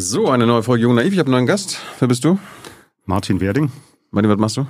[0.00, 1.12] So, eine neue Folge Jung Naiv.
[1.12, 1.80] Ich habe einen neuen Gast.
[1.98, 2.38] Wer bist du?
[3.04, 3.72] Martin Werding.
[4.12, 4.66] Martin, was machst du?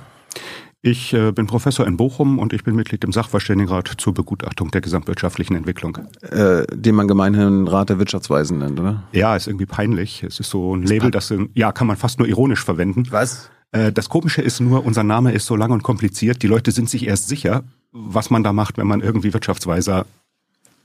[0.81, 4.81] Ich äh, bin Professor in Bochum und ich bin Mitglied im Sachverständigenrat zur Begutachtung der
[4.81, 5.99] gesamtwirtschaftlichen Entwicklung.
[6.21, 9.03] Äh, den man gemeinhin Rat der Wirtschaftsweisen nennt, oder?
[9.11, 10.23] Ja, ist irgendwie peinlich.
[10.23, 13.05] Es ist so ein Label, das ja kann man fast nur ironisch verwenden.
[13.11, 13.51] Was?
[13.71, 16.41] Äh, das Komische ist nur, unser Name ist so lang und kompliziert.
[16.41, 20.07] Die Leute sind sich erst sicher, was man da macht, wenn man irgendwie Wirtschaftsweiser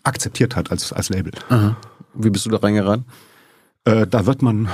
[0.02, 1.32] akzeptiert hat als, als Label.
[1.48, 1.79] Aha.
[2.12, 3.06] Wie bist du da reingeraten?
[3.87, 4.69] Äh, da wird man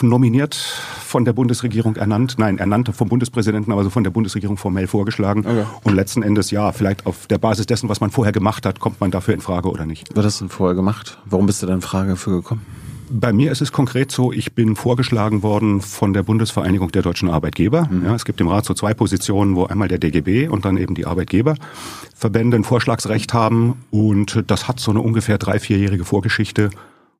[0.00, 4.86] nominiert von der Bundesregierung ernannt, nein, ernannt vom Bundespräsidenten, aber so von der Bundesregierung formell
[4.86, 5.40] vorgeschlagen.
[5.46, 5.64] Okay.
[5.82, 9.00] Und letzten Endes, ja, vielleicht auf der Basis dessen, was man vorher gemacht hat, kommt
[9.00, 10.08] man dafür in Frage oder nicht.
[10.14, 11.18] Was hast du denn vorher gemacht?
[11.24, 12.64] Warum bist du da in Frage für gekommen?
[13.10, 17.30] Bei mir ist es konkret so, ich bin vorgeschlagen worden von der Bundesvereinigung der deutschen
[17.30, 17.88] Arbeitgeber.
[17.90, 18.04] Mhm.
[18.06, 20.94] Ja, es gibt im Rat so zwei Positionen, wo einmal der DGB und dann eben
[20.94, 23.84] die Arbeitgeberverbände ein Vorschlagsrecht haben.
[23.90, 26.70] Und das hat so eine ungefähr drei, vierjährige Vorgeschichte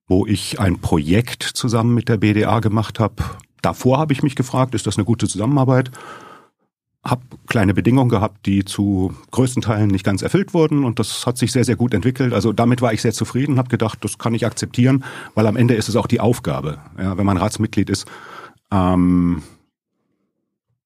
[0.06, 3.16] wo ich ein Projekt zusammen mit der BDA gemacht habe.
[3.62, 5.91] Davor habe ich mich gefragt, ist das eine gute Zusammenarbeit?
[7.02, 11.36] Hab kleine Bedingungen gehabt, die zu größten Teilen nicht ganz erfüllt wurden und das hat
[11.36, 12.33] sich sehr, sehr gut entwickelt.
[12.33, 15.74] Also damit war ich sehr zufrieden, habe gedacht, das kann ich akzeptieren, weil am Ende
[15.74, 18.06] ist es auch die Aufgabe, ja, wenn man Ratsmitglied ist,
[18.70, 19.42] ähm,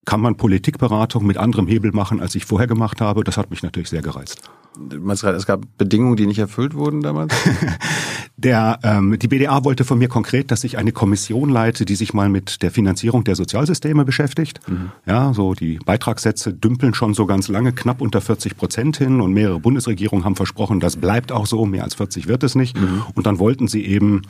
[0.05, 3.25] kann man Politikberatung mit anderem Hebel machen, als ich vorher gemacht habe.
[3.25, 4.50] Das hat mich natürlich sehr gereizt.
[5.11, 7.34] Es gab Bedingungen, die nicht erfüllt wurden damals?
[8.36, 12.14] der, ähm, die BDA wollte von mir konkret, dass ich eine Kommission leite, die sich
[12.14, 14.60] mal mit der Finanzierung der Sozialsysteme beschäftigt.
[14.69, 14.92] Mhm.
[15.06, 19.33] Ja, so die Beitragssätze dümpeln schon so ganz lange knapp unter 40 Prozent hin und
[19.33, 22.78] mehrere Bundesregierungen haben versprochen, das bleibt auch so, mehr als 40 wird es nicht.
[22.78, 23.03] Mhm.
[23.14, 24.22] Und dann wollten sie eben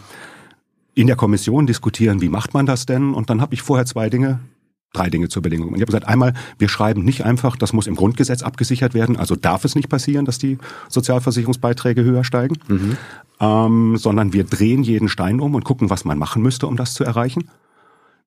[0.95, 3.15] in der Kommission diskutieren, wie macht man das denn?
[3.15, 4.41] Und dann habe ich vorher zwei Dinge
[4.93, 5.69] drei Dinge zur Bedingung.
[5.69, 9.17] Und ich habe gesagt, einmal, wir schreiben nicht einfach, das muss im Grundgesetz abgesichert werden,
[9.17, 10.59] also darf es nicht passieren, dass die
[10.89, 12.97] Sozialversicherungsbeiträge höher steigen, mhm.
[13.41, 16.95] ähm, sondern wir drehen jeden Stein um und gucken, was man machen müsste, um das
[16.95, 17.51] zu erreichen.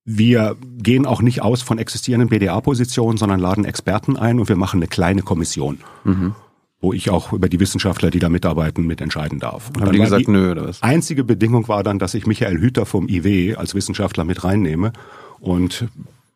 [0.03, 4.77] Wir gehen auch nicht aus von existierenden BDA-Positionen, sondern laden Experten ein und wir machen
[4.77, 5.79] eine kleine Kommission.
[6.03, 6.35] Mhm
[6.83, 9.69] wo ich auch über die Wissenschaftler, die da mitarbeiten, mitentscheiden darf.
[9.69, 10.81] Und Haben die gesagt, die nö, oder was?
[10.81, 14.91] Einzige Bedingung war dann, dass ich Michael Hüter vom IW als Wissenschaftler mit reinnehme.
[15.39, 15.85] Und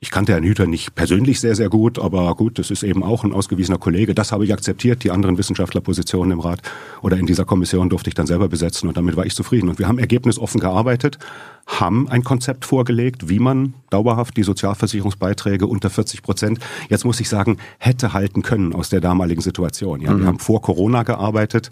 [0.06, 3.24] ich kannte Herrn Hüter nicht persönlich sehr, sehr gut, aber gut, das ist eben auch
[3.24, 4.14] ein ausgewiesener Kollege.
[4.14, 5.04] Das habe ich akzeptiert.
[5.04, 6.62] Die anderen Wissenschaftlerpositionen im Rat
[7.02, 9.68] oder in dieser Kommission durfte ich dann selber besetzen und damit war ich zufrieden.
[9.68, 11.18] Und wir haben ergebnisoffen gearbeitet,
[11.66, 17.28] haben ein Konzept vorgelegt, wie man dauerhaft die Sozialversicherungsbeiträge unter 40 Prozent, jetzt muss ich
[17.28, 20.02] sagen, hätte halten können aus der damaligen Situation.
[20.02, 20.20] Ja, mhm.
[20.20, 21.72] wir haben vor Corona gearbeitet.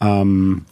[0.00, 0.66] Ähm,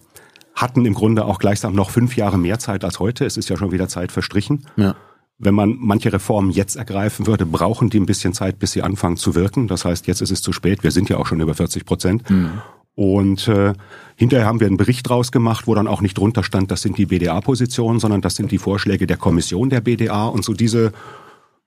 [0.55, 3.25] hatten im Grunde auch gleichsam noch fünf Jahre mehr Zeit als heute.
[3.25, 4.65] Es ist ja schon wieder Zeit verstrichen.
[4.77, 4.95] Ja.
[5.39, 9.17] Wenn man manche Reformen jetzt ergreifen würde, brauchen die ein bisschen Zeit, bis sie anfangen
[9.17, 9.67] zu wirken.
[9.67, 10.85] Das heißt, jetzt ist es zu spät.
[10.85, 12.31] Wir sind ja auch schon über 40 Prozent.
[12.31, 12.63] Mhm.
[12.95, 13.73] Und äh,
[14.15, 16.97] hinterher haben wir einen Bericht draus gemacht, wo dann auch nicht drunter stand, das sind
[16.97, 20.27] die BDA-Positionen, sondern das sind die Vorschläge der Kommission der BDA.
[20.27, 20.93] Und so diese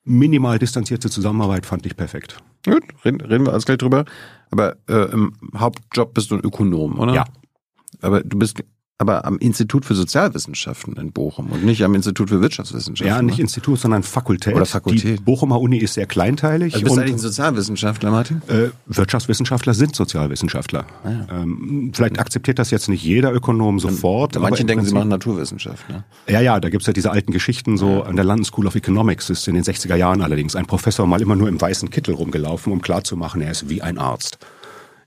[0.05, 2.37] minimal distanzierte Zusammenarbeit fand ich perfekt.
[2.65, 4.05] Gut, reden, reden wir alles gleich drüber.
[4.51, 7.13] Aber äh, im Hauptjob bist du ein Ökonom, oder?
[7.13, 7.25] Ja.
[8.01, 8.63] Aber du bist
[8.99, 13.07] aber am Institut für Sozialwissenschaften in Bochum und nicht am Institut für Wirtschaftswissenschaften.
[13.07, 13.43] Ja, nicht ne?
[13.43, 14.55] Institut, sondern Fakultät.
[14.55, 15.19] Oder Fakultät.
[15.19, 16.73] Die Bochumer Uni ist sehr kleinteilig.
[16.73, 18.41] Also bist du eigentlich ein Sozialwissenschaftler, Martin?
[18.47, 20.87] Äh, Wirtschaftswissenschaftler sind Sozialwissenschaftler.
[21.03, 21.27] Ah, ja.
[21.29, 24.35] ähm, vielleicht akzeptiert das jetzt nicht jeder Ökonom sofort.
[24.35, 25.87] Und manche denken, sie machen Naturwissenschaft.
[25.89, 26.03] Ne?
[26.27, 27.77] Ja, ja, da gibt's ja diese alten Geschichten.
[27.77, 28.03] So ja.
[28.03, 31.21] an der London School of Economics ist in den 60er Jahren allerdings ein Professor mal
[31.21, 34.39] immer nur im weißen Kittel rumgelaufen, um klarzumachen, er ist wie ein Arzt.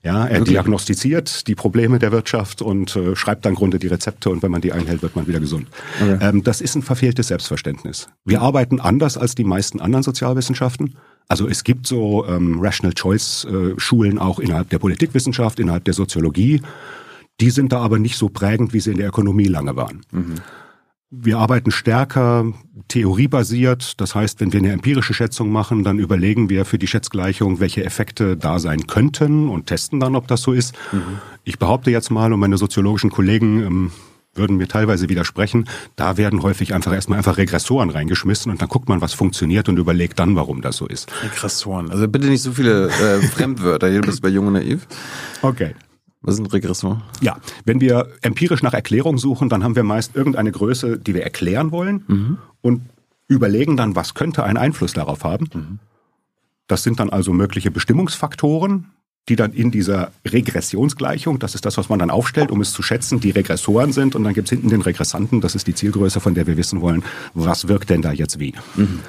[0.03, 0.51] Ja, er okay.
[0.51, 4.61] diagnostiziert die Probleme der Wirtschaft und äh, schreibt dann Grunde die Rezepte und wenn man
[4.61, 5.67] die einhält, wird man wieder gesund.
[6.01, 6.17] Okay.
[6.19, 8.09] Ähm, das ist ein verfehltes Selbstverständnis.
[8.25, 10.95] Wir arbeiten anders als die meisten anderen Sozialwissenschaften.
[11.27, 15.93] Also es gibt so ähm, Rational Choice äh, Schulen auch innerhalb der Politikwissenschaft, innerhalb der
[15.93, 16.61] Soziologie.
[17.39, 20.01] Die sind da aber nicht so prägend, wie sie in der Ökonomie lange waren.
[20.11, 20.35] Mhm.
[21.13, 22.53] Wir arbeiten stärker
[22.87, 23.99] theoriebasiert.
[23.99, 27.83] Das heißt, wenn wir eine empirische Schätzung machen, dann überlegen wir für die Schätzgleichung, welche
[27.83, 30.73] Effekte da sein könnten und testen dann, ob das so ist.
[30.93, 31.19] Mhm.
[31.43, 33.91] Ich behaupte jetzt mal, und meine soziologischen Kollegen ähm,
[34.33, 35.67] würden mir teilweise widersprechen,
[35.97, 39.77] da werden häufig einfach erstmal einfach Regressoren reingeschmissen und dann guckt man, was funktioniert und
[39.77, 41.11] überlegt dann, warum das so ist.
[41.23, 41.91] Regressoren.
[41.91, 43.89] Also bitte nicht so viele äh, Fremdwörter.
[43.89, 44.87] Hier bist du bei Jung und Naiv.
[45.41, 45.75] Okay.
[46.21, 47.01] Was ist eine Regression?
[47.21, 51.23] Ja, wenn wir empirisch nach Erklärung suchen, dann haben wir meist irgendeine Größe, die wir
[51.23, 52.37] erklären wollen mhm.
[52.61, 52.81] und
[53.27, 55.49] überlegen dann, was könnte einen Einfluss darauf haben.
[55.53, 55.79] Mhm.
[56.67, 58.91] Das sind dann also mögliche Bestimmungsfaktoren,
[59.29, 62.81] die dann in dieser Regressionsgleichung, das ist das, was man dann aufstellt, um es zu
[62.81, 66.19] schätzen, die Regressoren sind und dann gibt es hinten den Regressanten, das ist die Zielgröße,
[66.19, 67.03] von der wir wissen wollen,
[67.33, 68.53] was wirkt denn da jetzt wie.
[68.75, 68.99] Mhm.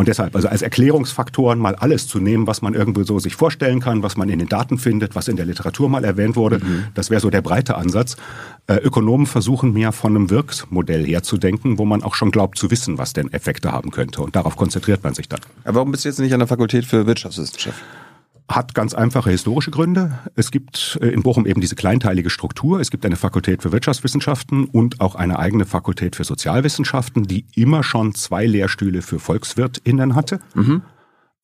[0.00, 3.80] Und deshalb, also als Erklärungsfaktoren mal alles zu nehmen, was man irgendwo so sich vorstellen
[3.80, 6.84] kann, was man in den Daten findet, was in der Literatur mal erwähnt wurde, mhm.
[6.94, 8.16] das wäre so der breite Ansatz.
[8.66, 12.96] Äh, Ökonomen versuchen mehr von einem Wirksmodell herzudenken, wo man auch schon glaubt zu wissen,
[12.96, 14.22] was denn Effekte haben könnte.
[14.22, 15.40] Und darauf konzentriert man sich dann.
[15.64, 17.82] Aber warum bist du jetzt nicht an der Fakultät für Wirtschaftswissenschaft?
[18.50, 20.18] Hat ganz einfache historische Gründe.
[20.34, 22.80] Es gibt äh, in Bochum eben diese kleinteilige Struktur.
[22.80, 27.82] Es gibt eine Fakultät für Wirtschaftswissenschaften und auch eine eigene Fakultät für Sozialwissenschaften, die immer
[27.84, 30.40] schon zwei Lehrstühle für VolkswirtInnen hatte.
[30.54, 30.82] Mhm.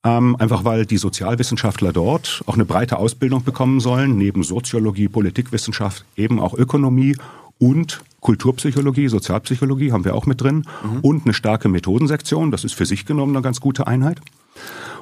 [0.04, 6.04] Ähm, einfach weil die Sozialwissenschaftler dort auch eine breite Ausbildung bekommen sollen, neben Soziologie, Politikwissenschaft,
[6.16, 7.16] eben auch Ökonomie
[7.58, 11.00] und Kulturpsychologie, Sozialpsychologie haben wir auch mit drin mhm.
[11.00, 12.50] und eine starke Methodensektion.
[12.50, 14.20] Das ist für sich genommen eine ganz gute Einheit.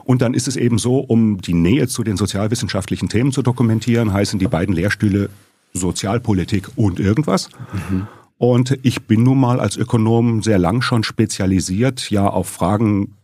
[0.04, 4.12] Und dann ist es eben so, um die Nähe zu den sozialwissenschaftlichen Themen zu dokumentieren,
[4.12, 5.30] heißen die beiden Lehrstühle
[5.72, 7.48] Sozialpolitik und irgendwas.
[7.90, 8.06] Mhm.
[8.38, 13.14] Und ich bin nun mal als Ökonom sehr lang schon spezialisiert, ja, auf Fragen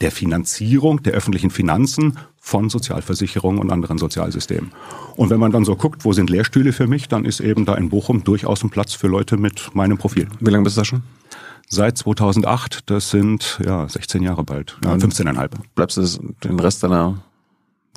[0.00, 4.72] der Finanzierung der öffentlichen Finanzen von Sozialversicherungen und anderen Sozialsystemen.
[5.16, 7.74] Und wenn man dann so guckt, wo sind Lehrstühle für mich, dann ist eben da
[7.74, 10.28] in Bochum durchaus ein Platz für Leute mit meinem Profil.
[10.40, 11.02] Wie lange bist du da schon?
[11.68, 12.90] Seit 2008.
[12.90, 15.50] Das sind ja 16 Jahre bald, ja, 15,5.
[15.74, 17.22] Bleibst du den Rest deiner,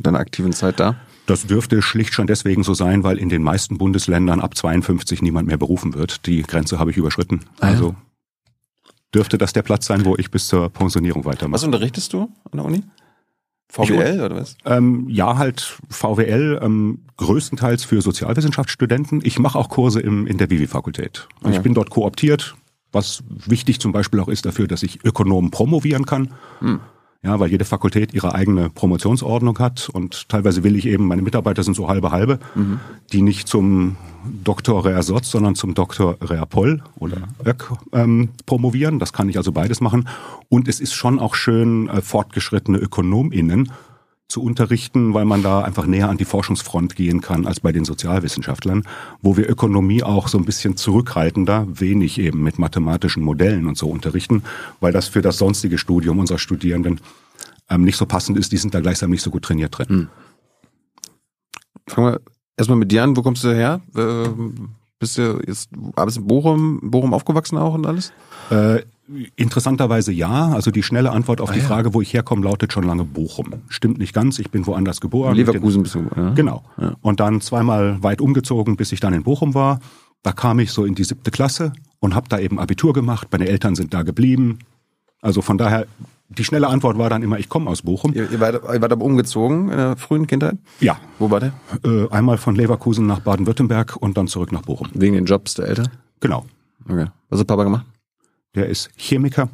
[0.01, 0.95] deiner aktiven Zeit da?
[1.25, 5.47] Das dürfte schlicht schon deswegen so sein, weil in den meisten Bundesländern ab 52 niemand
[5.47, 6.25] mehr berufen wird.
[6.25, 7.41] Die Grenze habe ich überschritten.
[7.59, 7.67] Ah.
[7.67, 7.95] Also
[9.13, 11.53] dürfte das der Platz sein, wo ich bis zur Pensionierung weitermache.
[11.53, 12.83] Was unterrichtest du an der Uni?
[13.71, 14.57] VWL ich, oder was?
[14.65, 19.21] Ähm, ja, halt VWL, ähm, größtenteils für Sozialwissenschaftsstudenten.
[19.23, 21.27] Ich mache auch Kurse im, in der Vivi-Fakultät.
[21.43, 22.55] Also Ich bin dort kooptiert,
[22.91, 26.33] was wichtig zum Beispiel auch ist dafür, dass ich Ökonomen promovieren kann.
[26.59, 26.79] Hm.
[27.21, 31.63] Ja, weil jede Fakultät ihre eigene Promotionsordnung hat und teilweise will ich eben, meine Mitarbeiter
[31.63, 32.79] sind so halbe halbe, mhm.
[33.11, 33.97] die nicht zum
[34.45, 38.99] Doktor Rea Sotz, sondern zum Doktor Rea Poll oder Ök ähm, promovieren.
[38.99, 40.07] Das kann ich also beides machen.
[40.47, 43.69] Und es ist schon auch schön, äh, fortgeschrittene ÖkonomInnen
[44.29, 47.83] zu unterrichten, weil man da einfach näher an die Forschungsfront gehen kann als bei den
[47.83, 48.83] Sozialwissenschaftlern,
[49.21, 53.89] wo wir Ökonomie auch so ein bisschen zurückhaltender, wenig eben mit mathematischen Modellen und so
[53.89, 54.43] unterrichten,
[54.79, 57.01] weil das für das sonstige Studium unserer Studierenden
[57.69, 58.51] ähm, nicht so passend ist.
[58.51, 59.87] Die sind da gleichsam nicht so gut trainiert drin.
[59.89, 60.07] Hm.
[61.87, 62.21] Fangen wir
[62.55, 63.17] erstmal mit dir an.
[63.17, 63.81] Wo kommst du her?
[63.95, 64.29] Äh,
[64.99, 68.13] bist du jetzt, arbeitest in Bochum, Bochum aufgewachsen auch und alles?
[68.51, 68.83] Äh,
[69.35, 70.49] Interessanterweise ja.
[70.49, 73.53] Also die schnelle Antwort auf ah, die Frage, wo ich herkomme, lautet schon lange Bochum.
[73.67, 74.37] Stimmt nicht ganz.
[74.39, 75.35] Ich bin woanders geboren.
[75.35, 76.05] Leverkusen bist du.
[76.15, 76.29] Ja.
[76.31, 76.63] Genau.
[76.79, 76.95] Ja.
[77.01, 79.79] Und dann zweimal weit umgezogen, bis ich dann in Bochum war.
[80.21, 83.29] Da kam ich so in die siebte Klasse und habe da eben Abitur gemacht.
[83.31, 84.59] Meine Eltern sind da geblieben.
[85.21, 85.87] Also von daher,
[86.29, 88.13] die schnelle Antwort war dann immer, ich komme aus Bochum.
[88.13, 90.57] Ihr, ihr, wart, ihr wart aber umgezogen in der frühen Kindheit?
[90.79, 90.97] Ja.
[91.17, 91.53] Wo war der?
[91.83, 94.89] Äh, einmal von Leverkusen nach Baden-Württemberg und dann zurück nach Bochum.
[94.93, 95.89] Wegen den Jobs der Eltern?
[96.19, 96.45] Genau.
[96.87, 97.07] Okay.
[97.29, 97.85] Was hat Papa gemacht?
[98.55, 99.49] Der ist Chemiker.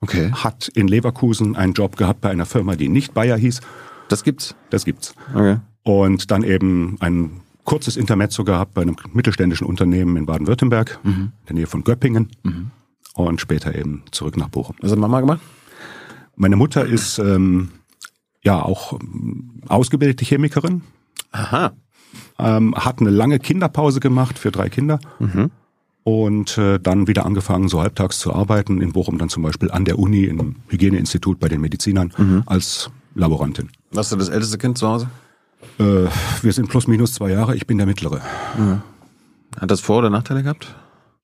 [0.00, 0.30] Okay.
[0.32, 3.60] Hat in Leverkusen einen Job gehabt bei einer Firma, die nicht Bayer hieß.
[4.08, 4.54] Das gibt's?
[4.70, 5.14] Das gibt's.
[5.34, 5.58] Okay.
[5.82, 11.32] Und dann eben ein kurzes Intermezzo gehabt bei einem mittelständischen Unternehmen in Baden-Württemberg, mhm.
[11.40, 12.28] in der Nähe von Göppingen.
[12.42, 12.70] Mhm.
[13.14, 14.76] Und später eben zurück nach Bochum.
[14.80, 15.40] Was hat Mama gemacht?
[16.36, 17.70] Meine Mutter ist ähm,
[18.42, 20.82] ja auch ähm, ausgebildete Chemikerin.
[21.32, 21.72] Aha.
[22.38, 24.98] Ähm, hat eine lange Kinderpause gemacht für drei Kinder.
[25.18, 25.50] Mhm
[26.04, 29.84] und äh, dann wieder angefangen, so halbtags zu arbeiten, in Bochum dann zum Beispiel an
[29.84, 32.42] der Uni, im Hygieneinstitut bei den Medizinern mhm.
[32.46, 33.68] als Laborantin.
[33.92, 35.10] Warst du das älteste Kind zu Hause?
[35.78, 36.06] Äh,
[36.42, 38.20] wir sind plus minus zwei Jahre, ich bin der mittlere.
[38.58, 38.82] Mhm.
[39.58, 40.74] Hat das Vor- oder Nachteile gehabt?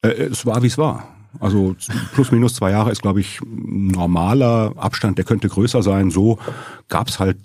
[0.02, 1.08] Äh, es war, wie es war.
[1.40, 1.76] Also
[2.14, 6.10] plus minus zwei Jahre ist, glaube ich, normaler Abstand, der könnte größer sein.
[6.10, 6.38] So
[6.88, 7.38] gab's halt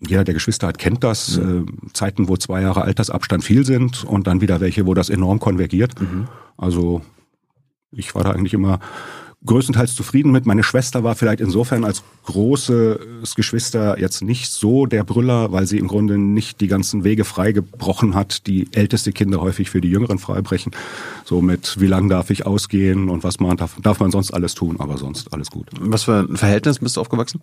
[0.00, 1.38] jeder, der Geschwister hat, kennt das.
[1.38, 1.66] Mhm.
[1.86, 5.40] Äh, Zeiten, wo zwei Jahre Altersabstand viel sind und dann wieder welche, wo das enorm
[5.40, 6.00] konvergiert.
[6.00, 6.28] Mhm.
[6.56, 7.02] Also
[7.92, 8.80] ich war da eigentlich immer
[9.46, 10.46] größtenteils zufrieden mit.
[10.46, 15.78] Meine Schwester war vielleicht insofern als großes Geschwister jetzt nicht so der Brüller, weil sie
[15.78, 20.18] im Grunde nicht die ganzen Wege freigebrochen hat, die älteste Kinder häufig für die Jüngeren
[20.18, 20.72] freibrechen.
[21.24, 24.54] So mit, wie lang darf ich ausgehen und was man darf, darf man sonst alles
[24.54, 25.68] tun, aber sonst alles gut.
[25.78, 27.42] Was für ein Verhältnis bist du aufgewachsen?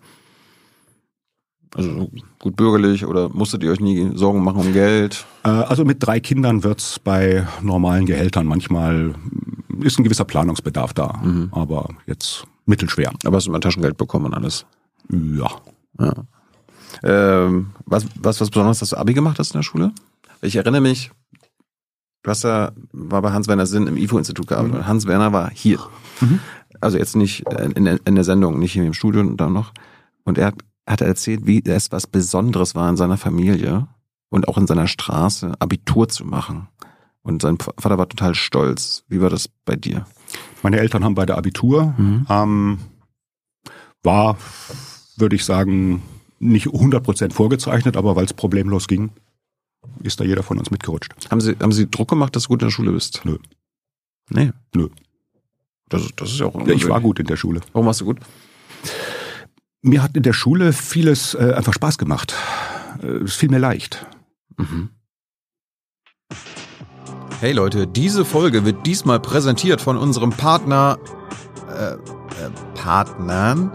[1.73, 5.25] Also gut bürgerlich oder musstet ihr euch nie Sorgen machen um Geld?
[5.43, 9.15] Äh, also mit drei Kindern wird's bei normalen Gehältern manchmal,
[9.79, 11.49] ist ein gewisser Planungsbedarf da, mhm.
[11.51, 13.13] aber jetzt mittelschwer.
[13.23, 14.65] Aber hast du mal Taschengeld bekommen und alles?
[15.09, 15.49] Ja.
[15.99, 16.13] ja.
[17.03, 19.93] Ähm, was, was, was besonders hast du Abi gemacht hast in der Schule?
[20.41, 21.11] Ich erinnere mich,
[22.23, 24.79] du hast ja, war bei Hans-Werner Sinn im IFO-Institut gearbeitet.
[24.79, 24.87] Mhm.
[24.87, 25.79] Hans-Werner war hier.
[26.19, 26.39] Mhm.
[26.81, 29.71] Also jetzt nicht in, in, der Sendung, nicht hier im Studio und dann noch.
[30.23, 30.55] Und er hat
[30.87, 33.87] hat er erzählt, wie es was Besonderes war in seiner Familie
[34.29, 36.67] und auch in seiner Straße, Abitur zu machen.
[37.23, 39.03] Und sein Vater war total stolz.
[39.07, 40.05] Wie war das bei dir?
[40.63, 41.93] Meine Eltern haben beide Abitur.
[41.97, 42.25] Mhm.
[42.29, 42.79] Ähm,
[44.03, 44.37] war,
[45.17, 46.01] würde ich sagen,
[46.39, 49.11] nicht 100% vorgezeichnet, aber weil es problemlos ging,
[50.01, 51.13] ist da jeder von uns mitgerutscht.
[51.29, 53.21] Haben Sie, haben Sie Druck gemacht, dass du gut in der Schule bist?
[53.23, 53.37] Nö.
[54.29, 54.51] Nee.
[54.73, 54.89] Nö.
[55.89, 57.61] Das, das ist ja auch Ja, ich war gut in der Schule.
[57.73, 58.19] Warum warst du gut?
[59.83, 62.35] Mir hat in der Schule vieles äh, einfach Spaß gemacht.
[63.01, 64.05] Äh, es fiel mir leicht.
[67.39, 70.99] Hey Leute, diese Folge wird diesmal präsentiert von unserem Partner,
[71.67, 71.97] äh, äh,
[72.75, 73.71] Partnern,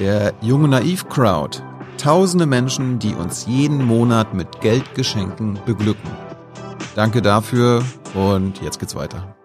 [0.00, 1.62] der Junge Naiv Crowd.
[1.96, 6.10] Tausende Menschen, die uns jeden Monat mit Geldgeschenken beglücken.
[6.96, 7.84] Danke dafür
[8.14, 9.36] und jetzt geht's weiter.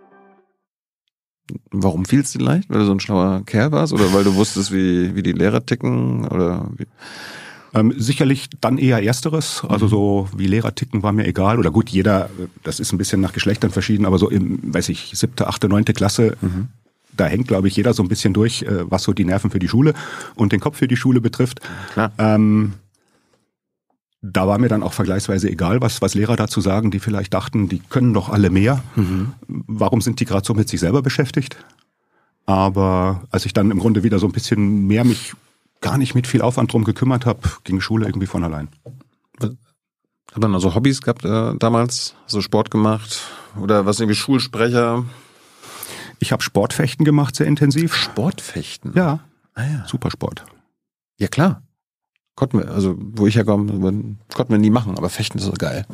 [1.72, 2.70] Warum fiel es dir leicht?
[2.70, 5.66] Weil du so ein schlauer Kerl warst oder weil du wusstest, wie, wie die Lehrer
[5.66, 6.88] ticken oder wie?
[7.74, 9.64] Ähm, sicherlich dann eher Ersteres.
[9.68, 11.60] Also so wie Lehrer ticken war mir egal.
[11.60, 12.30] Oder gut, jeder,
[12.64, 15.94] das ist ein bisschen nach Geschlechtern verschieden, aber so im, weiß ich, siebte, achte, neunte
[15.94, 16.38] Klasse,
[17.18, 19.60] da hängt, glaube ich, jeder so ein bisschen durch, äh, was so die Nerven für
[19.60, 19.94] die Schule
[20.36, 21.62] und den Kopf für die Schule betrifft.
[21.94, 22.12] Klar.
[22.18, 22.74] Ähm,
[24.32, 27.70] da war mir dann auch vergleichsweise egal, was, was Lehrer dazu sagen, die vielleicht dachten,
[27.70, 28.84] die können doch alle mehr.
[29.48, 31.58] Warum sind die gerade so mit sich selber beschäftigt?
[32.46, 35.34] Aber als ich dann im Grunde wieder so ein bisschen mehr mich
[35.82, 38.70] gar nicht mit viel Aufwand drum gekümmert habe, ging Schule irgendwie von allein.
[39.39, 42.15] Hat man also Hobbys gehabt äh, damals?
[42.27, 43.22] So Sport gemacht?
[43.62, 45.05] Oder was irgendwie Schulsprecher?
[46.20, 47.96] Ich habe Sportfechten gemacht, sehr intensiv.
[47.96, 48.94] Sportfechten?
[48.96, 49.22] Ja,
[49.55, 49.86] Ah ja.
[49.88, 50.46] Supersport.
[51.17, 51.63] Ja klar.
[52.36, 53.72] Konnten wir, also wo ich herkomme,
[54.34, 55.86] konnten wir nie machen, aber Fechten ist so geil.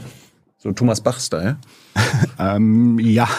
[0.58, 1.58] So Thomas Bach-Style.
[2.40, 3.30] Ähm, ja,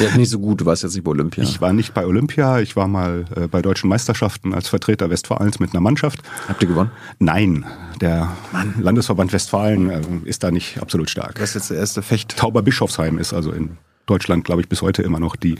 [0.00, 1.42] Der ist nicht so gut, du warst jetzt nicht bei Olympia.
[1.42, 5.58] ich war nicht bei Olympia, ich war mal äh, bei deutschen Meisterschaften als Vertreter Westfalens
[5.60, 6.20] mit einer Mannschaft.
[6.46, 6.90] Habt ihr gewonnen?
[7.18, 7.64] Nein,
[8.00, 8.36] der
[8.78, 11.36] Landesverband Westfalen äh, ist da nicht absolut stark.
[11.36, 12.36] Das ist jetzt der erste Fecht.
[12.36, 15.56] Tauberbischofsheim ist also in Deutschland, glaube ich, bis heute immer noch die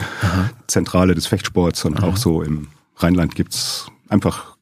[0.67, 4.57] Zentrale des Fechtsports und auch so im Rheinland gibt's einfach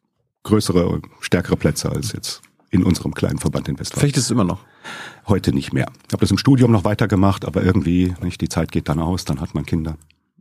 [0.46, 4.10] größere stärkere Plätze als jetzt in unserem kleinen Verband in Westfalen.
[4.10, 4.60] Ist immer noch.
[5.26, 5.86] Heute nicht mehr.
[6.06, 9.24] Ich habe das im Studium noch weitergemacht, aber irgendwie, nicht, die Zeit geht dann aus,
[9.24, 9.96] dann hat man Kinder.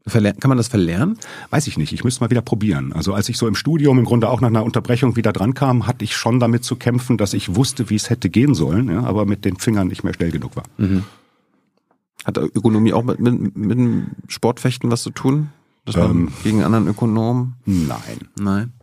[0.07, 1.17] Verler kann man das verlernen?
[1.49, 2.93] Weiß ich nicht, ich müsste mal wieder probieren.
[2.93, 5.87] Also als ich so im Studium im Grunde auch nach einer Unterbrechung wieder dran kam,
[5.87, 9.03] hatte ich schon damit zu kämpfen, dass ich wusste, wie es hätte gehen sollen, ja,
[9.03, 10.65] aber mit den Fingern nicht mehr schnell genug war.
[12.23, 15.49] Hat Ökonomie auch mit, mit, mit dem Sportfechten was zu tun?
[15.85, 16.31] Dass man Ähm.
[16.43, 17.55] gegen anderen Ökonomen?
[17.65, 18.29] Nein.
[18.39, 18.73] Nein.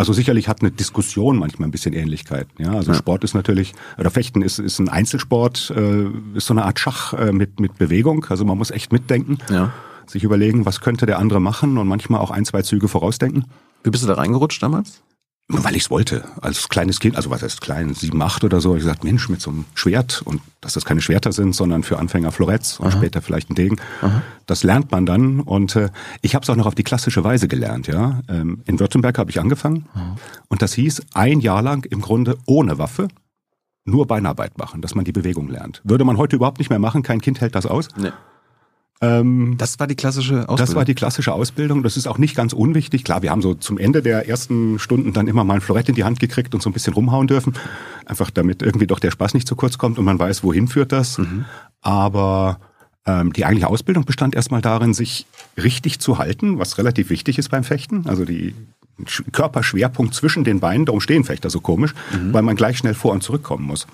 [0.00, 2.46] Also sicherlich hat eine Diskussion manchmal ein bisschen Ähnlichkeit.
[2.56, 2.96] Ja, also Ja.
[2.96, 6.06] Sport ist natürlich, oder Fechten ist, ist ein Einzelsport, äh,
[6.38, 8.24] ist so eine Art Schach äh, mit, mit Bewegung.
[8.30, 9.74] Also man muss echt mitdenken, Ja.
[10.06, 13.44] sich überlegen, was könnte der andere machen und manchmal auch ein, zwei Züge vorausdenken.
[13.84, 15.02] Wie bist du da reingerutscht damals?
[15.52, 16.24] Weil ich es wollte.
[16.40, 19.40] Als kleines Kind, also was heißt klein, sieben, acht oder so, ich gesagt, Mensch, mit
[19.40, 23.20] so einem Schwert und dass das keine Schwerter sind, sondern für Anfänger Floretts und später
[23.20, 23.76] vielleicht ein Degen.
[24.46, 25.90] Das lernt man dann und äh,
[26.22, 27.86] ich habe es auch noch auf die klassische Weise gelernt.
[27.88, 29.86] Ja, ähm, in Württemberg habe ich angefangen
[30.48, 33.08] und das hieß ein Jahr lang im Grunde ohne Waffe
[33.84, 35.80] nur Beinarbeit machen, dass man die Bewegung lernt.
[35.84, 37.88] Würde man heute überhaupt nicht mehr machen, kein Kind hält das aus.
[37.96, 38.10] Nee.
[39.02, 40.56] Ähm, Das war die klassische Ausbildung.
[40.58, 41.82] das war die klassische Ausbildung.
[41.82, 43.02] Das ist auch nicht ganz unwichtig.
[43.04, 45.94] Klar, wir haben so zum Ende der ersten Stunden dann immer mal ein Florett in
[45.94, 47.54] die Hand gekriegt und so ein bisschen rumhauen dürfen.
[48.04, 50.92] Einfach damit irgendwie doch der Spaß nicht zu kurz kommt und man weiß, wohin führt
[50.92, 51.18] das.
[51.80, 52.60] Aber
[53.06, 55.26] ähm, die eigentliche Ausbildung bestand erstmal darin, sich
[55.56, 58.06] richtig zu halten, was relativ wichtig ist beim Fechten.
[58.06, 58.54] Also die
[59.04, 61.94] Sch- Körperschwerpunkt zwischen den Beinen, darum stehen Fechter so komisch,
[62.32, 63.86] weil man gleich schnell vor und zurückkommen muss.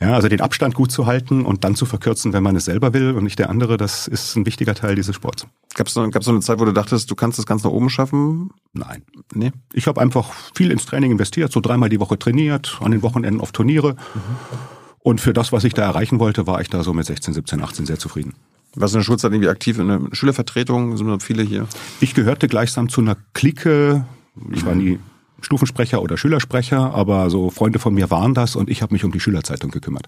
[0.00, 2.94] Ja, also den Abstand gut zu halten und dann zu verkürzen, wenn man es selber
[2.94, 5.46] will und nicht der andere, das ist ein wichtiger Teil dieses Sports.
[5.74, 7.90] Gab's noch, gab's noch eine Zeit, wo du dachtest, du kannst das ganz nach oben
[7.90, 8.50] schaffen?
[8.72, 9.02] Nein.
[9.34, 9.50] Nee.
[9.72, 13.40] Ich habe einfach viel ins Training investiert, so dreimal die Woche trainiert, an den Wochenenden
[13.40, 13.96] auf Turniere.
[15.00, 17.60] Und für das, was ich da erreichen wollte, war ich da so mit 16, 17,
[17.60, 18.34] 18 sehr zufrieden.
[18.76, 20.96] Warst du in der Schulzeit irgendwie aktiv in der Schülervertretung?
[20.96, 21.66] Sind noch viele hier?
[22.00, 24.04] Ich gehörte gleichsam zu einer Clique.
[24.52, 25.00] Ich war nie
[25.40, 29.12] Stufensprecher oder Schülersprecher, aber so Freunde von mir waren das und ich habe mich um
[29.12, 30.06] die Schülerzeitung gekümmert.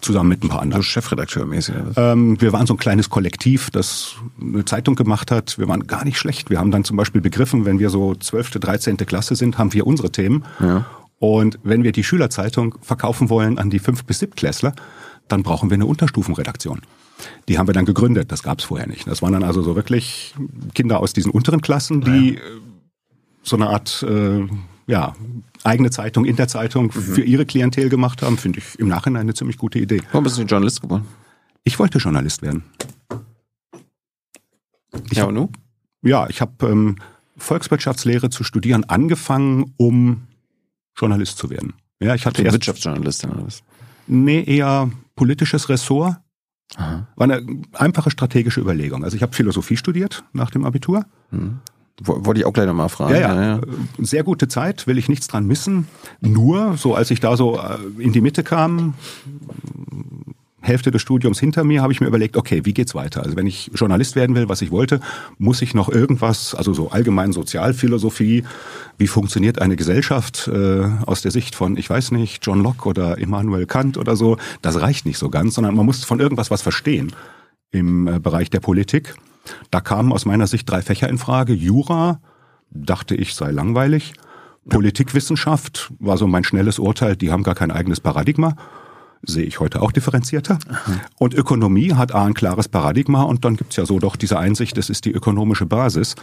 [0.00, 0.82] Zusammen mit ein paar So anderen.
[0.82, 1.74] Chefredakteur mäßig.
[1.74, 1.96] oder was?
[1.98, 5.58] Ähm, wir waren so ein kleines Kollektiv, das eine Zeitung gemacht hat.
[5.58, 6.48] Wir waren gar nicht schlecht.
[6.48, 8.96] Wir haben dann zum Beispiel begriffen, wenn wir so 12., 13.
[8.98, 10.44] Klasse sind, haben wir unsere Themen.
[10.60, 10.86] Ja.
[11.18, 14.72] Und wenn wir die Schülerzeitung verkaufen wollen an die 5- bis 7-Klässler,
[15.28, 16.80] dann brauchen wir eine Unterstufenredaktion.
[17.48, 19.06] Die haben wir dann gegründet, das gab es vorher nicht.
[19.06, 20.34] Das waren dann also so wirklich
[20.74, 22.40] Kinder aus diesen unteren Klassen, die äh,
[23.42, 24.46] so eine Art äh,
[24.90, 25.14] ja,
[25.62, 29.34] eigene Zeitung in der Zeitung für ihre Klientel gemacht haben, finde ich im Nachhinein eine
[29.34, 30.02] ziemlich gute Idee.
[30.10, 31.06] Warum bist du Journalist geworden?
[31.62, 32.64] Ich wollte Journalist werden.
[35.10, 35.48] Ich ja, und du?
[36.02, 36.96] Ja, ich habe ähm,
[37.36, 40.26] Volkswirtschaftslehre zu studieren angefangen, um
[40.96, 41.74] Journalist zu werden.
[42.00, 43.62] Ja, ich hatte erst Wirtschaftsjournalist oder was?
[44.08, 46.16] nee, eher politisches Ressort.
[46.76, 47.06] Aha.
[47.14, 47.44] War eine
[47.74, 49.04] einfache strategische Überlegung.
[49.04, 51.04] Also ich habe Philosophie studiert nach dem Abitur.
[52.02, 53.14] Wollte ich auch gleich nochmal fragen.
[53.14, 53.60] Ja, ja, ja.
[53.98, 55.86] Sehr gute Zeit, will ich nichts dran missen.
[56.20, 58.94] Nur, so als ich da so äh, in die Mitte kam,
[60.62, 63.22] Hälfte des Studiums hinter mir, habe ich mir überlegt, okay, wie geht's weiter?
[63.22, 65.00] Also wenn ich Journalist werden will, was ich wollte,
[65.38, 68.44] muss ich noch irgendwas, also so allgemein Sozialphilosophie,
[68.98, 73.18] wie funktioniert eine Gesellschaft äh, aus der Sicht von, ich weiß nicht, John Locke oder
[73.18, 76.62] Immanuel Kant oder so, das reicht nicht so ganz, sondern man muss von irgendwas was
[76.62, 77.12] verstehen
[77.70, 79.14] im äh, Bereich der Politik.
[79.70, 81.52] Da kamen aus meiner Sicht drei Fächer in Frage.
[81.52, 82.20] Jura,
[82.70, 84.14] dachte ich, sei langweilig.
[84.68, 88.54] Politikwissenschaft war so mein schnelles Urteil, die haben gar kein eigenes Paradigma
[89.22, 90.58] sehe ich heute auch differenzierter.
[91.18, 94.76] Und Ökonomie hat A ein klares Paradigma und dann gibt's ja so doch diese Einsicht,
[94.76, 96.14] das ist die ökonomische Basis,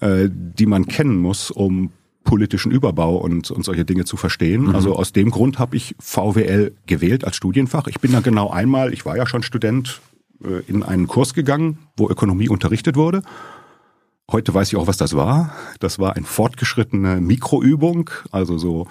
[0.00, 1.90] äh, die man kennen muss, um
[2.24, 4.64] politischen Überbau und, und solche Dinge zu verstehen.
[4.64, 4.74] Mhm.
[4.74, 7.86] Also aus dem Grund habe ich VWL gewählt als Studienfach.
[7.86, 10.00] Ich bin da genau einmal, ich war ja schon Student,
[10.66, 13.22] in einen Kurs gegangen, wo Ökonomie unterrichtet wurde.
[14.28, 15.54] Heute weiß ich auch, was das war.
[15.78, 18.88] Das war eine fortgeschrittene Mikroübung, also so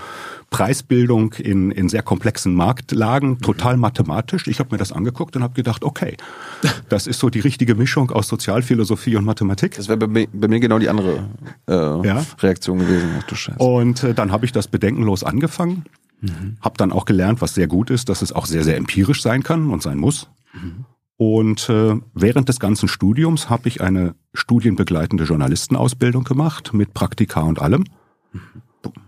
[0.49, 4.47] Preisbildung in, in sehr komplexen Marktlagen, total mathematisch.
[4.47, 6.15] Ich habe mir das angeguckt und habe gedacht, okay,
[6.89, 9.75] das ist so die richtige Mischung aus Sozialphilosophie und Mathematik.
[9.75, 11.27] Das wäre bei, bei, mir genau die andere
[11.67, 11.73] äh,
[12.07, 12.25] ja?
[12.39, 13.09] Reaktion gewesen.
[13.19, 13.59] Ach, du Scheiße.
[13.59, 15.83] Und äh, dann habe ich das bedenkenlos angefangen,
[16.21, 16.55] mhm.
[16.61, 19.43] habe dann auch gelernt, was sehr gut ist, dass es auch sehr, sehr empirisch sein
[19.43, 20.29] kann und sein muss.
[20.53, 20.85] Mhm.
[21.17, 27.62] Und äh, während des ganzen Studiums habe ich eine studienbegleitende Journalistenausbildung gemacht mit Praktika und
[27.62, 27.86] allem.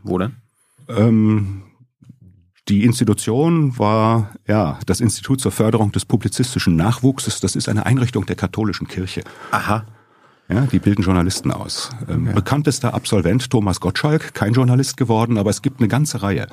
[0.04, 0.36] Wo denn?
[0.88, 1.64] Ähm,
[2.70, 7.40] die Institution war ja das Institut zur Förderung des publizistischen Nachwuchses.
[7.40, 9.24] Das ist eine Einrichtung der katholischen Kirche.
[9.52, 9.86] Aha.
[10.50, 11.90] Ja, die bilden Journalisten aus.
[12.08, 12.32] Ähm, ja.
[12.32, 16.48] Bekanntester Absolvent Thomas Gottschalk, kein Journalist geworden, aber es gibt eine ganze Reihe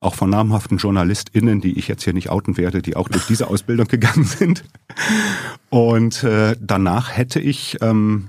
[0.00, 3.48] auch von namhaften JournalistInnen, die ich jetzt hier nicht outen werde, die auch durch diese
[3.48, 4.64] Ausbildung gegangen sind.
[5.70, 8.28] Und äh, danach hätte ich, ähm,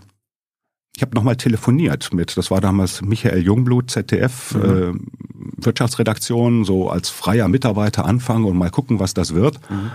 [0.96, 4.62] ich habe nochmal telefoniert mit, das war damals Michael Jungblut, ZDF, mhm.
[4.62, 9.60] äh, Wirtschaftsredaktion, so als freier Mitarbeiter anfangen und mal gucken, was das wird.
[9.70, 9.92] Mhm.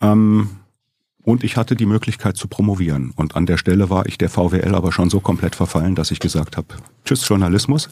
[0.00, 0.48] Ähm,
[1.24, 3.12] und ich hatte die Möglichkeit zu promovieren.
[3.16, 6.20] Und an der Stelle war ich der VWL aber schon so komplett verfallen, dass ich
[6.20, 6.68] gesagt habe,
[7.04, 7.88] tschüss Journalismus.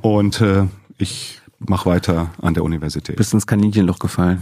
[0.00, 0.64] Und äh,
[0.96, 3.16] ich mach weiter an der Universität.
[3.16, 4.40] Bist ins Kaninchenloch gefallen?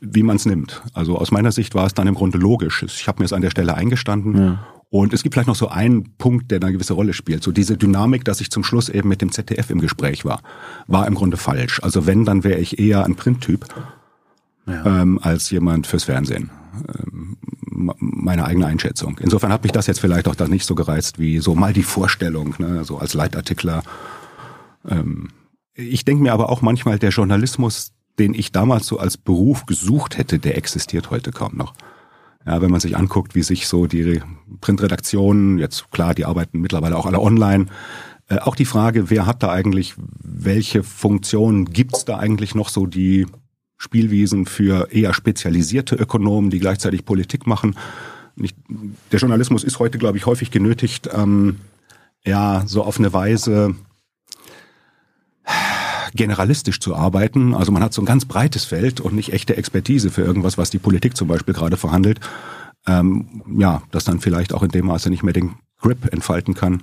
[0.00, 0.82] Wie man es nimmt.
[0.92, 2.82] Also aus meiner Sicht war es dann im Grunde logisch.
[2.82, 4.36] Ich habe mir es an der Stelle eingestanden.
[4.36, 4.66] Ja.
[4.90, 7.42] Und es gibt vielleicht noch so einen Punkt, der eine gewisse Rolle spielt.
[7.42, 10.42] So diese Dynamik, dass ich zum Schluss eben mit dem ZDF im Gespräch war,
[10.86, 11.80] war im Grunde falsch.
[11.82, 13.64] Also wenn, dann wäre ich eher ein Printtyp
[14.66, 15.00] ja.
[15.00, 16.50] ähm, als jemand fürs Fernsehen.
[16.86, 17.38] Ähm,
[17.70, 19.16] meine eigene Einschätzung.
[19.20, 21.82] Insofern hat mich das jetzt vielleicht auch da nicht so gereizt wie so mal die
[21.82, 23.82] Vorstellung, ne, so als Leitartikler.
[24.86, 25.28] Ähm,
[25.74, 30.18] ich denke mir aber auch manchmal, der Journalismus, den ich damals so als Beruf gesucht
[30.18, 31.74] hätte, der existiert heute kaum noch.
[32.44, 34.20] Ja, wenn man sich anguckt, wie sich so die
[34.60, 37.66] Printredaktionen, jetzt klar, die arbeiten mittlerweile auch alle online,
[38.28, 42.86] äh, auch die Frage, wer hat da eigentlich, welche Funktionen gibt's da eigentlich noch so
[42.86, 43.26] die
[43.78, 47.76] Spielwiesen für eher spezialisierte Ökonomen, die gleichzeitig Politik machen.
[48.36, 48.56] Nicht,
[49.10, 51.56] der Journalismus ist heute, glaube ich, häufig genötigt, ähm,
[52.24, 53.74] ja, so auf eine Weise
[56.14, 57.54] generalistisch zu arbeiten.
[57.54, 60.70] Also man hat so ein ganz breites Feld und nicht echte Expertise für irgendwas, was
[60.70, 62.20] die Politik zum Beispiel gerade verhandelt.
[62.86, 66.82] Ähm, ja, das dann vielleicht auch in dem Maße nicht mehr den Grip entfalten kann,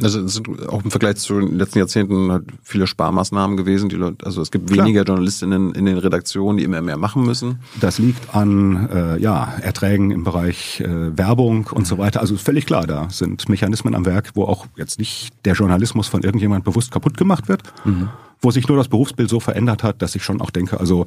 [0.00, 3.88] also es sind auch im Vergleich zu den letzten Jahrzehnten halt viele Sparmaßnahmen gewesen.
[3.88, 4.86] Die Leute, also es gibt Klar.
[4.86, 7.60] weniger Journalistinnen in den Redaktionen, die immer mehr machen müssen.
[7.80, 12.20] Das liegt an äh, ja, Erträgen im Bereich äh, Werbung und so weiter.
[12.20, 16.22] Also völlig klar, da sind Mechanismen am Werk, wo auch jetzt nicht der Journalismus von
[16.22, 18.08] irgendjemand bewusst kaputt gemacht wird, mhm.
[18.42, 21.06] Wo sich nur das Berufsbild so verändert hat, dass ich schon auch denke, also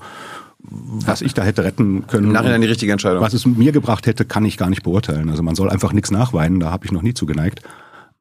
[0.59, 2.27] was ich da hätte retten können.
[2.27, 3.21] Im Nachhinein die richtige Entscheidung.
[3.21, 5.29] Was es mir gebracht hätte, kann ich gar nicht beurteilen.
[5.29, 7.61] Also man soll einfach nichts nachweinen, da habe ich noch nie zugeneigt.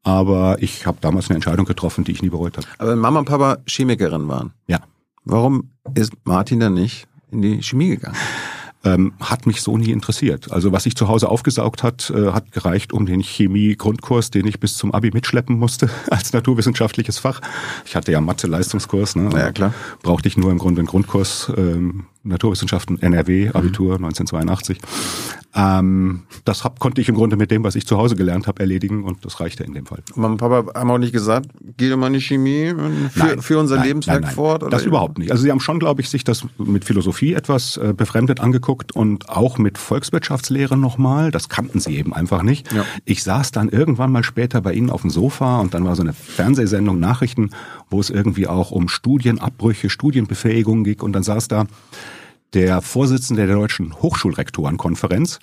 [0.03, 2.67] Aber ich habe damals eine Entscheidung getroffen, die ich nie bereut habe.
[2.79, 4.81] Aber wenn Mama und Papa Chemikerin waren, ja.
[5.25, 8.17] warum ist Martin dann nicht in die Chemie gegangen?
[8.85, 10.53] Ähm, hat mich so nie interessiert.
[10.53, 14.61] Also was ich zu Hause aufgesaugt hat, äh, hat gereicht um den Chemie-Grundkurs, den ich
[14.61, 17.41] bis zum Abi mitschleppen musste als naturwissenschaftliches Fach.
[17.85, 19.31] Ich hatte ja Mathe-Leistungskurs, ne?
[19.33, 19.75] Ja, klar.
[20.03, 24.07] Brauchte ich nur im Grunde einen Grundkurs ähm, Naturwissenschaften NRW, Abitur mhm.
[24.07, 24.79] 1982.
[25.57, 28.61] Ähm, das hab, konnte ich im Grunde mit dem, was ich zu Hause gelernt habe,
[28.61, 30.03] erledigen und das reichte in dem Fall.
[30.17, 32.75] Mama und Papa haben auch nicht gesagt, geh doch mal in die Chemie
[33.11, 34.65] für, nein, für unser nein, Lebenswerk nein, fort?
[34.65, 34.71] Oder?
[34.71, 35.31] Das überhaupt nicht.
[35.31, 39.29] Also sie haben schon, glaube ich, sich das mit Philosophie etwas äh, befremdet angeguckt und
[39.29, 41.31] auch mit Volkswirtschaftslehre nochmal.
[41.31, 42.73] Das kannten sie eben einfach nicht.
[42.73, 42.85] Ja.
[43.05, 46.03] Ich saß dann irgendwann mal später bei ihnen auf dem Sofa und dann war so
[46.03, 47.51] eine Fernsehsendung Nachrichten,
[47.95, 51.67] wo es irgendwie auch um Studienabbrüche, Studienbefähigung ging und dann saß da
[52.55, 55.39] der Vorsitzende der Deutschen Hochschulrektorenkonferenz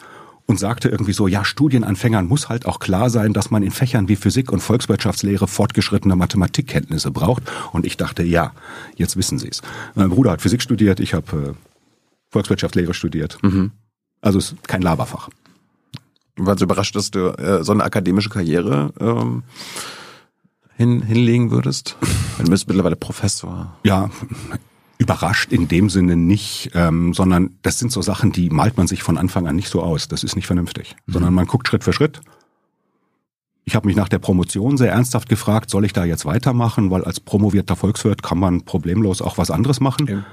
[0.47, 4.09] und sagte irgendwie so, ja, Studienanfängern muss halt auch klar sein, dass man in Fächern
[4.09, 7.43] wie Physik und Volkswirtschaftslehre fortgeschrittene Mathematikkenntnisse braucht.
[7.71, 8.51] Und ich dachte, ja,
[8.95, 9.61] jetzt wissen Sie es.
[9.95, 11.53] Mein Bruder hat Physik studiert, ich habe äh,
[12.29, 13.37] Volkswirtschaftslehre studiert.
[13.41, 13.71] Mhm.
[14.19, 15.29] Also es ist kein Laberfach.
[16.35, 19.43] Warst du überrascht, dass du äh, so eine akademische Karriere ähm,
[20.75, 21.97] hin, hinlegen würdest?
[22.37, 23.77] Du bist mittlerweile Professor.
[23.83, 24.09] Ja,
[25.01, 29.01] überrascht in dem Sinne nicht, ähm, sondern das sind so Sachen, die malt man sich
[29.01, 30.07] von Anfang an nicht so aus.
[30.07, 31.13] Das ist nicht vernünftig, mhm.
[31.13, 32.21] sondern man guckt Schritt für Schritt.
[33.65, 37.03] Ich habe mich nach der Promotion sehr ernsthaft gefragt, soll ich da jetzt weitermachen, weil
[37.03, 40.07] als promovierter Volkswirt kann man problemlos auch was anderes machen.
[40.07, 40.25] Ja.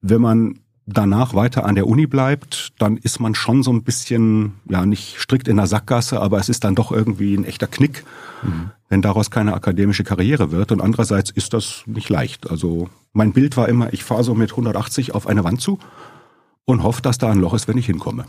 [0.00, 4.54] Wenn man danach weiter an der Uni bleibt, dann ist man schon so ein bisschen,
[4.68, 8.04] ja, nicht strikt in der Sackgasse, aber es ist dann doch irgendwie ein echter Knick,
[8.42, 8.70] mhm.
[8.90, 10.72] Wenn daraus keine akademische Karriere wird.
[10.72, 12.50] Und andererseits ist das nicht leicht.
[12.50, 15.78] Also mein Bild war immer, ich fahre so mit 180 auf eine Wand zu
[16.66, 18.26] und hoffe, dass da ein Loch ist, wenn ich hinkomme.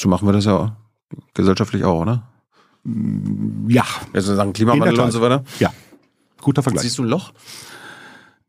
[0.00, 0.76] So machen wir das ja
[1.34, 2.22] gesellschaftlich auch, oder?
[3.68, 3.84] Ja.
[4.14, 5.44] Also sagen Klimawandel und so weiter?
[5.60, 5.72] Ja.
[6.40, 6.82] Guter Vergleich.
[6.82, 7.32] Siehst du ein Loch?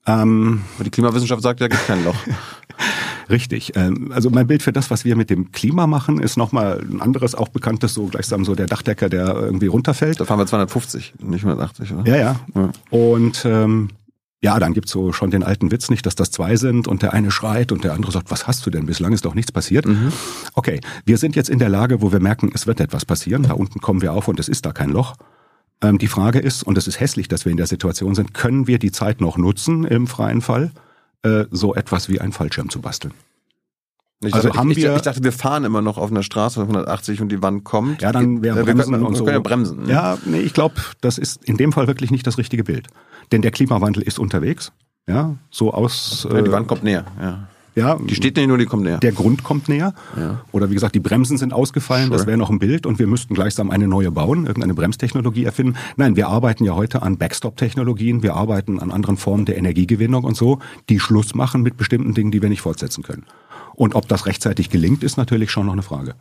[0.07, 2.15] Ähm, die Klimawissenschaft sagt ja, gibt kein Loch.
[3.29, 3.73] Richtig.
[3.75, 7.01] Ähm, also mein Bild für das, was wir mit dem Klima machen, ist nochmal ein
[7.01, 10.19] anderes, auch bekanntes, so gleichsam so der Dachdecker, der irgendwie runterfällt.
[10.19, 12.07] Da fahren wir 250, nicht 180, oder?
[12.07, 12.39] Ja, ja.
[12.55, 12.71] ja.
[12.89, 13.89] Und ähm,
[14.43, 17.13] ja, dann gibt's so schon den alten Witz nicht, dass das zwei sind und der
[17.13, 18.85] eine schreit und der andere sagt, was hast du denn?
[18.85, 19.85] Bislang ist doch nichts passiert.
[19.85, 20.11] Mhm.
[20.53, 23.43] Okay, wir sind jetzt in der Lage, wo wir merken, es wird etwas passieren.
[23.43, 25.15] Da unten kommen wir auf und es ist da kein Loch.
[25.81, 28.67] Ähm, die Frage ist, und es ist hässlich, dass wir in der Situation sind, können
[28.67, 30.71] wir die Zeit noch nutzen im freien Fall,
[31.23, 33.13] äh, so etwas wie einen Fallschirm zu basteln?
[34.25, 36.61] Ich also dachte, haben ich, wir, ich dachte, wir fahren immer noch auf einer Straße
[36.61, 38.01] 180 und die Wand kommt.
[38.01, 39.25] Ja, dann wäre äh, Bremsen können, und so.
[39.25, 39.83] Wir können ja bremsen.
[39.83, 39.91] Ne?
[39.91, 42.87] Ja, nee, ich glaube, das ist in dem Fall wirklich nicht das richtige Bild.
[43.31, 44.71] Denn der Klimawandel ist unterwegs.
[45.07, 46.25] Ja, so aus.
[46.31, 47.47] Ja, die Wand kommt näher, ja.
[47.75, 48.99] Ja, die steht nicht nur, die kommt näher.
[48.99, 49.93] Der Grund kommt näher.
[50.15, 50.41] Ja.
[50.51, 52.17] Oder wie gesagt, die Bremsen sind ausgefallen, sure.
[52.17, 55.75] das wäre noch ein Bild und wir müssten gleichsam eine neue bauen, irgendeine Bremstechnologie erfinden.
[55.97, 60.37] Nein, wir arbeiten ja heute an Backstop-Technologien, wir arbeiten an anderen Formen der Energiegewinnung und
[60.37, 60.59] so,
[60.89, 63.25] die Schluss machen mit bestimmten Dingen, die wir nicht fortsetzen können.
[63.75, 66.13] Und ob das rechtzeitig gelingt, ist natürlich schon noch eine Frage.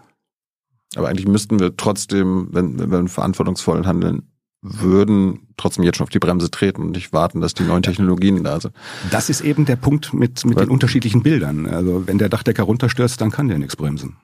[0.95, 4.32] Aber eigentlich müssten wir trotzdem, wenn, wenn wir verantwortungsvoll handeln,
[4.63, 8.43] würden trotzdem jetzt schon auf die Bremse treten und nicht warten, dass die neuen Technologien
[8.45, 8.75] da sind.
[9.11, 11.67] Das ist eben der Punkt mit, mit den unterschiedlichen Bildern.
[11.67, 14.17] Also wenn der Dachdecker runterstürzt, dann kann der nichts bremsen.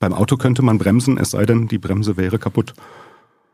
[0.00, 2.74] Beim Auto könnte man bremsen, es sei denn, die Bremse wäre kaputt.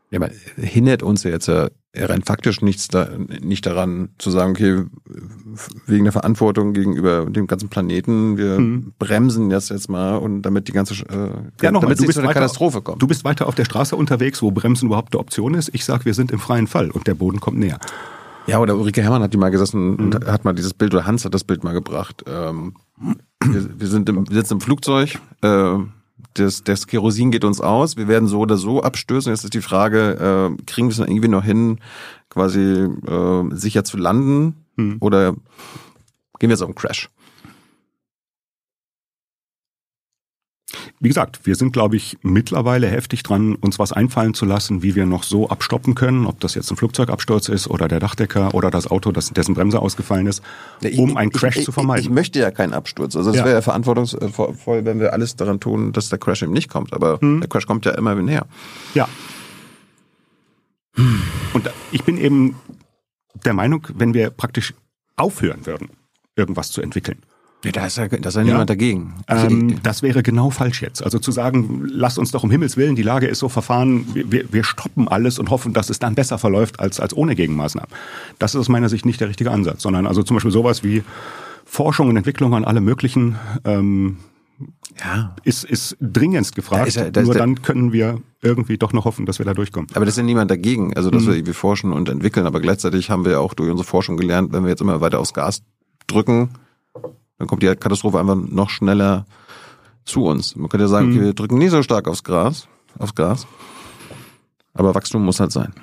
[0.09, 3.09] Ja, aber hindert uns ja jetzt ja rein faktisch nichts da,
[3.41, 4.85] nicht daran zu sagen, okay,
[5.85, 8.93] wegen der Verantwortung gegenüber dem ganzen Planeten, wir hm.
[8.99, 11.29] bremsen das jetzt mal und damit die ganze äh,
[11.61, 13.01] ja, noch damit mal, du bist zu einer Katastrophe kommt.
[13.01, 15.69] Du bist weiter auf der Straße unterwegs, wo Bremsen überhaupt eine Option ist.
[15.73, 17.79] Ich sag, wir sind im freien Fall und der Boden kommt näher.
[18.47, 19.99] Ja, oder Ulrike Herrmann hat die mal gesessen mhm.
[19.99, 22.23] und hat mal dieses Bild, oder Hans hat das Bild mal gebracht.
[22.27, 22.75] Ähm,
[23.43, 25.77] wir, wir, sind im, wir sitzen im Flugzeug, äh,
[26.39, 29.31] das, das Kerosin geht uns aus, wir werden so oder so abstößen.
[29.31, 31.79] Jetzt ist die Frage, äh, kriegen wir es irgendwie noch hin,
[32.29, 34.97] quasi äh, sicher zu landen hm.
[34.99, 35.33] oder
[36.39, 37.09] gehen wir jetzt auf einen Crash?
[40.99, 44.95] Wie gesagt, wir sind, glaube ich, mittlerweile heftig dran, uns was einfallen zu lassen, wie
[44.95, 48.69] wir noch so abstoppen können, ob das jetzt ein Flugzeugabsturz ist oder der Dachdecker oder
[48.69, 50.41] das Auto, das, dessen Bremse ausgefallen ist,
[50.97, 52.01] um einen Crash ich, zu vermeiden.
[52.01, 53.15] Ich, ich, möchte ja keinen Absturz.
[53.15, 53.45] Also es ja.
[53.45, 56.91] wäre ja verantwortungsvoll, wenn wir alles daran tun, dass der Crash eben nicht kommt.
[56.93, 57.39] Aber hm.
[57.39, 58.45] der Crash kommt ja immer näher.
[58.93, 59.07] Ja.
[61.53, 62.55] Und ich bin eben
[63.45, 64.73] der Meinung, wenn wir praktisch
[65.15, 65.91] aufhören würden,
[66.35, 67.19] irgendwas zu entwickeln,
[67.65, 69.15] ja, da ist ja, da ist ja niemand dagegen.
[69.25, 71.03] Also ähm, das wäre genau falsch jetzt.
[71.03, 74.51] Also zu sagen, lasst uns doch um Himmels Willen, die Lage ist so verfahren, wir,
[74.53, 77.89] wir stoppen alles und hoffen, dass es dann besser verläuft als, als ohne Gegenmaßnahmen.
[78.37, 81.03] Das ist aus meiner Sicht nicht der richtige Ansatz, sondern also zum Beispiel sowas wie
[81.65, 84.17] Forschung und Entwicklung an alle möglichen ähm,
[85.03, 85.35] ja.
[85.43, 86.95] ist, ist dringendst gefragt.
[86.95, 89.89] Da ja, da Nur dann können wir irgendwie doch noch hoffen, dass wir da durchkommen.
[89.93, 90.95] Aber das ist ja niemand dagegen.
[90.95, 91.27] Also, dass mhm.
[91.27, 92.45] wir irgendwie forschen und entwickeln.
[92.45, 95.19] Aber gleichzeitig haben wir ja auch durch unsere Forschung gelernt, wenn wir jetzt immer weiter
[95.19, 95.63] aufs Gas
[96.07, 96.49] drücken,
[97.37, 99.25] dann kommt die Katastrophe einfach noch schneller
[100.05, 100.55] zu uns.
[100.55, 101.25] Man könnte ja sagen, okay, mhm.
[101.25, 103.47] wir drücken nie so stark aufs Gras, aufs Gas.
[104.73, 105.73] Aber Wachstum muss halt sein.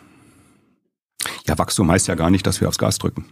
[1.47, 3.27] Ja, Wachstum heißt ja gar nicht, dass wir aufs Gas drücken.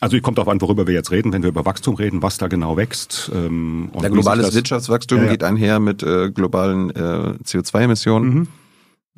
[0.00, 2.46] Also kommt darauf an, worüber wir jetzt reden, wenn wir über Wachstum reden, was da
[2.46, 3.30] genau wächst.
[3.34, 5.30] Ähm, Der globales Wirtschaftswachstum ja, ja.
[5.30, 8.34] geht einher mit äh, globalen äh, CO2-Emissionen.
[8.34, 8.48] Mhm.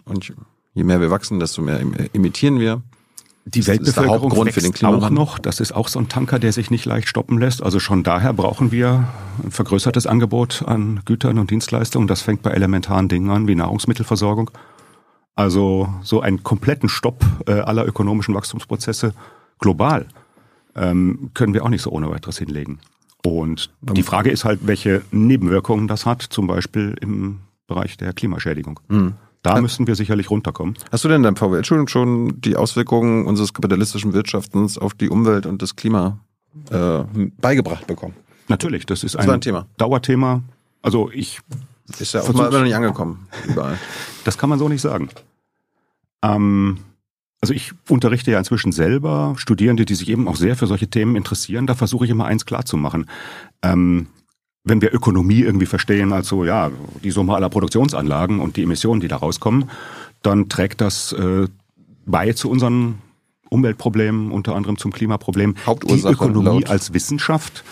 [0.05, 0.33] Und
[0.73, 1.81] je mehr wir wachsen, desto mehr
[2.15, 2.83] emittieren wir.
[3.55, 5.39] Die Weltbevölkerung wächst auch noch.
[5.39, 7.63] Das ist auch so ein Tanker, der sich nicht leicht stoppen lässt.
[7.63, 9.09] Also schon daher brauchen wir
[9.43, 12.07] ein vergrößertes Angebot an Gütern und Dienstleistungen.
[12.07, 14.51] Das fängt bei elementaren Dingen an, wie Nahrungsmittelversorgung.
[15.35, 19.15] Also so einen kompletten Stopp äh, aller ökonomischen Wachstumsprozesse
[19.59, 20.07] global
[20.77, 22.79] ähm, können wir auch nicht so ohne weiteres hinlegen.
[23.25, 28.81] Und die Frage ist halt, welche Nebenwirkungen das hat, zum Beispiel im Bereich der Klimaschädigung.
[28.89, 29.15] Mhm.
[29.43, 29.61] Da ja.
[29.61, 30.77] müssen wir sicherlich runterkommen.
[30.93, 35.47] Hast du denn in deinem VWL-Studium schon die Auswirkungen unseres kapitalistischen Wirtschaftens auf die Umwelt
[35.47, 36.19] und das Klima
[36.71, 37.05] äh,
[37.41, 38.15] beigebracht bekommen?
[38.49, 39.67] Natürlich, das ist das ein, ein Thema.
[39.79, 40.43] Dauerthema.
[40.83, 41.41] Also ich
[41.99, 43.79] ist ja offenbar immer noch nicht angekommen überall.
[44.25, 45.09] Das kann man so nicht sagen.
[46.23, 46.79] Ähm,
[47.41, 51.17] also ich unterrichte ja inzwischen selber Studierende, die sich eben auch sehr für solche Themen
[51.17, 51.67] interessieren.
[51.67, 53.09] Da versuche ich immer eins klarzumachen.
[53.63, 54.09] Ähm,
[54.65, 56.71] wenn wir Ökonomie irgendwie verstehen, also ja,
[57.03, 59.71] die Summe aller Produktionsanlagen und die Emissionen, die da rauskommen,
[60.23, 61.49] dann trägt das äh,
[62.07, 62.99] bei zu unseren
[63.49, 65.55] Umweltproblemen, unter anderem zum Klimaproblem.
[65.67, 66.71] Hauptursache die Ökonomie laut.
[66.71, 67.65] als Wissenschaft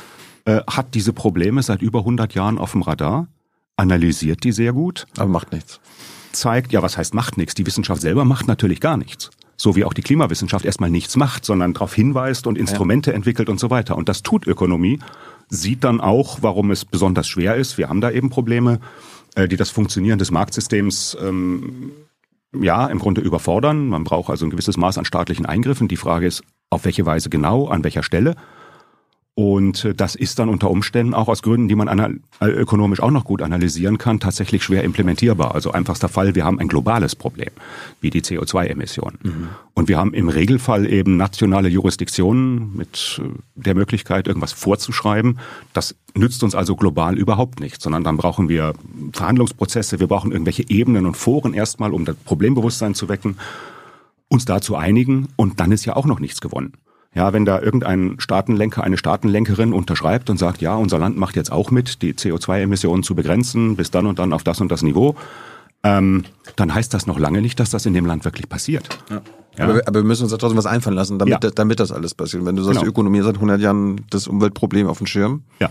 [0.45, 3.29] äh, hat diese Probleme seit über 100 Jahren auf dem Radar,
[3.77, 5.07] analysiert die sehr gut.
[5.19, 5.81] Aber macht nichts.
[6.33, 7.55] Zeigt, ja, was heißt macht nichts?
[7.55, 11.45] Die Wissenschaft selber macht natürlich gar nichts so wie auch die Klimawissenschaft erstmal nichts macht,
[11.45, 13.17] sondern darauf hinweist und Instrumente ja.
[13.17, 13.97] entwickelt und so weiter.
[13.97, 15.01] Und das tut Ökonomie,
[15.49, 17.79] sieht dann auch, warum es besonders schwer ist.
[17.79, 18.81] Wir haben da eben Probleme,
[19.35, 21.93] äh, die das Funktionieren des Marktsystems ähm,
[22.53, 23.89] ja im Grunde überfordern.
[23.89, 25.89] Man braucht also ein gewisses Maß an staatlichen Eingriffen.
[25.89, 28.37] Die Frage ist, auf welche Weise genau, an welcher Stelle.
[29.39, 33.13] Und äh, das ist dann unter Umständen auch aus Gründen, die man äh, ökonomisch auch
[33.13, 35.55] noch gut analysieren kann, tatsächlich schwer implementierbar.
[35.55, 37.51] Also einfachster Fall, wir haben ein globales Problem,
[38.01, 39.19] wie die CO2-Emissionen.
[39.23, 39.49] Mhm.
[39.75, 45.39] Und wir haben im Regelfall eben nationale Jurisdiktionen mit äh, der Möglichkeit, irgendwas vorzuschreiben.
[45.73, 48.75] Das nützt uns also global überhaupt nicht, sondern dann brauchen wir
[49.13, 53.37] Verhandlungsprozesse, wir brauchen irgendwelche Ebenen und Foren erstmal, um das Problembewusstsein zu wecken,
[54.27, 56.73] uns da zu einigen und dann ist ja auch noch nichts gewonnen.
[57.15, 61.51] Ja, wenn da irgendein Staatenlenker, eine Staatenlenkerin unterschreibt und sagt, ja, unser Land macht jetzt
[61.51, 65.17] auch mit, die CO2-Emissionen zu begrenzen, bis dann und dann auf das und das Niveau,
[65.83, 66.25] ähm,
[66.57, 68.99] dann heißt das noch lange nicht, dass das in dem Land wirklich passiert.
[69.11, 69.23] Ja.
[69.57, 69.65] Ja.
[69.65, 71.51] Aber, aber, wir müssen uns da trotzdem was einfallen lassen, damit, ja.
[71.51, 72.45] damit das alles passiert.
[72.45, 72.91] Wenn du sagst, genau.
[72.91, 75.69] Ökonomie seit 100 Jahren das Umweltproblem auf dem Schirm, ja.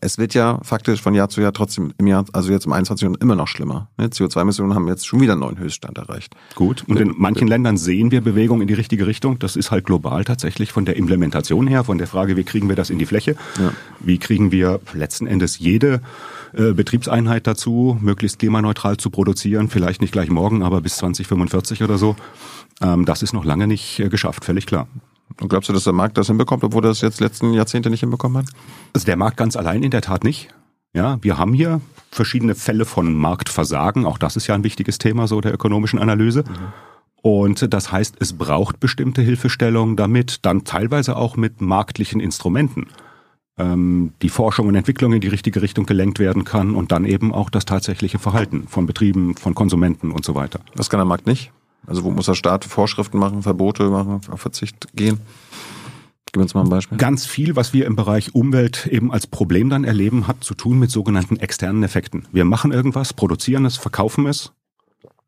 [0.00, 3.02] Es wird ja faktisch von Jahr zu Jahr trotzdem im Jahr, also jetzt im 21.
[3.02, 3.88] Jahrhundert immer noch schlimmer.
[3.98, 4.06] Ne?
[4.06, 6.34] CO2-Emissionen haben jetzt schon wieder einen neuen Höchststand erreicht.
[6.54, 6.84] Gut.
[6.86, 9.40] Und in manchen Ländern sehen wir Bewegung in die richtige Richtung.
[9.40, 12.76] Das ist halt global tatsächlich von der Implementation her, von der Frage, wie kriegen wir
[12.76, 13.34] das in die Fläche?
[13.58, 13.72] Ja.
[13.98, 16.02] Wie kriegen wir letzten Endes jede
[16.52, 19.68] äh, Betriebseinheit dazu, möglichst klimaneutral zu produzieren?
[19.68, 22.14] Vielleicht nicht gleich morgen, aber bis 2045 oder so.
[22.80, 24.86] Ähm, das ist noch lange nicht äh, geschafft, völlig klar.
[25.40, 28.00] Und glaubst du, dass der Markt das hinbekommt, obwohl er das jetzt letzten Jahrzehnte nicht
[28.00, 28.46] hinbekommen hat?
[28.92, 30.48] Also der Markt ganz allein in der Tat nicht.
[30.92, 34.06] Ja, wir haben hier verschiedene Fälle von Marktversagen.
[34.06, 36.42] Auch das ist ja ein wichtiges Thema so der ökonomischen Analyse.
[36.42, 36.72] Mhm.
[37.22, 42.86] Und das heißt, es braucht bestimmte Hilfestellungen damit, dann teilweise auch mit marktlichen Instrumenten
[43.58, 47.32] ähm, die Forschung und Entwicklung in die richtige Richtung gelenkt werden kann und dann eben
[47.32, 50.60] auch das tatsächliche Verhalten von Betrieben, von Konsumenten und so weiter.
[50.74, 51.52] Was kann der Markt nicht?
[51.86, 55.18] Also wo muss der Staat Vorschriften machen, Verbote machen, auf Verzicht gehen?
[56.32, 56.96] Gib uns mal ein Beispiel.
[56.96, 60.78] Ganz viel, was wir im Bereich Umwelt eben als Problem dann erleben, hat zu tun
[60.78, 62.26] mit sogenannten externen Effekten.
[62.30, 64.52] Wir machen irgendwas, produzieren es, verkaufen es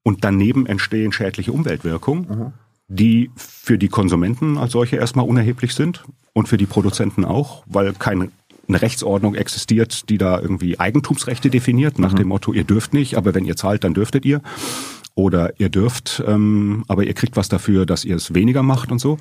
[0.05, 2.53] und daneben entstehen schädliche Umweltwirkungen, mhm.
[2.87, 7.93] die für die Konsumenten als solche erstmal unerheblich sind und für die Produzenten auch, weil
[7.95, 8.31] keine
[8.69, 12.19] eine Rechtsordnung existiert, die da irgendwie Eigentumsrechte definiert, nach mhm.
[12.19, 14.41] dem Motto, ihr dürft nicht, aber wenn ihr zahlt, dann dürftet ihr
[15.14, 18.98] oder ihr dürft, ähm, aber ihr kriegt was dafür, dass ihr es weniger macht und
[18.98, 19.18] so.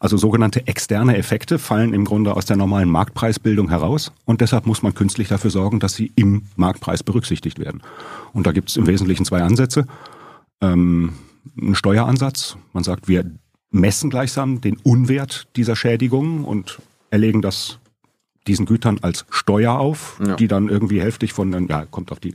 [0.00, 4.82] Also sogenannte externe Effekte fallen im Grunde aus der normalen Marktpreisbildung heraus und deshalb muss
[4.82, 7.82] man künstlich dafür sorgen, dass sie im Marktpreis berücksichtigt werden.
[8.32, 9.86] Und da gibt es im Wesentlichen zwei Ansätze.
[10.60, 11.14] Ähm,
[11.60, 12.56] ein Steueransatz.
[12.72, 13.28] Man sagt, wir
[13.70, 16.78] messen gleichsam den Unwert dieser Schädigungen und
[17.10, 17.78] erlegen das
[18.46, 20.36] diesen Gütern als Steuer auf, ja.
[20.36, 22.34] die dann irgendwie hälftig von, ja, kommt auf die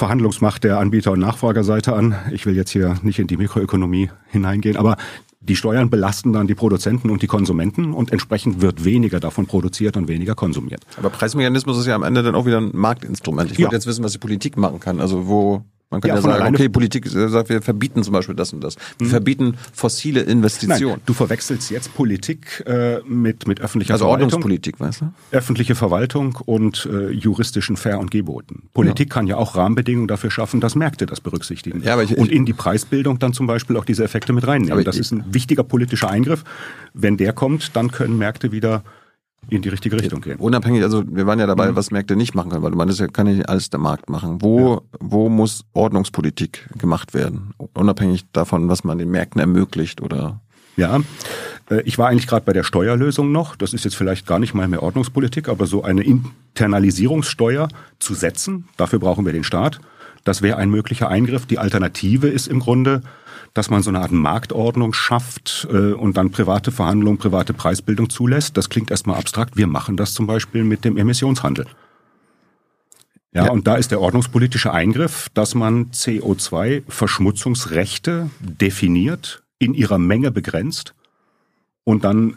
[0.00, 2.14] Verhandlungsmacht der Anbieter- und Nachfragerseite an.
[2.32, 4.96] Ich will jetzt hier nicht in die Mikroökonomie hineingehen, aber
[5.40, 9.98] die Steuern belasten dann die Produzenten und die Konsumenten und entsprechend wird weniger davon produziert
[9.98, 10.86] und weniger konsumiert.
[10.96, 13.50] Aber Preismechanismus ist ja am Ende dann auch wieder ein Marktinstrument.
[13.50, 13.64] Ich ja.
[13.64, 15.00] wollte jetzt wissen, was die Politik machen kann.
[15.00, 18.52] Also wo man kann ja, ja sagen, okay, Politik sagt, wir verbieten zum Beispiel das
[18.52, 18.76] und das.
[18.98, 19.10] Wir mhm.
[19.10, 20.92] verbieten fossile Investitionen.
[20.92, 24.26] Nein, du verwechselst jetzt Politik äh, mit, mit öffentlicher also Verwaltung.
[24.26, 25.12] Also Ordnungspolitik, weißt du?
[25.32, 28.68] Öffentliche Verwaltung und äh, juristischen Fair- und Geboten.
[28.72, 29.14] Politik ja.
[29.14, 31.82] kann ja auch Rahmenbedingungen dafür schaffen, dass Märkte das berücksichtigen.
[31.82, 34.72] Ja, aber ich, und in die Preisbildung dann zum Beispiel auch diese Effekte mit reinnehmen.
[34.72, 36.44] Aber das ich, ist ein wichtiger politischer Eingriff.
[36.94, 38.84] Wenn der kommt, dann können Märkte wieder
[39.48, 40.38] in die richtige Richtung gehen.
[40.38, 41.76] Unabhängig, also wir waren ja dabei, mhm.
[41.76, 44.42] was Märkte nicht machen können, weil du meinst, ja kann nicht alles der Markt machen.
[44.42, 44.80] Wo, ja.
[45.00, 47.54] wo muss Ordnungspolitik gemacht werden?
[47.74, 50.40] Unabhängig davon, was man den Märkten ermöglicht oder
[50.76, 51.00] ja,
[51.68, 53.56] äh, ich war eigentlich gerade bei der Steuerlösung noch.
[53.56, 58.68] Das ist jetzt vielleicht gar nicht mal mehr Ordnungspolitik, aber so eine Internalisierungssteuer zu setzen,
[58.76, 59.80] dafür brauchen wir den Staat.
[60.24, 61.46] Das wäre ein möglicher Eingriff.
[61.46, 63.02] Die Alternative ist im Grunde,
[63.54, 68.56] dass man so eine Art Marktordnung schafft äh, und dann private Verhandlungen, private Preisbildung zulässt.
[68.56, 69.56] Das klingt erstmal abstrakt.
[69.56, 71.66] Wir machen das zum Beispiel mit dem Emissionshandel.
[73.32, 80.32] Ja, ja, und da ist der ordnungspolitische Eingriff, dass man CO2-Verschmutzungsrechte definiert, in ihrer Menge
[80.32, 80.94] begrenzt
[81.84, 82.36] und dann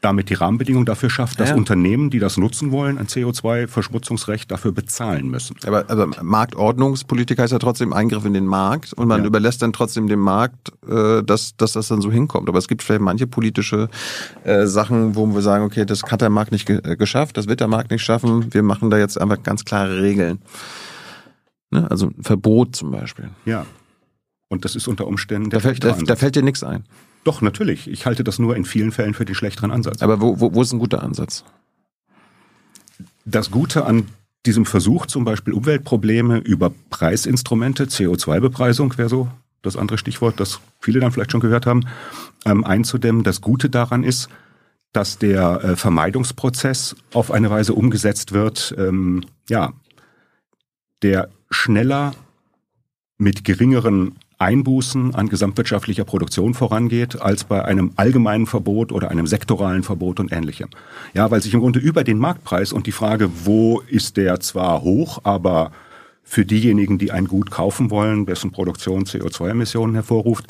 [0.00, 1.56] damit die Rahmenbedingungen dafür schafft, dass ja.
[1.56, 5.56] Unternehmen, die das nutzen wollen, ein CO2-Verschmutzungsrecht dafür bezahlen müssen.
[5.66, 9.26] Aber also Marktordnungspolitik heißt ja trotzdem Eingriff in den Markt und man ja.
[9.26, 12.48] überlässt dann trotzdem dem Markt, äh, dass, dass das dann so hinkommt.
[12.48, 13.90] Aber es gibt vielleicht manche politische
[14.44, 17.46] äh, Sachen, wo wir sagen, okay, das hat der Markt nicht ge äh, geschafft, das
[17.46, 20.38] wird der Markt nicht schaffen, wir machen da jetzt einfach ganz klare Regeln.
[21.70, 21.86] Ne?
[21.90, 23.28] Also ein Verbot zum Beispiel.
[23.44, 23.66] Ja.
[24.48, 26.84] Und das ist unter Umständen der da fällt, da, da fällt dir nichts ein.
[27.24, 27.88] Doch, natürlich.
[27.88, 30.02] Ich halte das nur in vielen Fällen für den schlechteren Ansatz.
[30.02, 31.44] Aber wo, wo, wo ist ein guter Ansatz?
[33.24, 34.06] Das Gute an
[34.46, 39.28] diesem Versuch, zum Beispiel Umweltprobleme über Preisinstrumente, CO2-Bepreisung wäre so
[39.62, 41.82] das andere Stichwort, das viele dann vielleicht schon gehört haben,
[42.46, 43.22] ähm, einzudämmen.
[43.22, 44.30] Das Gute daran ist,
[44.92, 49.72] dass der äh, Vermeidungsprozess auf eine Weise umgesetzt wird, ähm, ja,
[51.02, 52.14] der schneller
[53.18, 59.82] mit geringeren Einbußen an gesamtwirtschaftlicher Produktion vorangeht, als bei einem allgemeinen Verbot oder einem sektoralen
[59.82, 60.70] Verbot und ähnlichem.
[61.12, 64.80] Ja, weil sich im Grunde über den Marktpreis und die Frage, wo ist der zwar
[64.80, 65.72] hoch, aber
[66.22, 70.46] für diejenigen, die ein Gut kaufen wollen, dessen Produktion CO2-Emissionen hervorruft,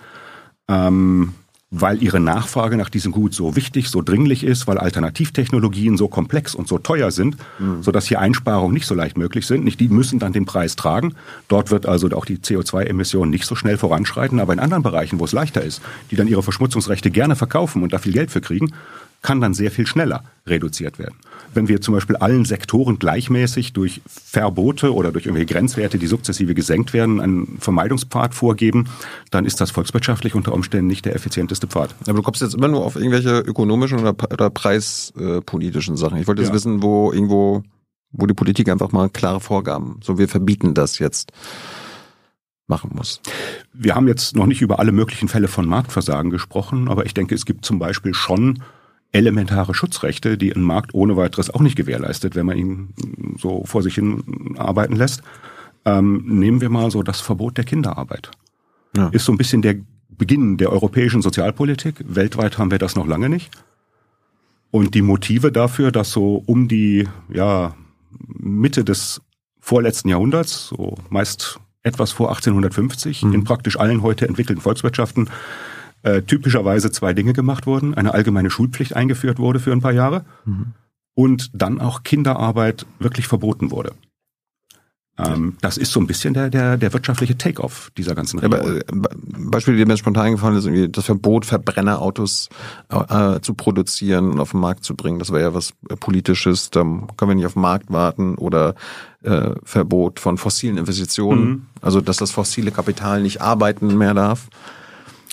[0.69, 1.35] ähm,
[1.71, 6.55] weil ihre Nachfrage nach diesem Gut so wichtig, so dringlich ist, weil Alternativtechnologien so komplex
[6.55, 7.83] und so teuer sind, mhm.
[7.83, 9.65] sodass hier Einsparungen nicht so leicht möglich sind.
[9.65, 11.15] Nicht die müssen dann den Preis tragen.
[11.47, 14.41] Dort wird also auch die CO2-Emission nicht so schnell voranschreiten.
[14.41, 15.81] Aber in anderen Bereichen, wo es leichter ist,
[16.11, 18.73] die dann ihre Verschmutzungsrechte gerne verkaufen und da viel Geld für kriegen,
[19.23, 21.17] kann dann sehr viel schneller reduziert werden.
[21.53, 26.55] Wenn wir zum Beispiel allen Sektoren gleichmäßig durch Verbote oder durch irgendwelche Grenzwerte, die sukzessive
[26.55, 28.89] gesenkt werden, einen Vermeidungspfad vorgeben,
[29.31, 31.95] dann ist das volkswirtschaftlich unter Umständen nicht der effizienteste Pfad.
[32.07, 36.19] Aber du kommst jetzt immer nur auf irgendwelche ökonomischen oder, oder preispolitischen Sachen.
[36.19, 36.55] Ich wollte jetzt ja.
[36.55, 37.63] wissen, wo irgendwo,
[38.13, 41.33] wo die Politik einfach mal klare Vorgaben, so wir verbieten das jetzt
[42.71, 43.21] machen muss.
[43.75, 47.35] Wir haben jetzt noch nicht über alle möglichen Fälle von Marktversagen gesprochen, aber ich denke,
[47.35, 48.63] es gibt zum Beispiel schon
[49.13, 52.95] elementare Schutzrechte, die ein Markt ohne weiteres auch nicht gewährleistet, wenn man ihn
[53.39, 55.23] so vor sich hin arbeiten lässt.
[55.85, 58.31] Ähm, nehmen wir mal so das Verbot der Kinderarbeit.
[58.97, 59.09] Ja.
[59.09, 59.77] Ist so ein bisschen der
[60.11, 62.05] Beginn der europäischen Sozialpolitik.
[62.07, 63.51] Weltweit haben wir das noch lange nicht.
[64.71, 67.75] Und die Motive dafür, dass so um die ja,
[68.39, 69.23] Mitte des
[69.59, 73.33] vorletzten Jahrhunderts, so meist etwas vor 1850, mhm.
[73.33, 75.31] in praktisch allen heute entwickelten Volkswirtschaften
[76.03, 77.95] äh, typischerweise zwei Dinge gemacht wurden.
[77.95, 80.73] Eine allgemeine Schulpflicht eingeführt wurde für ein paar Jahre mhm.
[81.15, 83.93] und dann auch Kinderarbeit wirklich verboten wurde.
[85.27, 88.61] Ähm, das ist so ein bisschen der, der, der wirtschaftliche Take-off dieser ganzen Region.
[88.67, 88.85] Ja, äh,
[89.51, 92.49] Beispiel, die mir spontan eingefallen ist, irgendwie das Verbot, Verbrennerautos
[92.89, 95.19] äh, zu produzieren und auf den Markt zu bringen.
[95.19, 96.71] Das wäre ja was äh, Politisches.
[96.71, 98.75] Da können wir nicht auf den Markt warten oder
[99.23, 101.49] äh, Verbot von fossilen Investitionen.
[101.49, 101.67] Mhm.
[101.81, 104.49] Also, dass das fossile Kapital nicht arbeiten mehr darf.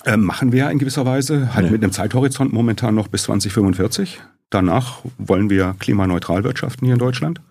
[0.08, 1.72] Äh, machen wir in gewisser Weise, halt ja.
[1.72, 4.20] mit einem Zeithorizont momentan noch bis 2045.
[4.48, 7.42] Danach wollen wir klimaneutral wirtschaften hier in Deutschland.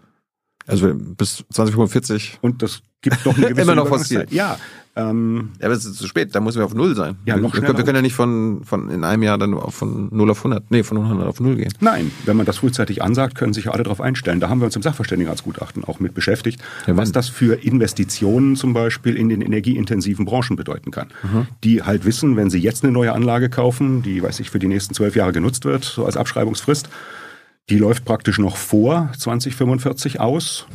[0.67, 2.39] Also bis 2045.
[2.41, 4.27] Und das gibt doch eine gewisse Immer noch fossill.
[4.29, 4.57] Ja,
[4.97, 7.17] ähm, ja, aber es ist zu spät, da müssen wir auf Null sein.
[7.25, 7.77] Ja, noch schneller.
[7.77, 10.81] Wir können ja nicht von, von in einem Jahr dann von 0 auf 100, nee,
[10.81, 11.71] von 100 auf 0 gehen.
[11.79, 14.39] Nein, wenn man das frühzeitig ansagt, können sich ja alle darauf einstellen.
[14.39, 18.73] Da haben wir uns im Sachverständigenratsgutachten auch mit beschäftigt, ja, was das für Investitionen zum
[18.73, 21.09] Beispiel in den energieintensiven Branchen bedeuten kann.
[21.21, 21.47] Mhm.
[21.63, 24.67] Die halt wissen, wenn sie jetzt eine neue Anlage kaufen, die, weiß ich, für die
[24.67, 26.89] nächsten zwölf Jahre genutzt wird, so als Abschreibungsfrist,
[27.69, 30.67] die läuft praktisch noch vor 2045 aus.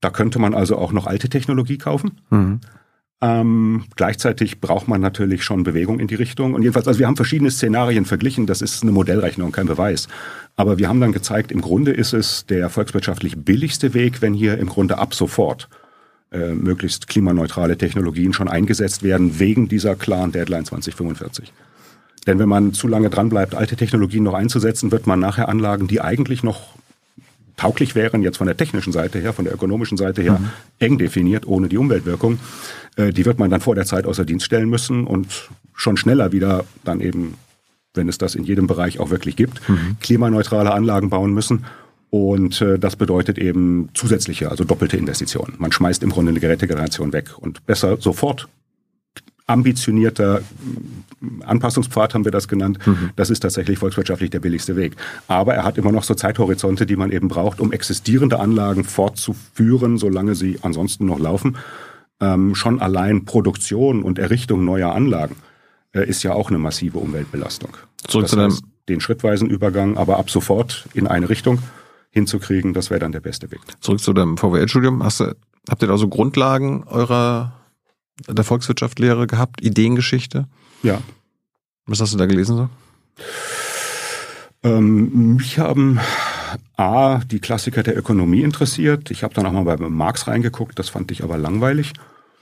[0.00, 2.20] Da könnte man also auch noch alte Technologie kaufen.
[2.30, 2.60] Mhm.
[3.22, 6.52] Ähm, gleichzeitig braucht man natürlich schon Bewegung in die Richtung.
[6.54, 8.46] Und jedenfalls, also wir haben verschiedene Szenarien verglichen.
[8.46, 10.08] Das ist eine Modellrechnung, kein Beweis.
[10.54, 14.58] Aber wir haben dann gezeigt, im Grunde ist es der volkswirtschaftlich billigste Weg, wenn hier
[14.58, 15.68] im Grunde ab sofort
[16.30, 21.52] äh, möglichst klimaneutrale Technologien schon eingesetzt werden, wegen dieser klaren Deadline 2045.
[22.26, 26.00] Denn wenn man zu lange dranbleibt, alte Technologien noch einzusetzen, wird man nachher Anlagen, die
[26.00, 26.74] eigentlich noch
[27.56, 30.50] tauglich wären, jetzt von der technischen Seite her, von der ökonomischen Seite her, mhm.
[30.78, 32.38] eng definiert, ohne die Umweltwirkung,
[32.96, 36.32] äh, die wird man dann vor der Zeit außer Dienst stellen müssen und schon schneller
[36.32, 37.34] wieder dann eben,
[37.94, 39.96] wenn es das in jedem Bereich auch wirklich gibt, mhm.
[40.00, 41.64] klimaneutrale Anlagen bauen müssen.
[42.10, 45.54] Und äh, das bedeutet eben zusätzliche, also doppelte Investitionen.
[45.58, 48.48] Man schmeißt im Grunde eine Gerätegeneration weg und besser sofort
[49.46, 50.42] ambitionierter
[51.44, 52.78] Anpassungspfad haben wir das genannt.
[52.86, 53.10] Mhm.
[53.16, 54.96] Das ist tatsächlich volkswirtschaftlich der billigste Weg.
[55.28, 59.98] Aber er hat immer noch so Zeithorizonte, die man eben braucht, um existierende Anlagen fortzuführen,
[59.98, 61.56] solange sie ansonsten noch laufen.
[62.20, 65.36] ähm, schon allein Produktion und Errichtung neuer Anlagen
[65.92, 67.76] äh, ist ja auch eine massive Umweltbelastung.
[68.06, 71.58] Zurück das zu heißt, den schrittweisen Übergang, aber ab sofort in eine Richtung
[72.10, 73.60] hinzukriegen, das wäre dann der beste Weg.
[73.80, 75.02] Zurück zu deinem VWL-Studium.
[75.04, 77.52] Habt ihr da so Grundlagen eurer
[78.28, 79.62] der Volkswirtschaftslehre gehabt?
[79.62, 80.46] Ideengeschichte?
[80.82, 81.00] Ja.
[81.86, 82.68] Was hast du da gelesen so?
[84.62, 86.00] Ähm, mich haben
[86.76, 89.10] A, die Klassiker der Ökonomie interessiert.
[89.10, 91.92] Ich habe dann auch mal bei Marx reingeguckt, das fand ich aber langweilig.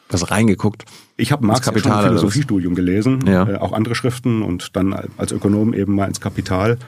[0.09, 0.85] Was reingeguckt?
[1.17, 3.49] Ich habe Marx Kapital, ja schon im Philosophiestudium gelesen, Ja.
[3.49, 6.79] äh, auch andere Schriften und dann als Ökonom eben mal ins Kapital.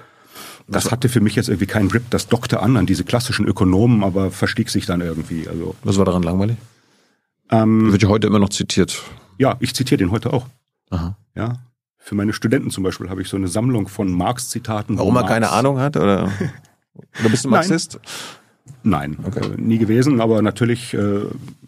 [0.68, 2.02] Das hatte für mich jetzt irgendwie keinen Grip.
[2.10, 5.48] Das dockte an an diese klassischen Ökonomen, aber verstieg sich dann irgendwie.
[5.48, 6.56] Also Was war daran langweilig?
[7.50, 9.02] Ähm, Wird ja heute immer noch zitiert.
[9.38, 10.46] ja, ich zitiere den heute auch.
[10.90, 11.16] Aha.
[11.34, 11.54] Ja,
[11.98, 14.94] für meine Studenten zum Beispiel habe ich so eine Sammlung von Marx-Zitaten.
[14.96, 15.96] wo Warum er Marx- keine Ahnung hat?
[15.96, 16.30] Oder,
[17.20, 17.48] oder bist du.
[17.48, 17.94] Marxist?
[17.94, 18.02] Nein,
[19.26, 19.40] Okay.
[19.44, 20.98] äh, nie gewesen, aber natürlich äh,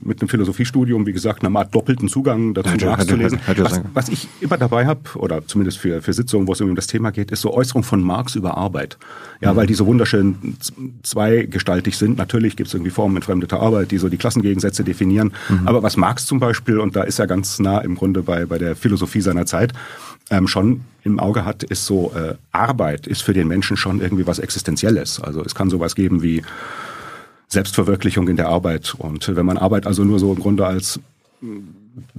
[0.01, 3.38] mit einem Philosophiestudium, wie gesagt, einer Art doppelten Zugang dazu, Hätte- Marx hätte- zu lesen.
[3.38, 6.61] hätte- hätte was, was ich immer dabei habe, oder zumindest für, für Sitzungen, wo es
[6.61, 8.99] um das Thema geht, ist so Äußerung von Marx über Arbeit.
[9.40, 10.57] Ja, weil die so wunderschön
[11.03, 12.18] zweigestaltig sind.
[12.18, 15.32] Natürlich gibt es irgendwie formenentfremdete Arbeit, die so die Klassengegensätze definieren.
[15.64, 18.59] Aber was Marx zum Beispiel, und da ist er ganz nah im Grunde bei, bei
[18.59, 19.72] der Philosophie seiner Zeit,
[20.30, 24.26] ähm, schon im Auge hat, ist so, äh, Arbeit ist für den Menschen schon irgendwie
[24.26, 25.20] was Existenzielles.
[25.20, 26.42] Also es kann sowas geben wie
[27.49, 28.94] Selbstverwirklichung in der Arbeit.
[28.99, 31.01] Und wenn man Arbeit also nur so im Grunde als
[31.40, 31.61] mh,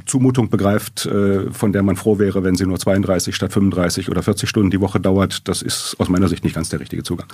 [0.06, 4.24] Zumutung begreift, äh, von der man froh wäre, wenn sie nur 32 statt 35 oder
[4.24, 7.28] 40 Stunden die Woche dauert, das ist aus meiner Sicht nicht ganz der richtige Zugang.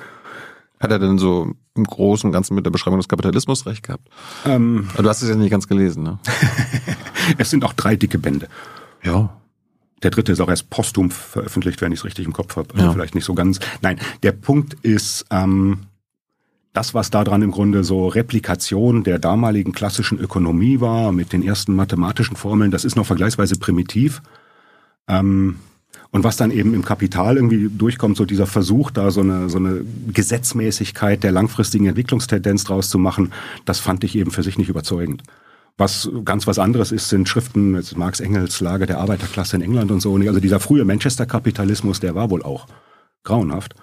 [0.80, 4.08] Hat er denn so im Großen und Ganzen mit der Beschreibung des Kapitalismus recht gehabt?
[4.46, 6.20] Ähm, Du hast es ja nicht ganz gelesen, ne?
[7.38, 8.48] es sind auch drei dicke Bände.
[9.04, 9.38] Ja.
[10.04, 12.78] Der dritte ist auch erst posthum veröffentlicht, wenn ich es richtig im Kopf habe.
[12.78, 12.92] Ja.
[12.92, 13.60] Vielleicht nicht so ganz.
[13.82, 15.80] Nein, der Punkt ist, ähm,
[16.76, 21.74] das, was daran im Grunde so Replikation der damaligen klassischen Ökonomie war, mit den ersten
[21.74, 24.22] mathematischen Formeln, das ist noch vergleichsweise primitiv.
[25.08, 25.56] Ähm,
[26.12, 29.58] und was dann eben im Kapital irgendwie durchkommt, so dieser Versuch, da so eine, so
[29.58, 33.32] eine Gesetzmäßigkeit der langfristigen Entwicklungstendenz draus zu machen,
[33.64, 35.24] das fand ich eben für sich nicht überzeugend.
[35.78, 40.00] Was ganz was anderes ist, sind Schriften, Marx Engels Lage der Arbeiterklasse in England und
[40.02, 40.16] so.
[40.16, 42.68] Also dieser frühe Manchester-Kapitalismus, der war wohl auch
[43.24, 43.76] grauenhaft.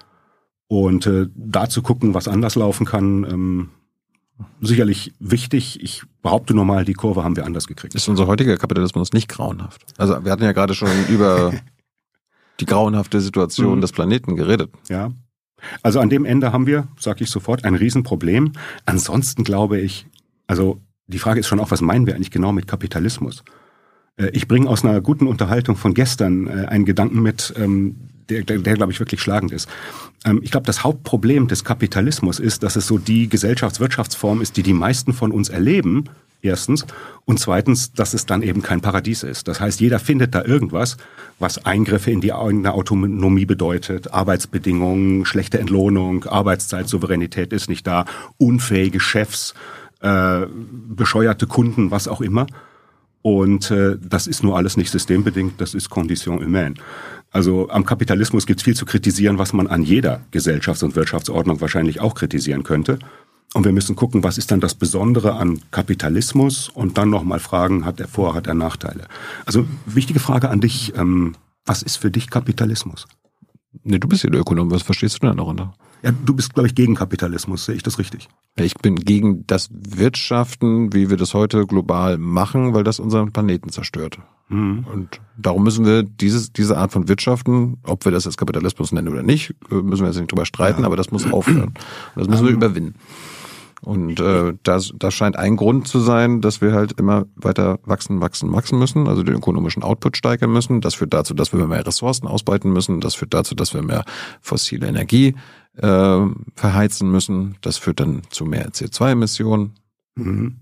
[0.72, 3.68] Und äh, da zu gucken, was anders laufen kann, ähm,
[4.62, 5.82] sicherlich wichtig.
[5.82, 7.94] Ich behaupte nur mal, die Kurve haben wir anders gekriegt.
[7.94, 9.84] Ist unser heutiger Kapitalismus nicht grauenhaft?
[9.98, 11.52] Also wir hatten ja gerade schon über
[12.58, 13.80] die grauenhafte Situation Mhm.
[13.82, 14.70] des Planeten geredet.
[14.88, 15.10] Ja.
[15.82, 18.52] Also an dem Ende haben wir, sage ich sofort, ein Riesenproblem.
[18.86, 20.06] Ansonsten glaube ich,
[20.46, 23.44] also die Frage ist schon auch, was meinen wir eigentlich genau mit Kapitalismus?
[24.16, 28.42] Äh, Ich bringe aus einer guten Unterhaltung von gestern äh, einen Gedanken mit, ähm, der,
[28.42, 29.68] der, der glaube ich, wirklich schlagend ist.
[30.24, 34.62] Ähm, Ich glaube, das Hauptproblem des Kapitalismus ist, dass es so die Gesellschaftswirtschaftsform ist, die
[34.62, 36.04] die meisten von uns erleben,
[36.42, 36.84] erstens.
[37.24, 39.46] Und zweitens, dass es dann eben kein Paradies ist.
[39.48, 40.96] Das heißt, jeder findet da irgendwas,
[41.38, 48.04] was Eingriffe in die eigene Autonomie bedeutet, Arbeitsbedingungen, schlechte Entlohnung, Arbeitszeitsouveränität ist nicht da,
[48.38, 49.54] unfähige Chefs,
[50.00, 50.46] äh,
[50.88, 52.46] bescheuerte Kunden, was auch immer.
[53.22, 56.74] Und äh, das ist nur alles nicht systembedingt, das ist Condition humaine.
[57.33, 61.61] Also am Kapitalismus gibt es viel zu kritisieren, was man an jeder Gesellschafts- und Wirtschaftsordnung
[61.61, 62.99] wahrscheinlich auch kritisieren könnte.
[63.55, 67.85] Und wir müssen gucken, was ist dann das Besondere an Kapitalismus und dann nochmal fragen,
[67.85, 69.09] hat er Vor-, hat er Nachteile?
[69.45, 73.07] Also wichtige Frage an dich, ähm, was ist für dich Kapitalismus?
[73.84, 75.74] Nee, du bist ja der Ökonom, was verstehst du denn darunter?
[76.02, 78.28] Ja, du bist, glaube ich, gegen Kapitalismus, sehe ich das richtig?
[78.58, 83.32] Ja, Ich bin gegen das Wirtschaften, wie wir das heute global machen, weil das unseren
[83.32, 84.18] Planeten zerstört.
[84.48, 84.84] Mhm.
[84.92, 89.08] Und darum müssen wir dieses, diese Art von Wirtschaften, ob wir das jetzt Kapitalismus nennen
[89.08, 91.72] oder nicht, äh, müssen wir jetzt nicht drüber streiten, aber das muss aufhören.
[92.14, 92.94] Und das müssen wir überwinden.
[93.85, 98.20] Und äh, das, das scheint ein Grund zu sein, dass wir halt immer weiter wachsen,
[98.20, 100.80] wachsen, wachsen müssen, also den ökonomischen Output steigern müssen.
[100.80, 103.01] Das führt dazu, dass wir mehr Ressourcen ausbeuten müssen.
[103.01, 104.05] Das führt dazu, dass wir mehr
[104.41, 105.35] fossile Energie
[105.76, 107.57] äh, verheizen müssen.
[107.61, 109.72] Das führt dann zu mehr CO2-Emissionen.
[110.14, 110.59] Mhm.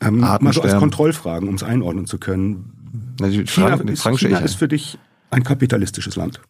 [0.00, 0.76] Ähm, mal so als.
[0.76, 3.14] Kontrollfragen, um es einordnen zu können.
[3.20, 4.98] Na, die China, die ist, China ist für dich
[5.30, 6.40] ein kapitalistisches Land.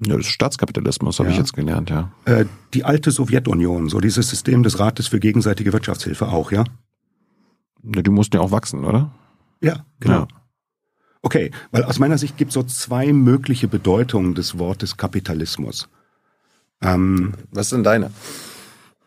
[0.00, 1.32] Ja, das ist Staatskapitalismus, habe Ja.
[1.34, 2.10] ich jetzt gelernt, ja.
[2.24, 6.64] Äh, die alte Sowjetunion, so dieses System des Rates für gegenseitige Wirtschaftshilfe auch, ja?
[7.84, 8.02] ja.
[8.02, 9.12] Die mussten ja auch wachsen, oder?
[9.60, 10.20] Ja, genau.
[10.22, 10.28] Ja.
[11.24, 15.88] Okay, weil aus meiner Sicht gibt es so zwei mögliche Bedeutungen des Wortes Kapitalismus.
[16.80, 18.10] Ähm, Was ist denn deine?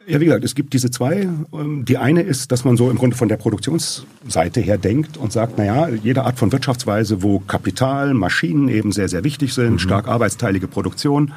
[0.08, 1.28] Ja, wie gesagt, es gibt diese zwei.
[1.54, 5.32] Ähm, Die eine ist, dass man so im Grunde von der Produktionsseite her denkt und
[5.32, 10.08] sagt, naja, jede Art von Wirtschaftsweise, wo Kapital, Maschinen eben sehr, sehr wichtig sind, stark
[10.08, 11.34] arbeitsteilige Produktion,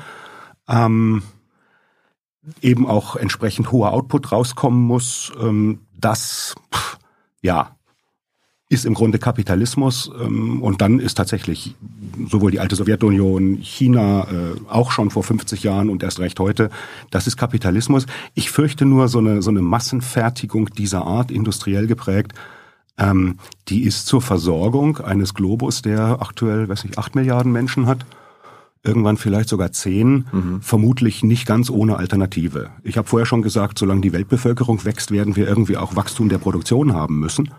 [0.69, 1.23] ähm,
[2.61, 6.99] eben auch entsprechend hoher Output rauskommen muss, ähm, das, pff,
[7.43, 7.78] ja,
[8.71, 11.75] ist im Grunde Kapitalismus ähm, und dann ist tatsächlich
[12.29, 16.71] sowohl die alte Sowjetunion, China äh, auch schon vor 50 Jahren und erst recht heute,
[17.11, 18.07] das ist Kapitalismus.
[18.35, 22.35] Ich fürchte nur so eine, so eine Massenfertigung dieser Art, industriell geprägt,
[22.99, 23.39] ähm,
[23.69, 28.05] die ist zur Versorgung eines Globus, der aktuell, weiß nicht, acht Milliarden Menschen hat,
[28.83, 30.61] irgendwann vielleicht sogar zehn, mhm.
[30.61, 32.71] vermutlich nicht ganz ohne Alternative.
[32.83, 36.39] Ich habe vorher schon gesagt, solange die Weltbevölkerung wächst, werden wir irgendwie auch Wachstum der
[36.39, 37.51] Produktion haben müssen.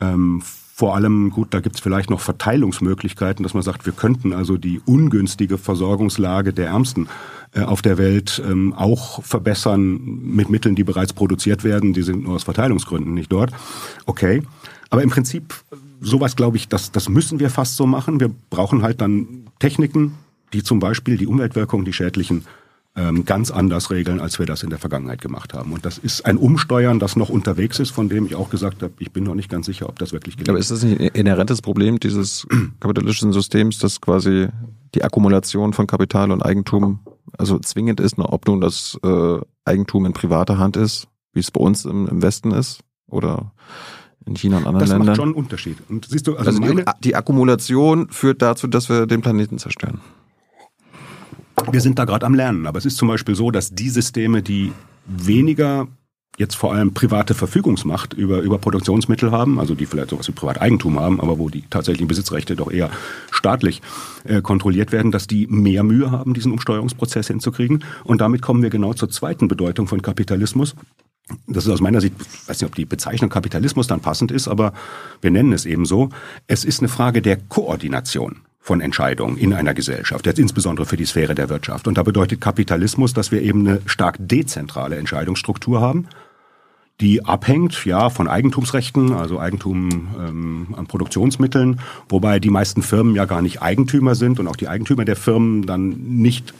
[0.00, 0.42] Ähm,
[0.78, 4.80] vor allem, gut, da gibt's vielleicht noch Verteilungsmöglichkeiten, dass man sagt, wir könnten also die
[4.84, 7.08] ungünstige Versorgungslage der Ärmsten
[7.52, 11.94] äh, auf der Welt ähm, auch verbessern mit Mitteln, die bereits produziert werden.
[11.94, 13.50] Die sind nur aus Verteilungsgründen nicht dort.
[14.06, 14.42] Okay.
[14.90, 15.52] Aber im Prinzip,
[16.00, 18.20] sowas glaube ich, das, das müssen wir fast so machen.
[18.20, 20.14] Wir brauchen halt dann Techniken,
[20.52, 22.44] die zum Beispiel die Umweltwirkung, die schädlichen
[23.24, 25.72] ganz anders regeln, als wir das in der Vergangenheit gemacht haben.
[25.72, 28.92] Und das ist ein Umsteuern, das noch unterwegs ist, von dem ich auch gesagt habe,
[28.98, 30.48] ich bin noch nicht ganz sicher, ob das wirklich gelingt.
[30.48, 32.44] Aber ist das nicht ein inhärentes Problem dieses
[32.80, 34.48] kapitalistischen Systems, dass quasi
[34.96, 36.98] die Akkumulation von Kapital und Eigentum
[37.36, 41.60] also zwingend ist, ob nun das äh, Eigentum in privater Hand ist, wie es bei
[41.60, 43.52] uns im, im Westen ist oder
[44.26, 45.06] in China und anderen das Ländern.
[45.06, 45.78] Das macht schon einen Unterschied.
[45.88, 50.00] Und siehst du, also, also die, die Akkumulation führt dazu, dass wir den Planeten zerstören.
[51.70, 54.42] Wir sind da gerade am Lernen, aber es ist zum Beispiel so, dass die Systeme,
[54.42, 54.72] die
[55.06, 55.88] weniger
[56.38, 60.98] jetzt vor allem private Verfügungsmacht über, über Produktionsmittel haben, also die vielleicht sowas wie Privateigentum
[60.98, 62.90] haben, aber wo die tatsächlichen Besitzrechte doch eher
[63.30, 63.82] staatlich
[64.24, 67.84] äh, kontrolliert werden, dass die mehr Mühe haben, diesen Umsteuerungsprozess hinzukriegen.
[68.04, 70.76] Und damit kommen wir genau zur zweiten Bedeutung von Kapitalismus.
[71.46, 74.48] Das ist aus meiner Sicht, ich weiß nicht, ob die Bezeichnung Kapitalismus dann passend ist,
[74.48, 74.72] aber
[75.20, 76.08] wir nennen es eben so.
[76.46, 78.36] Es ist eine Frage der Koordination
[78.68, 81.88] von Entscheidungen in einer Gesellschaft, jetzt insbesondere für die Sphäre der Wirtschaft.
[81.88, 86.06] Und da bedeutet Kapitalismus, dass wir eben eine stark dezentrale Entscheidungsstruktur haben,
[87.00, 93.24] die abhängt ja von Eigentumsrechten, also Eigentum ähm, an Produktionsmitteln, wobei die meisten Firmen ja
[93.24, 96.52] gar nicht Eigentümer sind und auch die Eigentümer der Firmen dann nicht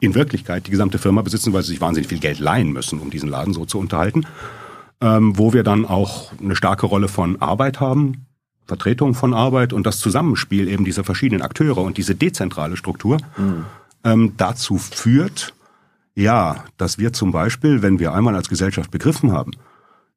[0.00, 3.08] in Wirklichkeit die gesamte Firma besitzen, weil sie sich wahnsinnig viel Geld leihen müssen, um
[3.08, 4.26] diesen Laden so zu unterhalten.
[5.00, 8.26] Ähm, wo wir dann auch eine starke Rolle von Arbeit haben,
[8.66, 13.64] Vertretung von Arbeit und das Zusammenspiel eben dieser verschiedenen Akteure und diese dezentrale Struktur mhm.
[14.04, 15.54] ähm, dazu führt,
[16.14, 19.52] ja, dass wir zum Beispiel, wenn wir einmal als Gesellschaft begriffen haben,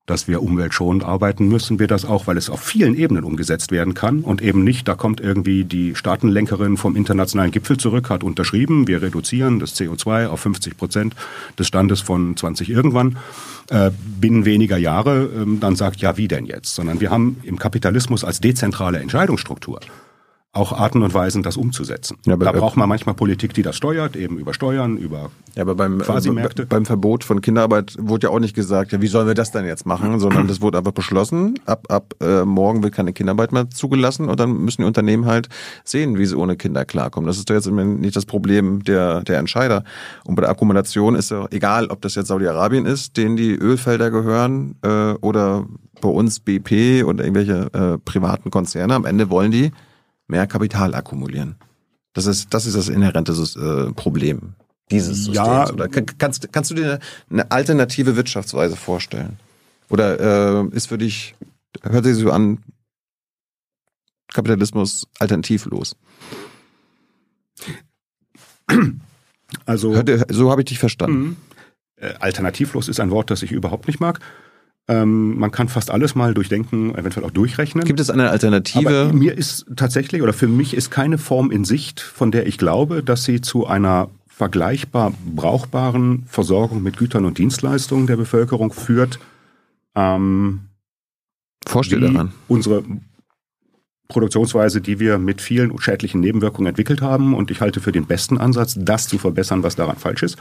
[0.07, 3.93] dass wir umweltschonend arbeiten, müssen wir das auch, weil es auf vielen Ebenen umgesetzt werden
[3.93, 8.87] kann und eben nicht, da kommt irgendwie die Staatenlenkerin vom internationalen Gipfel zurück, hat unterschrieben,
[8.87, 11.15] wir reduzieren das CO2 auf 50 Prozent
[11.59, 13.17] des Standes von 20 irgendwann
[13.69, 16.73] äh, binnen weniger Jahre, äh, dann sagt, ja, wie denn jetzt?
[16.73, 19.81] Sondern wir haben im Kapitalismus als dezentrale Entscheidungsstruktur
[20.57, 22.17] auch Arten und Weisen, das umzusetzen.
[22.25, 25.75] Ja, da braucht man manchmal Politik, die das steuert, eben über Steuern, über ja, aber
[25.75, 26.65] beim, Quasi-Märkte.
[26.65, 29.65] beim Verbot von Kinderarbeit wurde ja auch nicht gesagt, ja, wie sollen wir das denn
[29.65, 33.69] jetzt machen, sondern das wurde einfach beschlossen, ab, ab äh, morgen wird keine Kinderarbeit mehr
[33.69, 35.49] zugelassen und dann müssen die Unternehmen halt
[35.83, 37.27] sehen, wie sie ohne Kinder klarkommen.
[37.27, 39.83] Das ist doch jetzt nicht das Problem der, der Entscheider.
[40.25, 44.11] Und bei der Akkumulation ist ja egal, ob das jetzt Saudi-Arabien ist, denen die Ölfelder
[44.11, 45.65] gehören äh, oder
[46.01, 48.93] bei uns BP oder irgendwelche äh, privaten Konzerne.
[48.93, 49.71] Am Ende wollen die
[50.28, 51.55] mehr Kapital akkumulieren.
[52.13, 54.55] Das ist, das ist das inhärente äh, Problem
[54.91, 55.36] dieses Systems.
[55.36, 55.69] Ja.
[55.71, 56.99] Oder kannst, kannst du dir
[57.30, 59.38] eine alternative Wirtschaftsweise vorstellen?
[59.89, 61.36] Oder äh, ist für dich,
[61.84, 62.63] hört sich so an,
[64.34, 65.95] Kapitalismus alternativlos?
[69.65, 71.19] Also Hört, so habe ich dich verstanden.
[71.19, 71.36] Mhm.
[71.95, 74.19] Äh, alternativlos ist ein Wort, das ich überhaupt nicht mag.
[74.89, 77.83] Ähm, man kann fast alles mal durchdenken, eventuell auch durchrechnen.
[77.83, 78.88] Gibt es eine Alternative?
[78.88, 82.57] Aber mir ist tatsächlich oder für mich ist keine Form in Sicht, von der ich
[82.57, 89.19] glaube, dass sie zu einer vergleichbar brauchbaren Versorgung mit Gütern und Dienstleistungen der Bevölkerung führt.
[89.95, 90.61] Ähm,
[91.65, 92.31] Vorstell daran.
[92.47, 92.83] Unsere
[94.07, 97.33] Produktionsweise, die wir mit vielen schädlichen Nebenwirkungen entwickelt haben.
[97.33, 100.37] Und ich halte für den besten Ansatz, das zu verbessern, was daran falsch ist.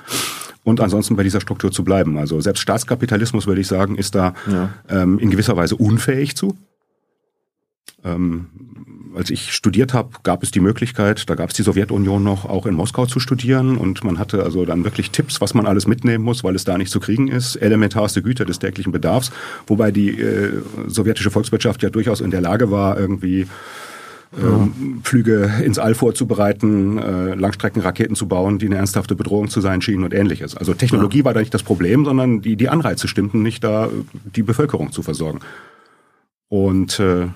[0.64, 2.18] Und ansonsten bei dieser Struktur zu bleiben.
[2.18, 4.70] Also selbst Staatskapitalismus, würde ich sagen, ist da ja.
[4.88, 6.56] ähm, in gewisser Weise unfähig zu.
[8.04, 8.46] Ähm,
[9.16, 12.66] als ich studiert habe, gab es die Möglichkeit, da gab es die Sowjetunion noch, auch
[12.66, 13.76] in Moskau zu studieren.
[13.76, 16.76] Und man hatte also dann wirklich Tipps, was man alles mitnehmen muss, weil es da
[16.76, 17.56] nicht zu kriegen ist.
[17.56, 19.32] Elementarste Güter des täglichen Bedarfs.
[19.66, 23.46] Wobei die äh, sowjetische Volkswirtschaft ja durchaus in der Lage war, irgendwie
[24.38, 29.80] ähm, Flüge ins All vorzubereiten, äh, Langstreckenraketen zu bauen, die eine ernsthafte Bedrohung zu sein
[29.80, 30.56] schienen und ähnliches.
[30.56, 31.24] Also Technologie ja.
[31.24, 33.88] war da nicht das Problem, sondern die, die Anreize stimmten nicht da,
[34.34, 35.40] die Bevölkerung zu versorgen.
[36.48, 37.28] Und äh,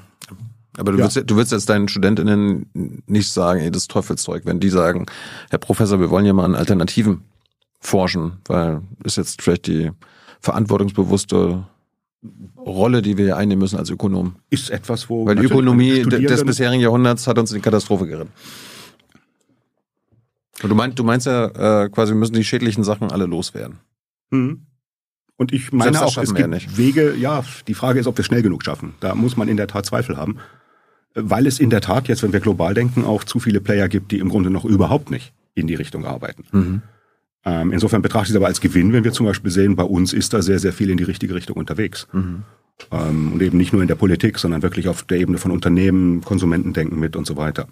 [0.76, 1.04] aber du, ja.
[1.04, 5.06] willst, du willst jetzt deinen StudentInnen nicht sagen, ey, das ist Teufelszeug, wenn die sagen,
[5.50, 7.22] Herr Professor, wir wollen ja mal an Alternativen
[7.80, 9.90] forschen, weil ist jetzt vielleicht die
[10.40, 11.64] verantwortungsbewusste
[12.58, 14.36] Rolle, die wir einnehmen müssen als Ökonomen.
[14.50, 15.26] Ist etwas, wo.
[15.26, 18.32] Weil die Ökonomie des bisherigen Jahrhunderts hat uns in die Katastrophe geritten.
[20.62, 23.78] Und du meinst, du meinst ja äh, quasi, wir müssen die schädlichen Sachen alle loswerden.
[24.30, 24.66] Hm.
[25.36, 28.42] Und ich meine auch, es gibt ja Wege, ja, die Frage ist, ob wir schnell
[28.42, 28.92] genug schaffen.
[29.00, 30.36] Da muss man in der Tat Zweifel haben.
[31.14, 34.12] Weil es in der Tat jetzt, wenn wir global denken, auch zu viele Player gibt,
[34.12, 36.44] die im Grunde noch überhaupt nicht in die Richtung arbeiten.
[36.52, 36.82] Mhm.
[37.44, 40.12] Ähm, insofern betrachte ich es aber als Gewinn, wenn wir zum Beispiel sehen, bei uns
[40.12, 42.06] ist da sehr, sehr viel in die richtige Richtung unterwegs.
[42.12, 42.44] Mhm.
[42.92, 46.22] Ähm, und eben nicht nur in der Politik, sondern wirklich auf der Ebene von Unternehmen,
[46.22, 47.66] Konsumentendenken mit und so weiter.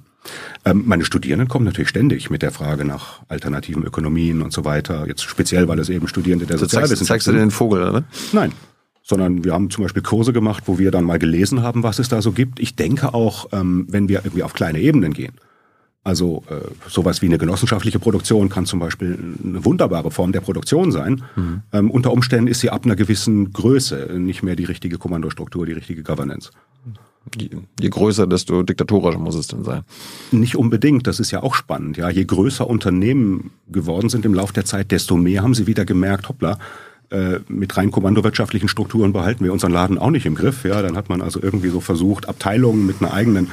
[0.65, 5.07] Ähm, meine Studierenden kommen natürlich ständig mit der Frage nach alternativen Ökonomien und so weiter.
[5.07, 7.07] Jetzt speziell, weil es eben Studierende der Sozialwissenschaften sind.
[7.07, 8.05] Zeigst du den Vogel, oder?
[8.33, 8.53] Nein,
[9.09, 12.09] sondern wir haben zum Beispiel Kurse gemacht, wo wir dann mal gelesen haben, was es
[12.09, 12.61] da so gibt.
[12.61, 15.33] Ich denke auch, ähm, wenn wir irgendwie auf kleine Ebenen gehen,
[16.05, 16.57] also äh,
[16.89, 21.23] sowas wie eine genossenschaftliche Produktion kann zum Beispiel eine wunderbare Form der Produktion sein.
[21.37, 21.63] Mhm.
[21.73, 25.73] Ähm, unter Umständen ist sie ab einer gewissen Größe nicht mehr die richtige Kommandostruktur, die
[25.73, 26.51] richtige Governance.
[27.39, 27.51] Je,
[27.81, 29.83] je größer, desto diktatorischer muss es denn sein.
[30.31, 31.99] Nicht unbedingt, das ist ja auch spannend.
[31.99, 35.85] Ja, je größer Unternehmen geworden sind im Laufe der Zeit, desto mehr haben sie wieder
[35.85, 36.59] gemerkt, hoppla,
[37.11, 40.65] äh, mit rein kommandowirtschaftlichen Strukturen behalten wir unseren Laden auch nicht im Griff.
[40.65, 43.51] Ja, dann hat man also irgendwie so versucht, Abteilungen mit einer eigenen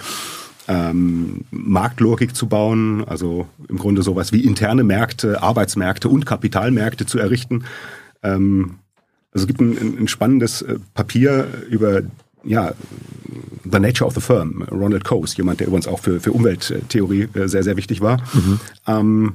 [0.68, 7.20] ähm, Marktlogik zu bauen, also im Grunde sowas wie interne Märkte, Arbeitsmärkte und Kapitalmärkte zu
[7.20, 7.64] errichten.
[8.24, 8.76] Ähm,
[9.32, 12.02] also es gibt ein, ein spannendes äh, Papier über
[12.44, 12.74] ja,
[13.64, 17.48] The Nature of the Firm, Ronald Coase, jemand, der übrigens auch für, für Umwelttheorie äh,
[17.48, 18.60] sehr, sehr wichtig war, mhm.
[18.88, 19.34] ähm,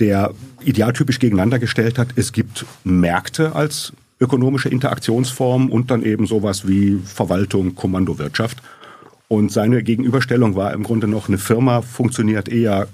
[0.00, 0.32] der
[0.64, 6.98] idealtypisch gegeneinander gestellt hat, es gibt Märkte als ökonomische Interaktionsform und dann eben sowas wie
[7.04, 8.58] Verwaltung, Kommandowirtschaft.
[9.28, 12.88] Und seine Gegenüberstellung war im Grunde noch, eine Firma funktioniert eher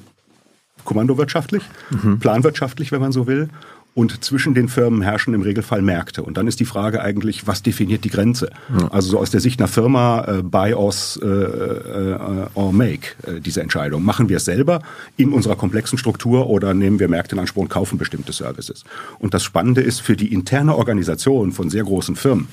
[0.85, 2.19] kommandowirtschaftlich, mhm.
[2.19, 3.49] planwirtschaftlich, wenn man so will.
[3.97, 6.23] Und zwischen den Firmen herrschen im Regelfall Märkte.
[6.23, 8.51] Und dann ist die Frage eigentlich, was definiert die Grenze?
[8.79, 8.89] Ja.
[8.89, 13.41] Also so aus der Sicht einer Firma, äh, buy us äh, äh, or make äh,
[13.41, 14.05] diese Entscheidung.
[14.05, 14.83] Machen wir es selber
[15.17, 18.85] in unserer komplexen Struktur oder nehmen wir Märkte in Anspruch und kaufen bestimmte Services?
[19.19, 22.49] Und das Spannende ist, für die interne Organisation von sehr großen Firmen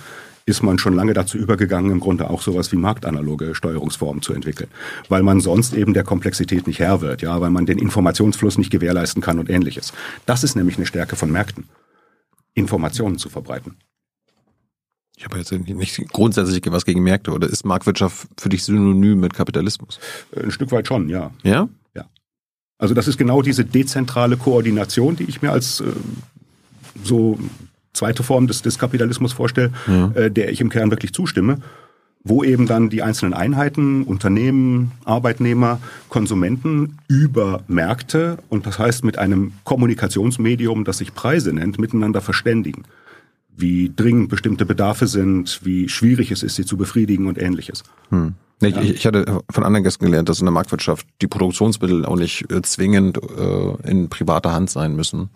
[0.45, 4.69] ist man schon lange dazu übergegangen, im Grunde auch sowas wie marktanaloge Steuerungsformen zu entwickeln,
[5.09, 8.69] weil man sonst eben der Komplexität nicht Herr wird, ja, weil man den Informationsfluss nicht
[8.69, 9.93] gewährleisten kann und ähnliches.
[10.25, 11.69] Das ist nämlich eine Stärke von Märkten,
[12.53, 13.75] Informationen zu verbreiten.
[15.15, 19.33] Ich habe jetzt nicht grundsätzlich was gegen Märkte oder ist Marktwirtschaft für dich synonym mit
[19.33, 19.99] Kapitalismus?
[20.35, 21.31] Ein Stück weit schon, ja.
[21.43, 21.69] Ja?
[21.93, 22.05] Ja.
[22.77, 25.85] Also das ist genau diese dezentrale Koordination, die ich mir als äh,
[27.03, 27.37] so
[27.93, 30.11] zweite Form des, des Kapitalismus vorstelle, ja.
[30.15, 31.59] äh, der ich im Kern wirklich zustimme,
[32.23, 35.79] wo eben dann die einzelnen Einheiten, Unternehmen, Arbeitnehmer,
[36.09, 42.83] Konsumenten über Märkte und das heißt mit einem Kommunikationsmedium, das sich Preise nennt, miteinander verständigen.
[43.55, 47.83] Wie dringend bestimmte Bedarfe sind, wie schwierig es ist, sie zu befriedigen und ähnliches.
[48.09, 48.33] Hm.
[48.61, 52.49] Ich, ich, hatte von anderen Gästen gelernt, dass in der Marktwirtschaft die Produktionsmittel auch nicht
[52.49, 55.29] äh, zwingend äh, in privater Hand sein müssen.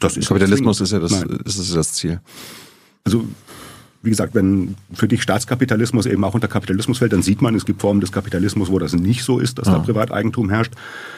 [0.00, 2.20] Das ist Kapitalismus ist ja das, ist, das Ziel.
[3.04, 3.24] Also
[4.02, 7.66] wie gesagt, wenn für dich Staatskapitalismus eben auch unter Kapitalismus fällt, dann sieht man, es
[7.66, 9.74] gibt Formen des Kapitalismus, wo das nicht so ist, dass ja.
[9.74, 10.72] da Privateigentum herrscht.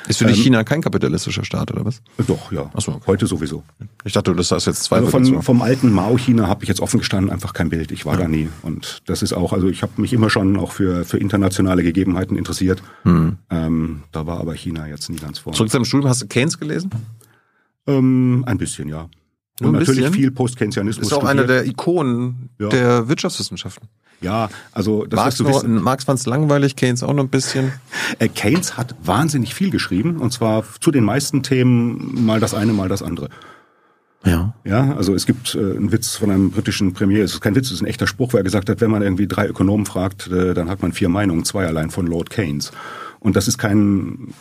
[0.08, 2.02] Ist für dich ähm, China kein kapitalistischer Staat, oder was?
[2.26, 2.70] Doch, ja.
[2.74, 3.04] Ach so, okay.
[3.06, 3.62] Heute sowieso.
[4.04, 6.98] Ich dachte, das ist jetzt zwei also von, Vom alten Mao-China habe ich jetzt offen
[6.98, 7.92] gestanden einfach kein Bild.
[7.92, 8.22] Ich war ja.
[8.22, 8.48] da nie.
[8.62, 12.36] Und das ist auch, also ich habe mich immer schon auch für, für internationale Gegebenheiten
[12.36, 12.82] interessiert.
[13.04, 13.36] Mhm.
[13.50, 15.52] Ähm, da war aber China jetzt nie ganz vor.
[15.52, 16.90] Zurück zu deinem Studium, hast du Keynes gelesen?
[17.86, 19.08] Ähm, ein bisschen, ja.
[19.60, 20.14] Und ein natürlich bisschen.
[20.14, 21.06] viel Post-Keynesianismus.
[21.06, 21.38] Ist auch studiert.
[21.38, 22.68] eine der Ikonen ja.
[22.68, 23.88] der Wirtschaftswissenschaften.
[24.20, 27.72] Ja, also das Marx, noch, Marx fand es langweilig, Keynes auch noch ein bisschen.
[28.18, 32.74] Äh, Keynes hat wahnsinnig viel geschrieben und zwar zu den meisten Themen mal das eine,
[32.74, 33.30] mal das andere.
[34.24, 34.54] Ja.
[34.64, 37.68] Ja, also es gibt äh, einen Witz von einem britischen Premier, es ist kein Witz,
[37.68, 40.28] es ist ein echter Spruch, wo er gesagt hat, wenn man irgendwie drei Ökonomen fragt,
[40.28, 42.70] äh, dann hat man vier Meinungen, zwei allein von Lord Keynes.
[43.22, 44.34] Und das ist kein,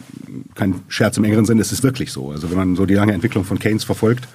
[0.55, 2.31] kein Scherz im engeren Sinne, es ist wirklich so.
[2.31, 4.27] Also wenn man so die lange Entwicklung von Keynes verfolgt,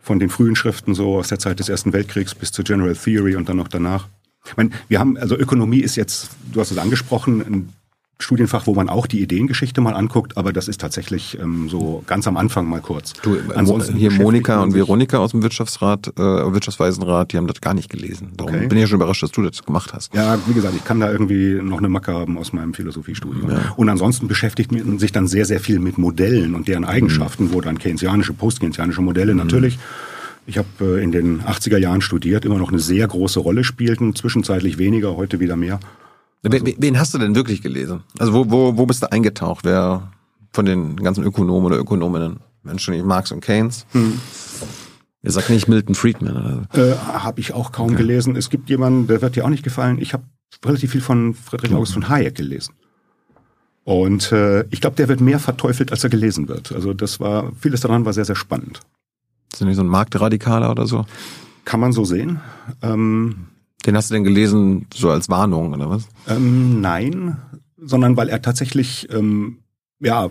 [0.00, 3.36] von den frühen Schriften so aus der Zeit des Ersten Weltkriegs bis zur General Theory
[3.36, 4.08] und dann noch danach.
[4.44, 7.72] Ich meine, wir haben, also Ökonomie ist jetzt, du hast es angesprochen, ein
[8.22, 12.26] Studienfach, wo man auch die Ideengeschichte mal anguckt, aber das ist tatsächlich ähm, so ganz
[12.26, 13.14] am Anfang mal kurz.
[13.22, 17.74] Du, Ansonsten hier Monika und Veronika aus dem Wirtschaftsrat, äh, Wirtschaftsweisenrat, die haben das gar
[17.74, 18.32] nicht gelesen.
[18.36, 18.66] Darum okay.
[18.66, 20.14] bin ich ja schon überrascht, dass du das gemacht hast.
[20.14, 23.50] Ja, wie gesagt, ich kann da irgendwie noch eine Macke haben aus meinem Philosophiestudium.
[23.50, 23.72] Ja.
[23.76, 27.52] Und ansonsten beschäftigt man sich dann sehr, sehr viel mit Modellen und deren Eigenschaften, mhm.
[27.52, 29.38] wo dann keynesianische, postkeynesianische Modelle mhm.
[29.38, 29.78] natürlich
[30.46, 30.68] ich habe
[30.98, 35.16] äh, in den 80er Jahren studiert, immer noch eine sehr große Rolle spielten, zwischenzeitlich weniger,
[35.16, 35.80] heute wieder mehr.
[36.42, 38.02] Also, wen hast du denn wirklich gelesen?
[38.18, 39.64] Also wo, wo, wo bist du eingetaucht?
[39.64, 40.10] Wer
[40.52, 42.40] von den ganzen Ökonomen oder Ökonominnen?
[42.62, 43.86] Menschen wie Marx und Keynes?
[43.92, 44.20] Hm.
[45.22, 46.66] Ihr sagt nicht Milton Friedman.
[46.72, 46.92] Oder?
[46.92, 47.98] Äh, habe ich auch kaum okay.
[47.98, 48.36] gelesen.
[48.36, 49.98] Es gibt jemanden, der wird dir auch nicht gefallen.
[50.00, 50.24] Ich habe
[50.64, 52.74] relativ viel von Friedrich August von Hayek gelesen.
[53.84, 56.72] Und äh, ich glaube, der wird mehr verteufelt, als er gelesen wird.
[56.72, 58.80] Also das war, vieles daran war sehr, sehr spannend.
[59.52, 61.06] Ist er nicht so ein Marktradikaler oder so?
[61.64, 62.40] Kann man so sehen.
[62.82, 63.46] Ähm,
[63.86, 66.08] Den hast du denn gelesen so als Warnung oder was?
[66.28, 67.38] Ähm, nein,
[67.78, 69.58] sondern weil er tatsächlich ähm,
[70.00, 70.28] ja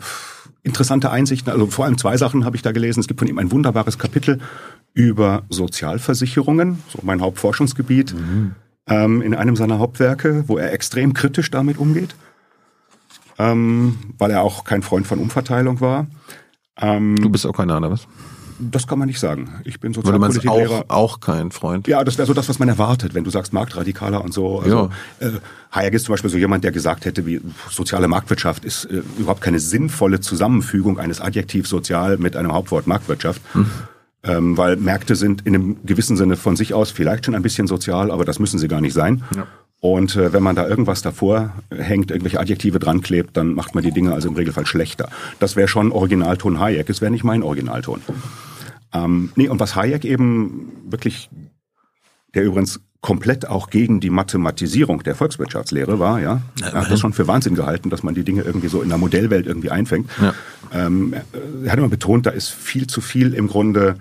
[0.63, 2.99] interessante Einsichten, also vor allem zwei Sachen habe ich da gelesen.
[2.99, 4.39] Es gibt von ihm ein wunderbares Kapitel
[4.93, 8.55] über Sozialversicherungen, so mein Hauptforschungsgebiet, mhm.
[8.87, 12.15] ähm, in einem seiner Hauptwerke, wo er extrem kritisch damit umgeht,
[13.37, 16.07] ähm, weil er auch kein Freund von Umverteilung war.
[16.77, 18.07] Ähm, du bist auch keiner, oder was?
[18.59, 19.61] Das kann man nicht sagen.
[19.63, 20.85] Ich bin Sozialpolitiklehrer.
[20.89, 21.87] Auch, auch kein Freund.
[21.87, 24.59] Ja, das wäre so das, was man erwartet, wenn du sagst Marktradikaler und so.
[24.59, 24.91] Also,
[25.21, 25.27] ja.
[25.27, 25.31] äh,
[25.71, 29.41] Hayek ist zum Beispiel so jemand, der gesagt hätte, wie soziale Marktwirtschaft ist äh, überhaupt
[29.41, 33.41] keine sinnvolle Zusammenfügung eines Adjektivs sozial mit einem Hauptwort Marktwirtschaft.
[33.53, 33.65] Hm.
[34.21, 37.67] Ähm, weil Märkte sind in einem gewissen Sinne von sich aus vielleicht schon ein bisschen
[37.67, 39.23] sozial, aber das müssen sie gar nicht sein.
[39.33, 39.47] Ja.
[39.81, 43.83] Und äh, wenn man da irgendwas davor hängt, irgendwelche Adjektive dran klebt, dann macht man
[43.83, 45.09] die Dinge also im Regelfall schlechter.
[45.39, 48.01] Das wäre schon Originalton Hayek, es wäre nicht mein Originalton.
[48.93, 51.29] Ähm, nee, und was Hayek eben wirklich,
[52.33, 56.41] der übrigens komplett auch gegen die Mathematisierung der Volkswirtschaftslehre war, ja.
[56.61, 58.97] Er hat das schon für Wahnsinn gehalten, dass man die Dinge irgendwie so in der
[58.97, 60.09] Modellwelt irgendwie einfängt.
[60.21, 60.33] Ja.
[60.73, 61.13] Ähm,
[61.63, 63.95] er hat immer betont, da ist viel zu viel im Grunde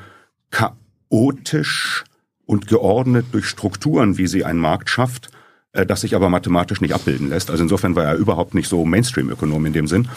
[0.50, 2.04] chaotisch
[2.44, 5.30] und geordnet durch Strukturen, wie sie ein Markt schafft,
[5.72, 7.50] äh, das sich aber mathematisch nicht abbilden lässt.
[7.50, 10.08] Also insofern war er überhaupt nicht so Mainstream-Ökonom in dem Sinn.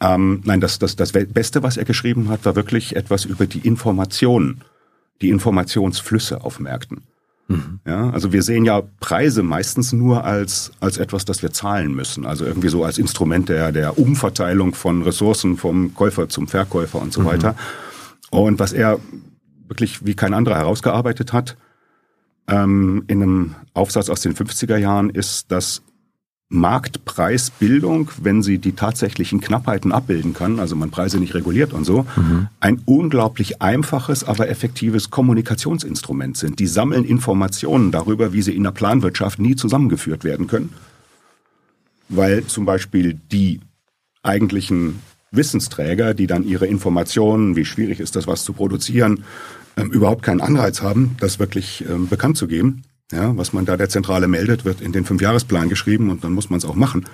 [0.00, 3.60] Ähm, nein, das, das, das Beste, was er geschrieben hat, war wirklich etwas über die
[3.60, 4.62] Informationen,
[5.20, 7.02] die Informationsflüsse auf Märkten.
[7.48, 7.80] Mhm.
[7.84, 12.24] Ja, also wir sehen ja Preise meistens nur als, als etwas, das wir zahlen müssen.
[12.24, 17.12] Also irgendwie so als Instrument der, der Umverteilung von Ressourcen vom Käufer zum Verkäufer und
[17.12, 17.26] so mhm.
[17.26, 17.56] weiter.
[18.30, 19.00] Und was er
[19.66, 21.56] wirklich wie kein anderer herausgearbeitet hat,
[22.46, 25.82] ähm, in einem Aufsatz aus den 50er Jahren, ist, dass
[26.52, 32.06] Marktpreisbildung, wenn sie die tatsächlichen Knappheiten abbilden kann, also man Preise nicht reguliert und so,
[32.16, 32.48] mhm.
[32.58, 36.58] ein unglaublich einfaches, aber effektives Kommunikationsinstrument sind.
[36.58, 40.70] Die sammeln Informationen darüber, wie sie in der Planwirtschaft nie zusammengeführt werden können,
[42.08, 43.60] weil zum Beispiel die
[44.24, 44.98] eigentlichen
[45.30, 49.22] Wissensträger, die dann ihre Informationen, wie schwierig ist das, was zu produzieren,
[49.76, 52.82] ähm, überhaupt keinen Anreiz haben, das wirklich ähm, bekannt zu geben.
[53.12, 56.50] Ja, was man da der Zentrale meldet, wird in den Fünfjahresplan geschrieben und dann muss
[56.50, 57.06] man es auch machen.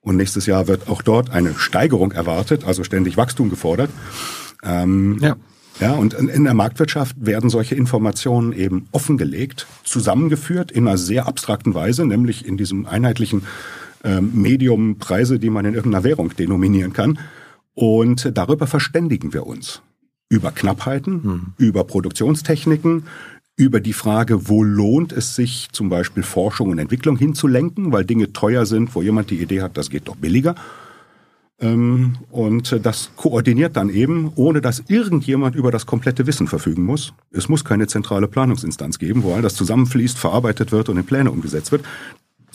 [0.00, 3.90] Und nächstes Jahr wird auch dort eine Steigerung erwartet, also ständig Wachstum gefordert.
[4.62, 5.36] Ähm, ja.
[5.80, 11.74] Ja, und in der Marktwirtschaft werden solche Informationen eben offengelegt, zusammengeführt in einer sehr abstrakten
[11.74, 13.42] Weise, nämlich in diesem einheitlichen
[14.02, 17.18] ähm, Medium Preise, die man in irgendeiner Währung denominieren kann.
[17.74, 19.82] Und darüber verständigen wir uns.
[20.30, 21.46] Über Knappheiten, hm.
[21.58, 23.04] über Produktionstechniken,
[23.56, 28.32] über die Frage, wo lohnt es sich zum Beispiel Forschung und Entwicklung hinzulenken, weil Dinge
[28.32, 30.54] teuer sind, wo jemand die Idee hat, das geht doch billiger.
[31.58, 37.14] Ähm, und das koordiniert dann eben, ohne dass irgendjemand über das komplette Wissen verfügen muss.
[37.32, 41.30] Es muss keine zentrale Planungsinstanz geben, wo all das zusammenfließt, verarbeitet wird und in Pläne
[41.30, 41.82] umgesetzt wird.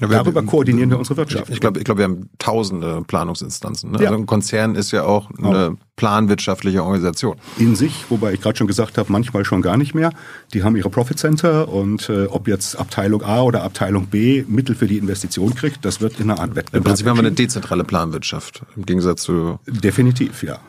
[0.02, 1.50] Ja, wir Darüber koordinieren wir unsere Wirtschaft.
[1.50, 3.92] Ich, ich glaube, ich glaube, wir haben tausende Planungsinstanzen.
[3.92, 4.00] Ne?
[4.00, 4.10] Ja.
[4.10, 7.38] Also ein Konzern ist ja auch eine planwirtschaftliche Organisation.
[7.60, 10.12] In sich, wobei ich gerade schon gesagt habe, manchmal schon gar nicht mehr.
[10.54, 14.76] Die haben ihre Profit Center und äh, ob jetzt Abteilung A oder Abteilung B Mittel
[14.76, 16.82] für die Investition kriegt, das wird in einer Art Wettbewerb.
[16.82, 19.60] Im Prinzip haben wir eine dezentrale Planwirtschaft im Gegensatz zu.
[19.68, 20.60] Definitiv, ja.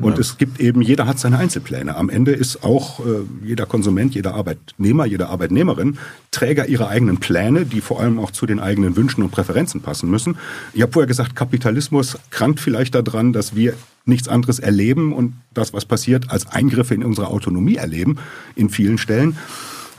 [0.00, 0.20] Und ja.
[0.20, 1.96] es gibt eben, jeder hat seine Einzelpläne.
[1.96, 5.98] Am Ende ist auch äh, jeder Konsument, jeder Arbeitnehmer, jede Arbeitnehmerin
[6.30, 10.08] Träger ihrer eigenen Pläne, die vor allem auch zu den eigenen Wünschen und Präferenzen passen
[10.08, 10.36] müssen.
[10.72, 13.74] Ich habe vorher gesagt, Kapitalismus krankt vielleicht daran, dass wir
[14.04, 18.18] nichts anderes erleben und das, was passiert, als Eingriffe in unsere Autonomie erleben,
[18.54, 19.36] in vielen Stellen.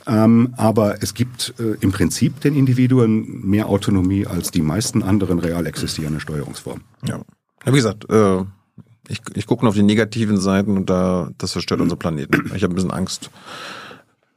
[0.07, 5.39] Ähm, aber es gibt äh, im Prinzip den Individuen mehr Autonomie als die meisten anderen
[5.39, 6.85] real existierenden Steuerungsformen.
[7.05, 7.19] Ja.
[7.65, 8.43] Wie gesagt, äh
[9.09, 12.51] ich, ich gucke nur auf die negativen Seiten und da das zerstört unseren Planeten.
[12.55, 13.29] Ich habe ein bisschen Angst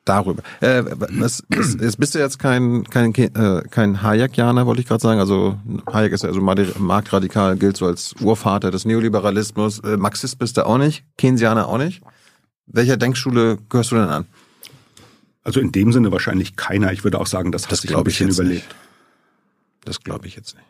[0.05, 0.43] darüber.
[0.61, 5.03] Äh, was, was, jetzt bist du jetzt kein kein äh, kein Hayekianer, wollte ich gerade
[5.03, 5.21] sagen.
[5.21, 5.59] Also
[5.93, 9.81] Hayek ist ja also marktradikal, gilt so als Urvater des Neoliberalismus.
[9.81, 12.03] Äh, Marxist bist du auch nicht, Keynesianer auch nicht.
[12.67, 14.27] Welcher Denkschule gehörst du denn an?
[15.45, 16.93] Also in dem Sinne wahrscheinlich keiner.
[16.93, 18.69] Ich würde auch sagen, das, das hat sich ein bisschen überlegt.
[18.69, 18.77] Nicht.
[19.85, 20.67] Das glaube ich jetzt nicht.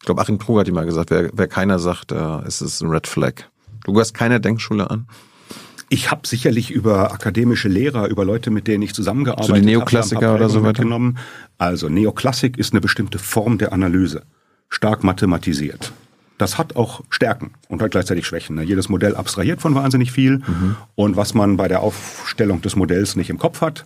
[0.00, 2.88] Ich glaube, Achim Krug hat immer gesagt, wer, wer keiner sagt, äh, ist es ein
[2.88, 3.44] Red Flag.
[3.84, 5.06] Du gehörst keiner Denkschule an?
[5.90, 9.58] Ich habe sicherlich über akademische Lehrer, über Leute, mit denen ich zusammengearbeitet habe.
[9.58, 10.84] So die Neoklassiker oder so weiter?
[11.56, 14.22] Also Neoklassik ist eine bestimmte Form der Analyse,
[14.68, 15.92] stark mathematisiert.
[16.38, 18.56] das hat auch Stärken und hat gleichzeitig Schwächen.
[18.56, 18.62] Ne?
[18.62, 20.76] Jedes Modell abstrahiert von wahnsinnig viel mhm.
[20.94, 23.84] und was man bei der Aufstellung des Modells nicht im Kopf hat,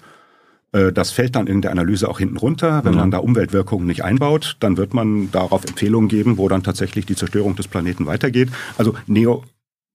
[0.72, 2.82] das fällt dann in der Analyse auch hinten runter.
[2.84, 2.98] Wenn mhm.
[2.98, 7.14] man da Umweltwirkungen nicht einbaut, dann wird man darauf Empfehlungen geben, wo dann tatsächlich die
[7.14, 8.48] Zerstörung des Planeten weitergeht.
[8.78, 9.44] Also Neo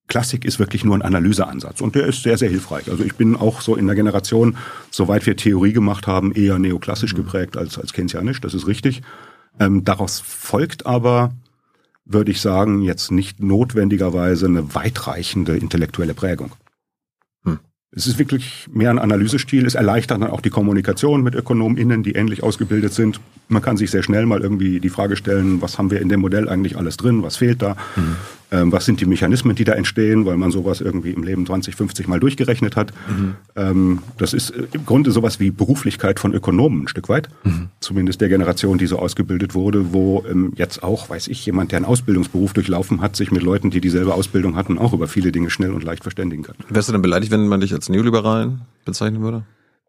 [0.08, 2.90] Klassik ist wirklich nur ein Analyseansatz und der ist sehr, sehr hilfreich.
[2.90, 4.58] Also ich bin auch so in der Generation,
[4.90, 7.18] soweit wir Theorie gemacht haben, eher neoklassisch mhm.
[7.18, 9.02] geprägt als, als keynesianisch, das ist richtig.
[9.60, 11.32] Ähm, daraus folgt aber,
[12.06, 16.52] würde ich sagen, jetzt nicht notwendigerweise eine weitreichende intellektuelle Prägung.
[17.92, 19.66] Es ist wirklich mehr ein Analysestil.
[19.66, 23.22] Es erleichtert dann auch die Kommunikation mit ÖkonomInnen, die ähnlich ausgebildet sind.
[23.48, 26.20] Man kann sich sehr schnell mal irgendwie die Frage stellen, was haben wir in dem
[26.20, 27.24] Modell eigentlich alles drin?
[27.24, 27.78] Was fehlt da?
[27.96, 28.16] Mhm.
[28.50, 31.76] Ähm, was sind die Mechanismen, die da entstehen, weil man sowas irgendwie im Leben 20,
[31.76, 32.94] 50 Mal durchgerechnet hat.
[33.10, 33.36] Mhm.
[33.58, 37.28] Ähm, das ist äh, im Grunde sowas wie Beruflichkeit von Ökonomen ein Stück weit.
[37.44, 37.70] Mhm.
[37.82, 41.78] Zumindest der Generation, die so ausgebildet wurde, wo ähm, jetzt auch, weiß ich, jemand, der
[41.78, 45.50] einen Ausbildungsberuf durchlaufen hat, sich mit Leuten, die dieselbe Ausbildung hatten, auch über viele Dinge
[45.50, 46.56] schnell und leicht verständigen kann.
[46.70, 49.44] Wärst du denn beleidigt, wenn man dich als Neoliberalen bezeichnen würde?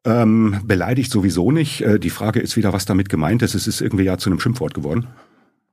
[0.05, 1.83] Ähm, beleidigt sowieso nicht.
[1.83, 3.55] Äh, die Frage ist wieder, was damit gemeint ist.
[3.55, 5.07] Es ist irgendwie ja zu einem Schimpfwort geworden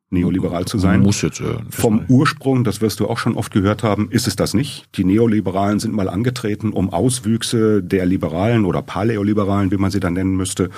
[0.10, 1.01] neoliberal zu sein.
[1.01, 4.36] Muss jetzt, äh, Vom Ursprung, das wirst du auch schon oft gehört haben, ist es
[4.36, 4.86] das nicht.
[4.95, 10.14] Die Neoliberalen sind mal angetreten, um Auswüchse der Liberalen oder Paläoliberalen, wie man sie dann
[10.14, 10.70] nennen müsste,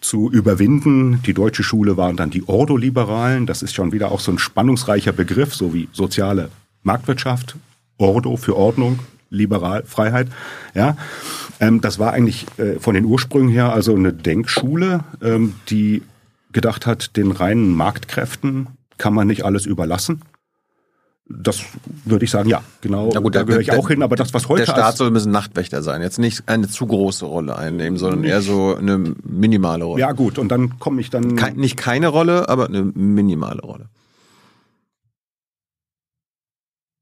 [0.00, 1.22] zu überwinden.
[1.26, 3.46] Die deutsche Schule waren dann die Ordo-Liberalen.
[3.46, 6.50] Das ist schon wieder auch so ein spannungsreicher Begriff, so wie soziale
[6.82, 7.56] Marktwirtschaft,
[7.96, 9.00] Ordo für Ordnung,
[9.30, 10.28] liberal, Freiheit.
[10.74, 10.96] Ja,
[11.60, 16.02] ähm, das war eigentlich äh, von den Ursprüngen her also eine Denkschule, ähm, die
[16.52, 20.22] gedacht hat, den reinen Marktkräften kann man nicht alles überlassen.
[21.30, 21.62] Das
[22.06, 23.10] würde ich sagen, ja, genau.
[23.12, 24.64] Na gut, da gehöre ich auch hin, aber das, was heute.
[24.64, 26.00] Der Staat soll ein bisschen Nachtwächter sein.
[26.00, 30.00] Jetzt nicht eine zu große Rolle einnehmen, sondern eher so eine minimale Rolle.
[30.00, 31.36] Ja, gut, und dann komme ich dann.
[31.36, 33.90] Kein, nicht keine Rolle, aber eine minimale Rolle.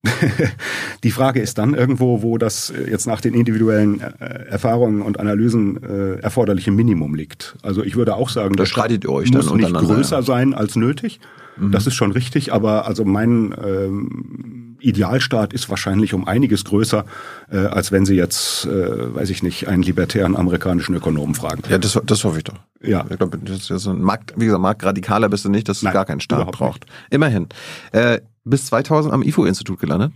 [1.05, 5.83] Die Frage ist dann irgendwo, wo das jetzt nach den individuellen äh, Erfahrungen und Analysen
[5.83, 7.57] äh, erforderliche Minimum liegt.
[7.63, 11.21] Also ich würde auch sagen, da streitet ihr euch muss nicht größer sein als nötig.
[11.57, 11.73] Mhm.
[11.73, 17.05] Das ist schon richtig, aber also mein ähm, Idealstaat ist wahrscheinlich um einiges größer,
[17.51, 21.62] äh, als wenn Sie jetzt, äh, weiß ich nicht, einen libertären amerikanischen Ökonomen fragen.
[21.68, 22.59] Ja, das, das hoffe ich doch.
[22.83, 23.05] Ja.
[23.09, 26.05] Ich glaube, das ist ein Markt, wie gesagt, marktradikaler bist du nicht, dass es gar
[26.05, 26.87] keinen Staat braucht.
[26.87, 26.93] Nicht.
[27.11, 27.49] Immerhin.
[27.93, 30.12] Äh, bis 2000 am IFO-Institut gelandet.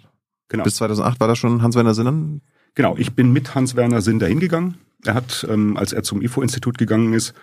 [0.49, 0.65] Genau.
[0.65, 2.43] Bis 2008 war da schon Hans-Werner Sinnen?
[2.75, 4.77] Genau, ich bin mit Hans-Werner Sinn dahin gegangen.
[5.05, 7.35] Er hat, ähm, als er zum IFO-Institut gegangen ist,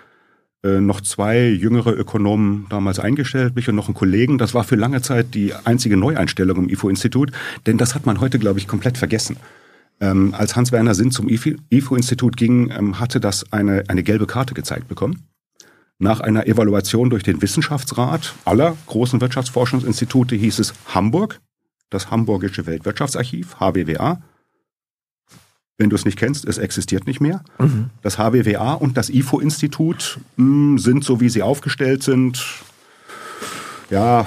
[0.63, 4.37] noch zwei jüngere Ökonomen damals eingestellt, mich und noch einen Kollegen.
[4.37, 7.31] Das war für lange Zeit die einzige Neueinstellung im IFO-Institut,
[7.65, 9.37] denn das hat man heute, glaube ich, komplett vergessen.
[10.01, 14.87] Ähm, als Hans-Werner Sinn zum IFO-Institut ging, ähm, hatte das eine, eine gelbe Karte gezeigt
[14.87, 15.27] bekommen
[15.99, 21.41] nach einer Evaluation durch den Wissenschaftsrat aller großen Wirtschaftsforschungsinstitute hieß es Hamburg,
[21.89, 24.21] das Hamburgische Weltwirtschaftsarchiv, HWWA.
[25.77, 27.43] Wenn du es nicht kennst, es existiert nicht mehr.
[27.59, 27.91] Mhm.
[28.01, 32.43] Das HWWA und das IFO-Institut hm, sind, so wie sie aufgestellt sind,
[33.89, 34.25] ja,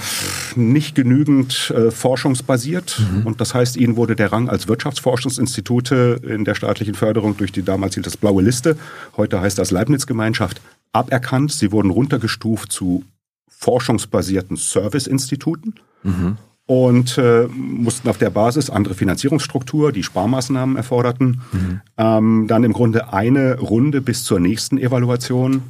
[0.54, 3.00] nicht genügend äh, forschungsbasiert.
[3.00, 3.26] Mhm.
[3.26, 7.62] Und das heißt, ihnen wurde der Rang als Wirtschaftsforschungsinstitute in der staatlichen Förderung durch die
[7.62, 8.76] damals hielt das blaue Liste,
[9.16, 10.60] heute heißt das Leibniz-Gemeinschaft,
[10.92, 11.52] aberkannt.
[11.52, 13.04] Sie wurden runtergestuft zu
[13.48, 15.74] forschungsbasierten Serviceinstituten.
[16.02, 16.38] Mhm.
[16.70, 21.80] Und äh, mussten auf der Basis andere Finanzierungsstruktur, die Sparmaßnahmen erforderten, mhm.
[21.98, 25.62] ähm, dann im Grunde eine Runde bis zur nächsten Evaluation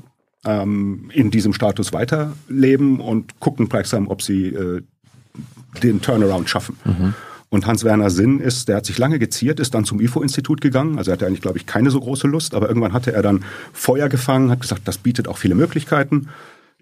[0.44, 4.82] ähm, in diesem Status weiterleben und gucken gleichsam, ob sie äh,
[5.82, 6.76] den Turnaround schaffen.
[6.84, 7.14] Mhm.
[7.48, 10.98] Und Hans-Werner Sinn ist, der hat sich lange geziert, ist dann zum IFO-Institut gegangen.
[10.98, 13.42] Also er hatte eigentlich, glaube ich, keine so große Lust, aber irgendwann hatte er dann
[13.72, 16.28] Feuer gefangen, hat gesagt, das bietet auch viele Möglichkeiten.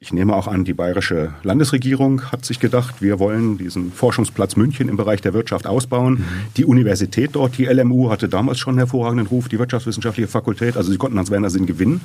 [0.01, 4.89] Ich nehme auch an, die bayerische Landesregierung hat sich gedacht, wir wollen diesen Forschungsplatz München
[4.89, 6.15] im Bereich der Wirtschaft ausbauen.
[6.15, 6.25] Mhm.
[6.57, 10.77] Die Universität dort, die LMU, hatte damals schon einen hervorragenden Ruf, die Wirtschaftswissenschaftliche Fakultät.
[10.77, 12.03] Also sie konnten Hans-Werner Sinn gewinnen.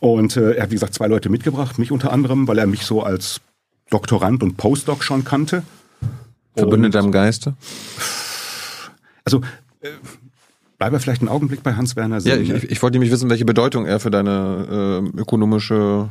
[0.00, 2.82] Und äh, er hat, wie gesagt, zwei Leute mitgebracht, mich unter anderem, weil er mich
[2.82, 3.40] so als
[3.90, 5.64] Doktorand und Postdoc schon kannte.
[6.56, 7.54] Verbündeter im Geiste?
[9.24, 9.42] Also,
[9.80, 9.88] äh,
[10.78, 13.86] bleiben wir vielleicht einen Augenblick bei Hans-Werner Ja, ich, ich, wollte nämlich wissen, welche Bedeutung
[13.86, 16.08] er für deine äh, ökonomische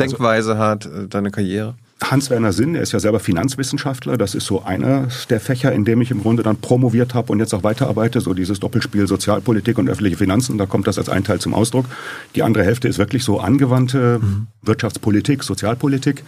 [0.00, 1.74] Denkweise also, hat, äh, deine Karriere.
[2.02, 4.16] Hans-Werner Sinn, er ist ja selber Finanzwissenschaftler.
[4.16, 7.40] Das ist so einer der Fächer, in dem ich im Grunde dann promoviert habe und
[7.40, 8.20] jetzt auch weiterarbeite.
[8.20, 10.56] So dieses Doppelspiel Sozialpolitik und öffentliche Finanzen.
[10.56, 11.86] Da kommt das als ein Teil zum Ausdruck.
[12.34, 14.46] Die andere Hälfte ist wirklich so angewandte mhm.
[14.62, 16.24] Wirtschaftspolitik, Sozialpolitik.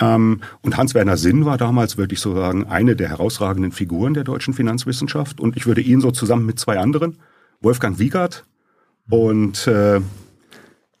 [0.00, 5.40] Ähm, und Hans-Werner Sinn war damals wirklich sozusagen eine der herausragenden Figuren der deutschen Finanzwissenschaft.
[5.40, 7.18] Und ich würde ihn so zusammen mit zwei anderen,
[7.60, 8.44] Wolfgang Wiegert
[9.10, 10.00] und äh,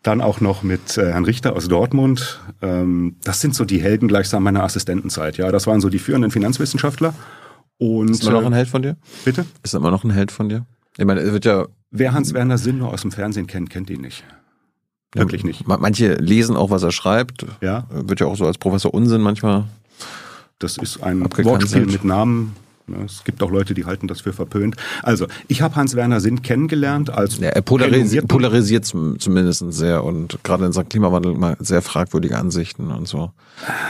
[0.02, 2.40] Dann auch noch mit äh, Herrn Richter aus Dortmund.
[2.60, 5.36] Ähm, das sind so die Helden gleichsam meiner Assistentenzeit.
[5.36, 7.14] Ja, das waren so die führenden Finanzwissenschaftler.
[7.78, 8.96] Und, ist immer noch ein Held von dir?
[9.24, 9.44] Bitte?
[9.62, 10.66] Ist immer noch ein Held von dir?
[10.96, 11.66] Ich meine, es wird ja.
[11.90, 14.24] Wer Hans-Werner Sinn nur aus dem Fernsehen kennt, kennt ihn nicht.
[15.14, 15.66] Wirklich nicht.
[15.66, 17.44] Manche lesen auch, was er schreibt.
[17.60, 17.86] Ja.
[17.90, 19.64] Wird ja auch so als Professor Unsinn manchmal.
[20.58, 22.56] Das ist ein Wortspiel mit Namen.
[23.04, 24.76] Es gibt auch Leute, die halten das für verpönt.
[25.02, 27.38] Also, ich habe Hans-Werner Sinn kennengelernt als.
[27.38, 32.90] Ja, er polarisiert, polarisiert zumindest sehr und gerade in Sachen Klimawandel mal sehr fragwürdige Ansichten
[32.90, 33.30] und so.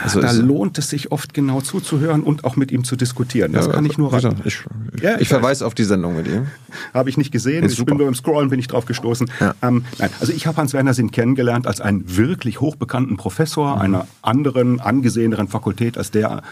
[0.03, 3.53] Also da lohnt es sich oft genau zuzuhören und auch mit ihm zu diskutieren.
[3.53, 4.41] Das ja, kann ich nur raten.
[4.45, 6.47] Ich, ich, ja, ich, ich verweise auf die Sendung mit ihm.
[6.93, 7.65] Habe ich nicht gesehen.
[7.65, 9.31] Ich bin nur im Scrollen, bin ich drauf gestoßen.
[9.61, 13.81] Ähm, nein, also ich habe Hans-Werner Sinn kennengelernt als einen wirklich hochbekannten Professor mhm.
[13.81, 16.43] einer anderen, angeseheneren Fakultät als der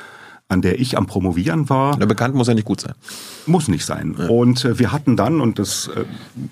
[0.52, 1.98] an der ich am Promovieren war.
[1.98, 2.94] Der bekannt muss ja nicht gut sein.
[3.46, 4.16] Muss nicht sein.
[4.20, 4.28] Ja.
[4.28, 6.04] Und äh, wir hatten dann, und das, äh,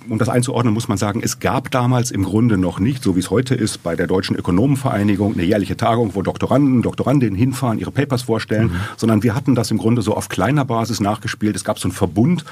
[0.09, 3.19] um das einzuordnen, muss man sagen, es gab damals im Grunde noch nicht, so wie
[3.19, 7.91] es heute ist, bei der Deutschen Ökonomenvereinigung eine jährliche Tagung, wo Doktoranden, Doktorandinnen hinfahren, ihre
[7.91, 8.75] Papers vorstellen, mhm.
[8.95, 11.55] sondern wir hatten das im Grunde so auf kleiner Basis nachgespielt.
[11.55, 12.45] Es gab so einen Verbund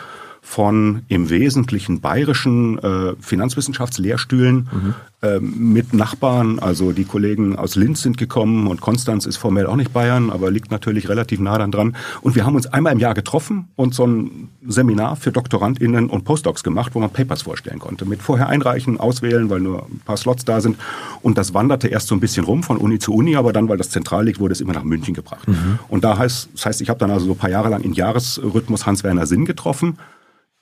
[0.48, 4.93] von im Wesentlichen bayerischen äh, Finanzwissenschaftslehrstühlen mhm.
[5.22, 6.60] äh, mit Nachbarn.
[6.60, 10.50] Also die Kollegen aus Linz sind gekommen und Konstanz ist formell auch nicht Bayern, aber
[10.50, 11.98] liegt natürlich relativ nah dann dran.
[12.22, 16.24] Und wir haben uns einmal im Jahr getroffen und so ein Seminar für DoktorandInnen und
[16.24, 18.06] Postdocs gemacht, wo man Papers vorstellen konnte.
[18.06, 20.78] Mit vorher einreichen, auswählen, weil nur ein paar Slots da sind.
[21.22, 23.78] Und das wanderte erst so ein bisschen rum von Uni zu Uni, aber dann, weil
[23.78, 25.45] das zentral liegt, wurde es immer nach München gebracht.
[25.45, 25.78] Mhm.
[25.89, 27.91] Und da heißt, das heißt, ich habe dann also so ein paar Jahre lang in
[27.91, 29.98] Jahresrhythmus Hans-Werner Sinn getroffen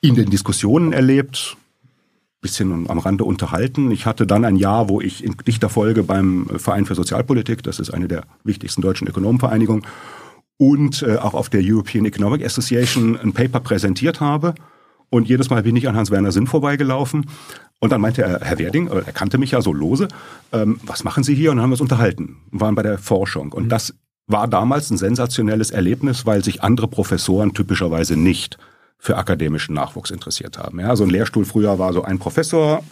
[0.08, 1.58] in den Diskussionen erlebt,
[2.42, 3.90] bisschen am Rande unterhalten.
[3.90, 7.80] Ich hatte dann ein Jahr, wo ich in dichter Folge beim Verein für Sozialpolitik, das
[7.80, 9.84] ist eine der wichtigsten deutschen Ökonomenvereinigungen,
[10.58, 14.56] und äh, auch auf der European Economic Association ein Paper präsentiert habe.
[15.10, 17.26] Und jedes Mal bin ich an Hans-Werner Sinn vorbeigelaufen.
[17.80, 20.08] Und dann meinte er, Herr Werding, er kannte mich ja so lose,
[20.54, 21.52] ähm, was machen Sie hier?
[21.52, 23.52] Und dann haben wir uns unterhalten waren bei der Forschung.
[23.52, 23.70] Und mhm.
[23.70, 23.94] das
[24.28, 28.58] war damals ein sensationelles Erlebnis, weil sich andere Professoren typischerweise nicht
[28.98, 30.80] für akademischen Nachwuchs interessiert haben.
[30.80, 32.84] Ja, so ein Lehrstuhl früher war so ein Professor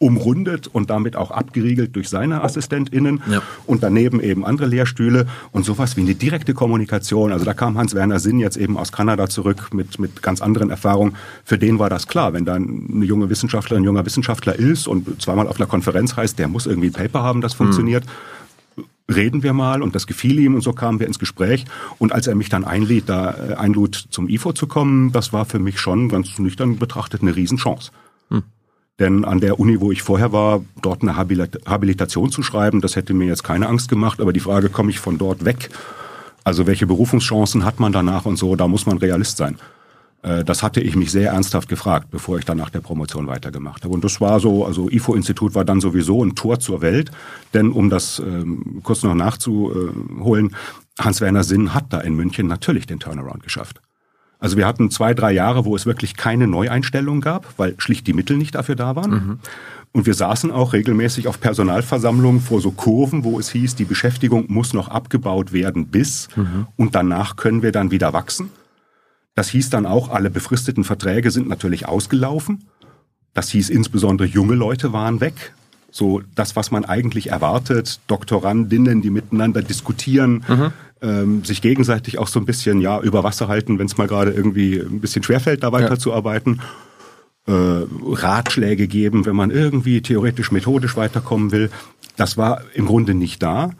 [0.00, 3.42] umrundet und damit auch abgeriegelt durch seine AssistentInnen ja.
[3.66, 7.32] und daneben eben andere Lehrstühle und sowas wie eine direkte Kommunikation.
[7.32, 11.16] Also da kam Hans-Werner Sinn jetzt eben aus Kanada zurück mit, mit ganz anderen Erfahrungen.
[11.44, 15.20] Für den war das klar, wenn da eine junge Wissenschaftlerin, ein junger Wissenschaftler ist und
[15.20, 18.04] zweimal auf einer Konferenz heißt, der muss irgendwie ein Paper haben, das funktioniert.
[18.04, 18.37] Mhm
[19.10, 21.64] reden wir mal und das gefiel ihm und so kamen wir ins Gespräch
[21.98, 25.44] und als er mich dann einlud, da äh, einlud zum IFO zu kommen, das war
[25.44, 27.90] für mich schon ganz nüchtern betrachtet eine Riesenchance.
[28.30, 28.42] Hm.
[28.98, 33.14] Denn an der Uni, wo ich vorher war, dort eine Habilitation zu schreiben, das hätte
[33.14, 35.70] mir jetzt keine Angst gemacht, aber die Frage, komme ich von dort weg?
[36.44, 39.58] Also welche Berufungschancen hat man danach und so, da muss man Realist sein.
[40.22, 43.84] Äh, das hatte ich mich sehr ernsthaft gefragt, bevor ich dann nach der Promotion weitergemacht
[43.84, 43.94] habe.
[43.94, 47.10] Und das war so, also IFO-Institut war dann sowieso ein Tor zur Welt,
[47.54, 50.54] denn um das ähm, kurz noch nachzuholen,
[50.98, 53.80] Hans-Werner Sinn hat da in München natürlich den Turnaround geschafft.
[54.40, 58.12] Also wir hatten zwei, drei Jahre, wo es wirklich keine Neueinstellung gab, weil schlicht die
[58.12, 59.10] Mittel nicht dafür da waren.
[59.10, 59.38] Mhm.
[59.92, 64.44] Und wir saßen auch regelmäßig auf Personalversammlungen vor so Kurven, wo es hieß, die Beschäftigung
[64.48, 66.66] muss noch abgebaut werden bis mhm.
[66.76, 68.50] und danach können wir dann wieder wachsen.
[69.38, 72.64] Das hieß dann auch, alle befristeten Verträge sind natürlich ausgelaufen.
[73.34, 75.54] Das hieß insbesondere, junge Leute waren weg.
[75.92, 80.72] So das, was man eigentlich erwartet, Doktorandinnen, die miteinander diskutieren, mhm.
[81.02, 84.32] ähm, sich gegenseitig auch so ein bisschen ja über Wasser halten, wenn es mal gerade
[84.32, 86.60] irgendwie ein bisschen schwerfällt, da weiterzuarbeiten.
[87.46, 91.70] Äh, Ratschläge geben, wenn man irgendwie theoretisch methodisch weiterkommen will.
[92.16, 93.70] Das war im Grunde nicht da.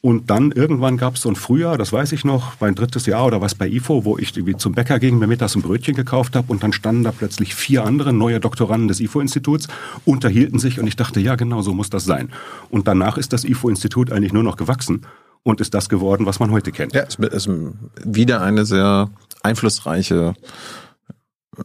[0.00, 3.26] Und dann irgendwann gab es so ein Frühjahr, das weiß ich noch, mein drittes Jahr
[3.26, 6.36] oder was bei IFO, wo ich irgendwie zum Bäcker ging, mir mittags ein Brötchen gekauft
[6.36, 9.66] habe und dann standen da plötzlich vier andere neue Doktoranden des IFO-Instituts,
[10.04, 12.30] unterhielten sich und ich dachte, ja genau, so muss das sein.
[12.70, 15.02] Und danach ist das IFO-Institut eigentlich nur noch gewachsen
[15.42, 16.94] und ist das geworden, was man heute kennt.
[16.94, 17.50] Ja, es ist
[18.04, 19.10] wieder eine sehr
[19.42, 20.34] einflussreiche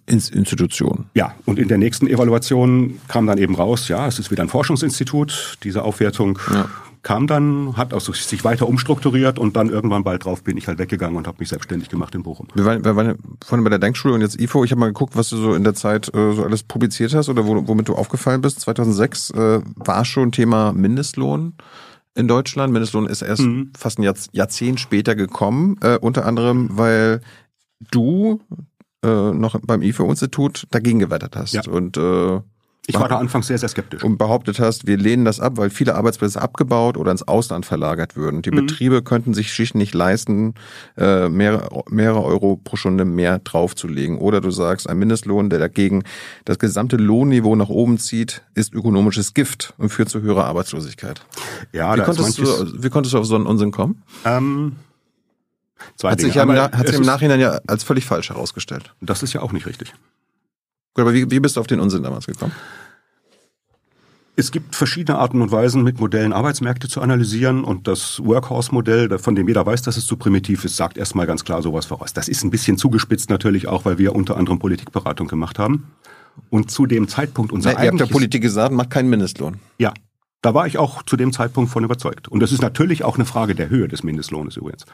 [0.08, 1.06] Institution.
[1.14, 4.50] Ja, und in der nächsten Evaluation kam dann eben raus, ja, es ist wieder ein
[4.50, 5.60] Forschungsinstitut.
[5.64, 6.68] Diese Aufwertung ja
[7.04, 10.80] kam dann, hat also sich weiter umstrukturiert und dann irgendwann bald drauf bin ich halt
[10.80, 12.48] weggegangen und habe mich selbstständig gemacht in Bochum.
[12.56, 14.64] Wir waren, wir waren vorhin bei der Denkschule und jetzt IFO.
[14.64, 17.28] Ich habe mal geguckt, was du so in der Zeit äh, so alles publiziert hast
[17.28, 18.62] oder wo, womit du aufgefallen bist.
[18.62, 21.56] 2006 äh, war schon Thema Mindestlohn
[22.16, 22.72] in Deutschland.
[22.72, 23.72] Mindestlohn ist erst mhm.
[23.78, 27.20] fast ein Jahrzehnt später gekommen, äh, unter anderem, weil
[27.92, 28.40] du
[29.04, 31.54] äh, noch beim IFO-Institut dagegen gewettert hast.
[31.54, 31.64] Ja.
[31.70, 32.40] Und äh,
[32.86, 34.04] Ich war da anfangs sehr, sehr skeptisch.
[34.04, 38.18] Und behauptet hast, wir lehnen das ab, weil viele Arbeitsplätze abgebaut oder ins Ausland verlagert
[38.18, 38.42] würden.
[38.42, 38.66] Die mhm.
[38.66, 40.56] Betriebe könnten sich schlicht nicht leisten,
[40.98, 44.18] äh, mehrere, mehrere Euro pro Stunde mehr draufzulegen.
[44.18, 46.04] Oder du sagst, ein Mindestlohn, der dagegen
[46.44, 51.26] das gesamte Lohnniveau nach oben zieht, ist ökonomisches Gift und führt zu höherer Arbeitslosigkeit.
[51.72, 54.04] Ja, wie, konntest du, wie konntest du auf so einen Unsinn kommen?
[54.26, 54.76] Ähm,
[55.96, 56.34] Zwei hat Dinge.
[56.34, 58.94] sich, ja, hat sich im Nachhinein ja als völlig falsch herausgestellt.
[59.00, 59.94] Das ist ja auch nicht richtig.
[60.94, 62.54] Gut, aber wie, wie bist du auf den Unsinn damals gekommen?
[64.36, 69.36] Es gibt verschiedene Arten und Weisen, mit Modellen Arbeitsmärkte zu analysieren und das Workhorse-Modell, von
[69.36, 72.14] dem jeder weiß, dass es zu primitiv ist, sagt erstmal ganz klar sowas voraus.
[72.14, 75.92] Das ist ein bisschen zugespitzt natürlich auch, weil wir unter anderem Politikberatung gemacht haben.
[76.50, 79.60] Und zu dem Zeitpunkt unser ja, Ihr habt ja Politik gesagt, macht keinen Mindestlohn.
[79.78, 79.94] Ja,
[80.42, 82.28] da war ich auch zu dem Zeitpunkt von überzeugt.
[82.28, 84.86] Und das ist natürlich auch eine Frage der Höhe des Mindestlohnes übrigens.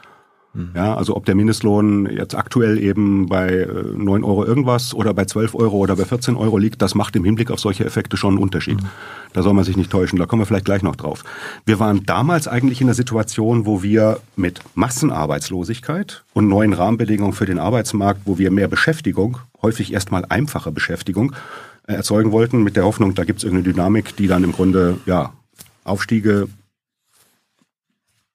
[0.52, 0.70] Mhm.
[0.74, 5.24] Ja, also ob der Mindestlohn jetzt aktuell eben bei 9 äh, Euro irgendwas oder bei
[5.24, 8.34] 12 Euro oder bei 14 Euro liegt, das macht im Hinblick auf solche Effekte schon
[8.34, 8.82] einen Unterschied.
[8.82, 8.88] Mhm.
[9.32, 11.22] Da soll man sich nicht täuschen, da kommen wir vielleicht gleich noch drauf.
[11.66, 17.46] Wir waren damals eigentlich in der Situation, wo wir mit Massenarbeitslosigkeit und neuen Rahmenbedingungen für
[17.46, 21.32] den Arbeitsmarkt, wo wir mehr Beschäftigung, häufig erstmal einfache Beschäftigung,
[21.86, 24.98] äh, erzeugen wollten, mit der Hoffnung, da gibt es irgendeine Dynamik, die dann im Grunde
[25.06, 25.32] ja
[25.84, 26.48] Aufstiege,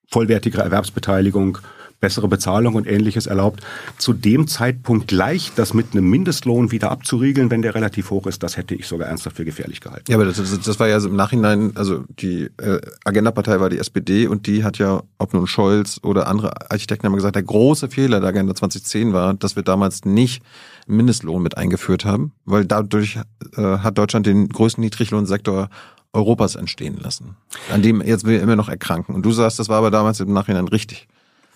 [0.09, 1.57] vollwertigere Erwerbsbeteiligung,
[2.05, 3.61] bessere Bezahlung und ähnliches erlaubt.
[3.97, 8.43] Zu dem Zeitpunkt gleich das mit einem Mindestlohn wieder abzuriegeln, wenn der relativ hoch ist,
[8.43, 10.05] das hätte ich sogar ernsthaft für gefährlich gehalten.
[10.07, 14.27] Ja, aber das, das war ja im Nachhinein, also die äh, Agenda-Partei war die SPD
[14.27, 18.19] und die hat ja, ob nun Scholz oder andere Architekten haben gesagt, der große Fehler
[18.19, 20.43] der Agenda 2010 war, dass wir damals nicht
[20.85, 23.17] Mindestlohn mit eingeführt haben, weil dadurch
[23.57, 25.69] äh, hat Deutschland den größten Niedriglohnsektor
[26.13, 27.35] Europas entstehen lassen,
[27.71, 29.15] an dem jetzt wir immer noch erkranken.
[29.15, 31.07] Und du sagst, das war aber damals im Nachhinein richtig.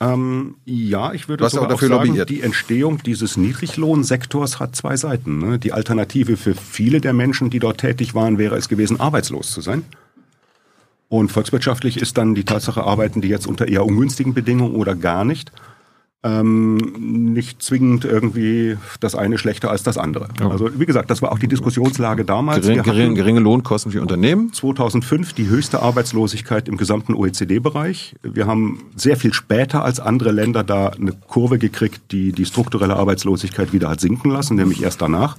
[0.01, 2.29] Ähm, ja, ich würde sogar dafür auch sagen, lobbyiert.
[2.29, 5.39] die Entstehung dieses Niedriglohnsektors hat zwei Seiten.
[5.39, 5.59] Ne?
[5.59, 9.61] Die Alternative für viele der Menschen, die dort tätig waren, wäre es gewesen, arbeitslos zu
[9.61, 9.83] sein.
[11.09, 15.25] Und volkswirtschaftlich ist dann die Tatsache, arbeiten die jetzt unter eher ungünstigen Bedingungen oder gar
[15.25, 15.51] nicht
[16.21, 16.77] ähm,
[17.33, 20.27] nicht zwingend irgendwie das eine schlechter als das andere.
[20.39, 20.49] Ja.
[20.49, 22.65] Also wie gesagt, das war auch die Diskussionslage damals.
[22.65, 24.51] Gering, gering, geringe Lohnkosten für Unternehmen.
[24.51, 28.15] 2005 die höchste Arbeitslosigkeit im gesamten OECD-Bereich.
[28.21, 32.97] Wir haben sehr viel später als andere Länder da eine Kurve gekriegt, die die strukturelle
[32.97, 35.37] Arbeitslosigkeit wieder hat sinken lassen, nämlich erst danach.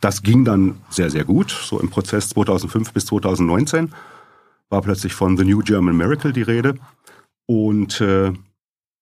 [0.00, 1.50] Das ging dann sehr, sehr gut.
[1.50, 3.92] So im Prozess 2005 bis 2019
[4.68, 6.74] war plötzlich von The New German Miracle die Rede.
[7.46, 8.32] Und äh,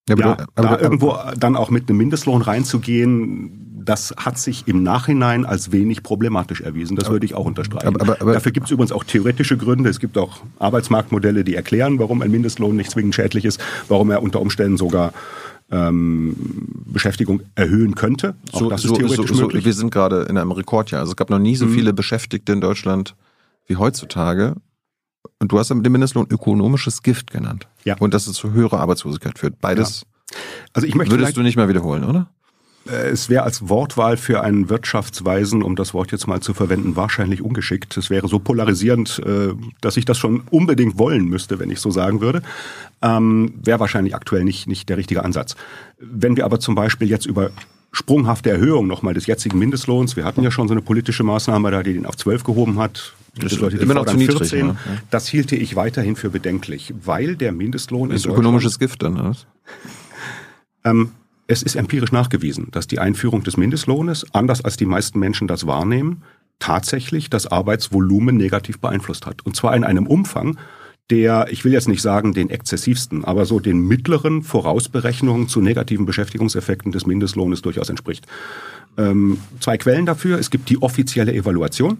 [0.08, 4.38] ja, aber, ja, aber, da aber, irgendwo dann auch mit einem Mindestlohn reinzugehen, das hat
[4.38, 6.96] sich im Nachhinein als wenig problematisch erwiesen.
[6.96, 7.94] Das würde ich auch unterstreichen.
[7.94, 9.88] Dafür gibt es übrigens auch theoretische Gründe.
[9.88, 14.22] Es gibt auch Arbeitsmarktmodelle, die erklären, warum ein Mindestlohn nicht zwingend schädlich ist, warum er
[14.22, 15.12] unter Umständen sogar
[15.70, 16.36] ähm,
[16.86, 18.34] Beschäftigung erhöhen könnte.
[18.52, 19.64] Auch so, das ist theoretisch so, so, möglich.
[19.64, 21.00] Wir sind gerade in einem Rekordjahr.
[21.00, 21.74] Also es gab noch nie so mhm.
[21.74, 23.14] viele Beschäftigte in Deutschland
[23.66, 24.56] wie heutzutage.
[25.38, 27.66] Und du hast den Mindestlohn ökonomisches Gift genannt.
[27.84, 27.96] Ja.
[27.98, 29.60] Und dass es zu höherer Arbeitslosigkeit führt.
[29.60, 30.38] Beides ja.
[30.74, 32.28] also ich möchte würdest du nicht mal wiederholen, oder?
[32.88, 36.96] Äh, es wäre als Wortwahl für einen Wirtschaftsweisen, um das Wort jetzt mal zu verwenden,
[36.96, 37.96] wahrscheinlich ungeschickt.
[37.96, 41.90] Es wäre so polarisierend, äh, dass ich das schon unbedingt wollen müsste, wenn ich so
[41.90, 42.42] sagen würde.
[43.02, 45.56] Ähm, wäre wahrscheinlich aktuell nicht, nicht der richtige Ansatz.
[45.98, 47.50] Wenn wir aber zum Beispiel jetzt über
[47.92, 51.82] sprunghafte Erhöhung nochmal des jetzigen Mindestlohns, wir hatten ja schon so eine politische Maßnahme da,
[51.82, 54.38] die den auf 12 gehoben hat, das Leute, immer noch zu niedrig.
[54.50, 54.76] 14, ja.
[55.10, 59.36] Das hielte ich weiterhin für bedenklich, weil der Mindestlohn ist ökonomisches Gift dann, oder?
[60.82, 61.10] Ähm,
[61.46, 65.66] es ist empirisch nachgewiesen, dass die Einführung des Mindestlohnes, anders als die meisten Menschen das
[65.66, 66.22] wahrnehmen,
[66.58, 69.44] tatsächlich das Arbeitsvolumen negativ beeinflusst hat.
[69.44, 70.58] Und zwar in einem Umfang,
[71.10, 76.06] der, ich will jetzt nicht sagen den exzessivsten, aber so den mittleren Vorausberechnungen zu negativen
[76.06, 78.26] Beschäftigungseffekten des Mindestlohnes durchaus entspricht.
[78.96, 80.38] Ähm, zwei Quellen dafür.
[80.38, 81.98] Es gibt die offizielle Evaluation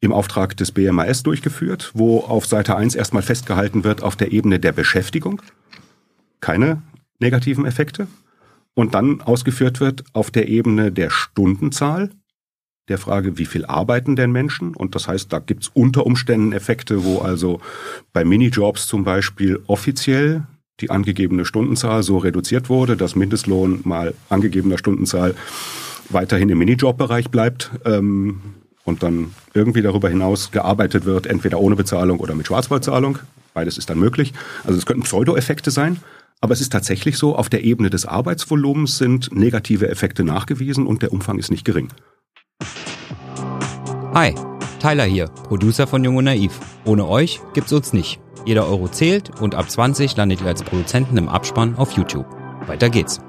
[0.00, 4.58] im Auftrag des BMAS durchgeführt, wo auf Seite 1 erstmal festgehalten wird auf der Ebene
[4.58, 5.40] der Beschäftigung
[6.40, 6.82] keine
[7.20, 8.08] negativen Effekte
[8.74, 12.10] und dann ausgeführt wird auf der Ebene der Stundenzahl,
[12.88, 14.74] der Frage, wie viel arbeiten denn Menschen?
[14.74, 17.60] Und das heißt, da gibt's unter Umständen Effekte, wo also
[18.12, 20.42] bei Minijobs zum Beispiel offiziell
[20.80, 25.34] die angegebene Stundenzahl so reduziert wurde, dass Mindestlohn mal angegebener Stundenzahl
[26.08, 27.70] weiterhin im Minijob-Bereich bleibt.
[27.84, 28.40] Ähm,
[28.84, 33.18] und dann irgendwie darüber hinaus gearbeitet wird, entweder ohne Bezahlung oder mit Schwarzbezahlung.
[33.54, 34.32] Beides ist dann möglich.
[34.64, 35.98] Also es könnten Pseudo-Effekte sein,
[36.40, 41.02] aber es ist tatsächlich so, auf der Ebene des Arbeitsvolumens sind negative Effekte nachgewiesen und
[41.02, 41.88] der Umfang ist nicht gering.
[44.14, 44.34] Hi,
[44.78, 46.60] Tyler hier, Producer von Jung und Naiv.
[46.84, 48.20] Ohne euch gibt's uns nicht.
[48.44, 52.26] Jeder Euro zählt und ab 20 landet ihr als Produzenten im Abspann auf YouTube.
[52.66, 53.20] Weiter geht's.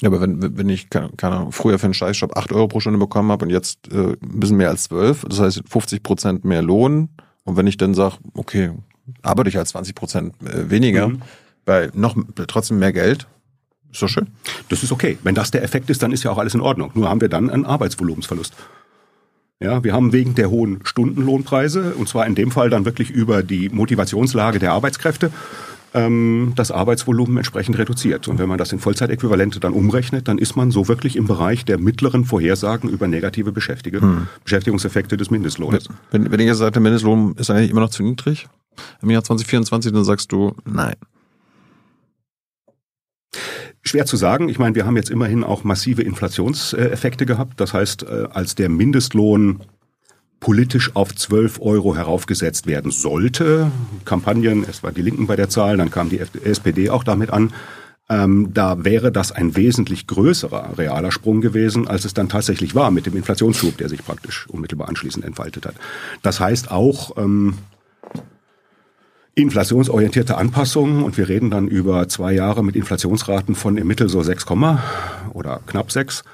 [0.00, 2.80] Ja, aber wenn, wenn ich, keine, keine Ahnung, früher für einen Scheißjob 8 Euro pro
[2.80, 6.44] Stunde bekommen habe und jetzt äh, ein bisschen mehr als 12, das heißt 50 Prozent
[6.44, 7.10] mehr Lohn.
[7.44, 8.72] Und wenn ich dann sage, okay,
[9.22, 11.22] arbeite ich halt 20 Prozent äh, weniger, mhm.
[11.64, 12.16] bei noch
[12.48, 13.28] trotzdem mehr Geld,
[13.92, 14.28] ist doch schön.
[14.68, 15.18] Das ist okay.
[15.22, 16.90] Wenn das der Effekt ist, dann ist ja auch alles in Ordnung.
[16.94, 18.54] Nur haben wir dann einen Arbeitsvolumensverlust.
[19.60, 23.44] Ja, wir haben wegen der hohen Stundenlohnpreise, und zwar in dem Fall dann wirklich über
[23.44, 25.30] die Motivationslage der Arbeitskräfte,
[25.94, 28.26] ähm, das Arbeitsvolumen entsprechend reduziert.
[28.26, 31.64] Und wenn man das in Vollzeitäquivalente dann umrechnet, dann ist man so wirklich im Bereich
[31.64, 34.26] der mittleren Vorhersagen über negative Beschäftige, hm.
[34.42, 35.88] Beschäftigungseffekte des Mindestlohnes.
[36.10, 38.48] Wenn, wenn ich jetzt sage, der Mindestlohn ist eigentlich immer noch zu niedrig
[39.02, 40.96] im Jahr 2024, dann sagst du nein.
[43.82, 44.48] Schwer zu sagen.
[44.48, 47.60] Ich meine, wir haben jetzt immerhin auch massive Inflationseffekte gehabt.
[47.60, 49.60] Das heißt, äh, als der Mindestlohn
[50.38, 53.70] politisch auf 12 Euro heraufgesetzt werden sollte.
[54.04, 57.52] Kampagnen, es war die Linken bei der Zahl, dann kam die SPD auch damit an.
[58.08, 62.90] Ähm, da wäre das ein wesentlich größerer realer Sprung gewesen, als es dann tatsächlich war
[62.90, 65.76] mit dem Inflationsschub, der sich praktisch unmittelbar anschließend entfaltet hat.
[66.22, 67.54] Das heißt auch ähm,
[69.34, 74.22] inflationsorientierte Anpassungen und wir reden dann über zwei Jahre mit Inflationsraten von im Mittel so
[74.22, 74.46] 6,
[75.32, 76.24] oder knapp 6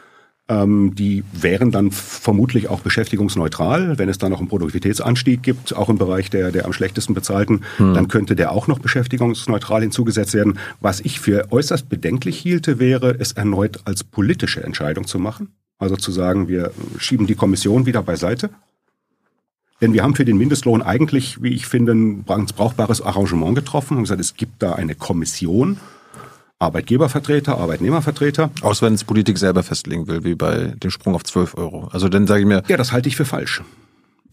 [0.49, 3.99] ähm, die wären dann vermutlich auch beschäftigungsneutral.
[3.99, 7.62] Wenn es dann noch einen Produktivitätsanstieg gibt, auch im Bereich der, der am schlechtesten bezahlten,
[7.77, 7.95] hm.
[7.95, 10.59] dann könnte der auch noch beschäftigungsneutral hinzugesetzt werden.
[10.81, 15.49] Was ich für äußerst bedenklich hielte, wäre, es erneut als politische Entscheidung zu machen.
[15.79, 18.51] Also zu sagen, wir schieben die Kommission wieder beiseite.
[19.80, 23.96] Denn wir haben für den Mindestlohn eigentlich, wie ich finde, ein ganz brauchbares Arrangement getroffen
[23.96, 25.78] und gesagt, es gibt da eine Kommission,
[26.59, 28.50] Arbeitgebervertreter, Arbeitnehmervertreter.
[28.62, 31.88] Außer wenn es Politik selber festlegen will, wie bei dem Sprung auf 12 Euro.
[31.92, 32.62] Also dann sage ich mir.
[32.66, 33.62] Ja, das halte ich für falsch.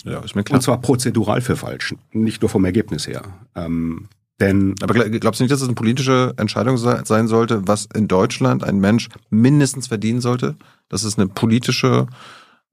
[0.04, 0.58] Ja, ist mir klar.
[0.58, 3.24] Und zwar prozedural für falsch, nicht nur vom Ergebnis her.
[3.56, 4.08] Ähm,
[4.40, 8.64] denn Aber glaubst du nicht, dass es eine politische Entscheidung sein sollte, was in Deutschland
[8.64, 10.56] ein Mensch mindestens verdienen sollte?
[10.90, 12.08] Dass es eine politische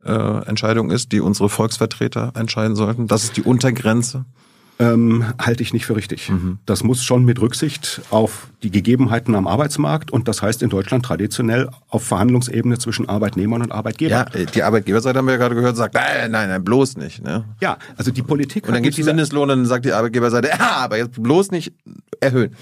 [0.04, 3.06] äh, Entscheidung ist, die unsere Volksvertreter entscheiden sollten?
[3.06, 4.24] Das ist die Untergrenze?
[4.82, 6.28] ähm, halte ich nicht für richtig.
[6.28, 6.58] Mhm.
[6.66, 11.04] Das muss schon mit Rücksicht auf die Gegebenheiten am Arbeitsmarkt und das heißt in Deutschland
[11.04, 14.26] traditionell auf Verhandlungsebene zwischen Arbeitnehmern und Arbeitgebern.
[14.32, 17.22] Ja, die Arbeitgeberseite haben wir ja gerade gehört, sagt, nein, nein, nein, bloß nicht.
[17.22, 17.44] Ne?
[17.60, 18.66] Ja, also die Politik.
[18.66, 21.72] Und dann gibt es Mindestlohn und dann sagt die Arbeitgeberseite, ja, aber jetzt bloß nicht
[22.20, 22.56] erhöhen.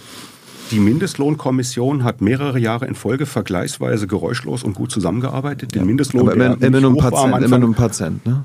[0.70, 5.74] Die Mindestlohnkommission hat mehrere Jahre in Folge vergleichsweise geräuschlos und gut zusammengearbeitet.
[5.74, 8.44] Den Mindestlohn aber immer, immer, nur ein Patient, immer nur ein Patient, ne?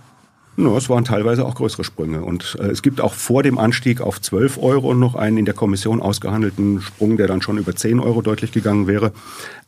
[0.57, 2.21] No, es waren teilweise auch größere Sprünge.
[2.23, 5.53] Und äh, es gibt auch vor dem Anstieg auf 12 Euro noch einen in der
[5.53, 9.11] Kommission ausgehandelten Sprung, der dann schon über 10 Euro deutlich gegangen wäre.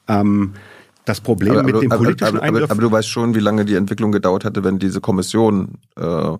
[0.07, 0.53] Ähm,
[1.03, 2.71] das Problem aber, mit dem politischen aber, aber, Eingriff...
[2.71, 6.37] Aber, du weißt schon, wie lange die Entwicklung gedauert hätte, wenn diese Kommission äh,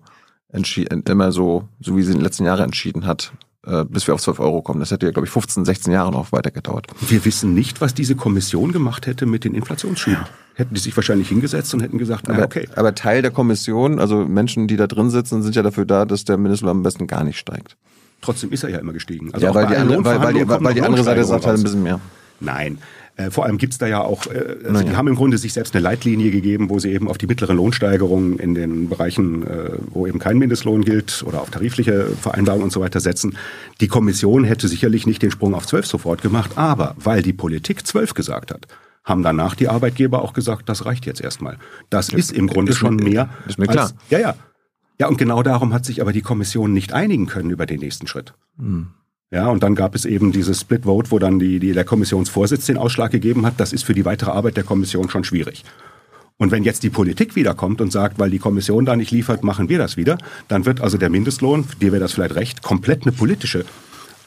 [1.06, 3.32] immer so, so wie sie in den letzten Jahren entschieden hat,
[3.68, 4.80] äh, bis wir auf 12 Euro kommen.
[4.80, 6.86] Das hätte ja, glaube ich, 15, 16 Jahre noch weiter gedauert.
[7.00, 10.20] Wir wissen nicht, was diese Kommission gemacht hätte mit den Inflationsschüben.
[10.20, 10.28] Ja.
[10.54, 12.68] Hätten die sich wahrscheinlich hingesetzt und hätten gesagt, aber, okay.
[12.74, 16.24] Aber Teil der Kommission, also Menschen, die da drin sitzen, sind ja dafür da, dass
[16.24, 17.76] der Mindestlohn am besten gar nicht steigt.
[18.22, 19.32] Trotzdem ist er ja immer gestiegen.
[19.32, 21.62] Also ja, weil die, andere, weil, weil, die, weil die andere Seite sagt halt ein
[21.62, 22.00] bisschen mehr.
[22.40, 22.78] Nein,
[23.18, 24.90] äh, vor allem gibt's da ja auch, äh, also ja.
[24.90, 27.52] die haben im Grunde sich selbst eine Leitlinie gegeben, wo sie eben auf die mittlere
[27.52, 32.72] Lohnsteigerung in den Bereichen, äh, wo eben kein Mindestlohn gilt oder auf tarifliche Vereinbarungen und
[32.72, 33.36] so weiter setzen.
[33.80, 37.86] Die Kommission hätte sicherlich nicht den Sprung auf zwölf sofort gemacht, aber weil die Politik
[37.86, 38.68] zwölf gesagt hat,
[39.02, 41.58] haben danach die Arbeitgeber auch gesagt, das reicht jetzt erstmal.
[41.90, 43.30] Das ist im Grunde ist schon mehr.
[43.48, 43.86] Ist mir klar.
[43.86, 44.34] Als, ja, ja.
[45.00, 48.06] Ja, und genau darum hat sich aber die Kommission nicht einigen können über den nächsten
[48.06, 48.34] Schritt.
[48.58, 48.88] Hm.
[49.30, 52.66] Ja, und dann gab es eben dieses Split Vote, wo dann die, die, der Kommissionsvorsitz
[52.66, 53.54] den Ausschlag gegeben hat.
[53.58, 55.64] Das ist für die weitere Arbeit der Kommission schon schwierig.
[56.38, 59.68] Und wenn jetzt die Politik wiederkommt und sagt, weil die Kommission da nicht liefert, machen
[59.68, 63.12] wir das wieder, dann wird also der Mindestlohn, dir wäre das vielleicht recht, komplett eine
[63.12, 63.64] politische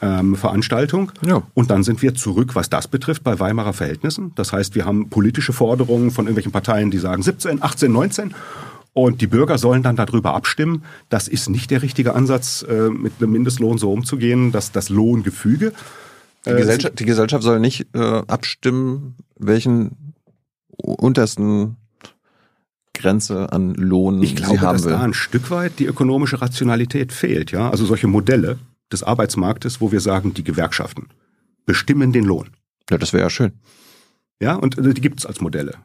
[0.02, 1.10] ähm, Veranstaltung.
[1.26, 1.42] Ja.
[1.54, 4.32] Und dann sind wir zurück, was das betrifft, bei Weimarer Verhältnissen.
[4.34, 8.34] Das heißt, wir haben politische Forderungen von irgendwelchen Parteien, die sagen 17, 18, 19.
[8.94, 10.84] Und die Bürger sollen dann darüber abstimmen.
[11.08, 15.72] Das ist nicht der richtige Ansatz, äh, mit einem Mindestlohn so umzugehen, dass das Lohngefüge.
[16.44, 20.14] Die äh, Gesellschaft, die Gesellschaft soll nicht äh, abstimmen, welchen
[20.76, 21.76] untersten
[22.94, 24.92] Grenze an Lohn ich glaube, sie haben dass will.
[24.92, 27.50] da ein Stück weit die ökonomische Rationalität fehlt.
[27.50, 28.58] Ja, also solche Modelle
[28.92, 31.08] des Arbeitsmarktes, wo wir sagen, die Gewerkschaften
[31.64, 32.50] bestimmen den Lohn.
[32.90, 33.52] Ja, das wäre ja schön.
[34.40, 35.76] Ja, und äh, die gibt es als Modelle.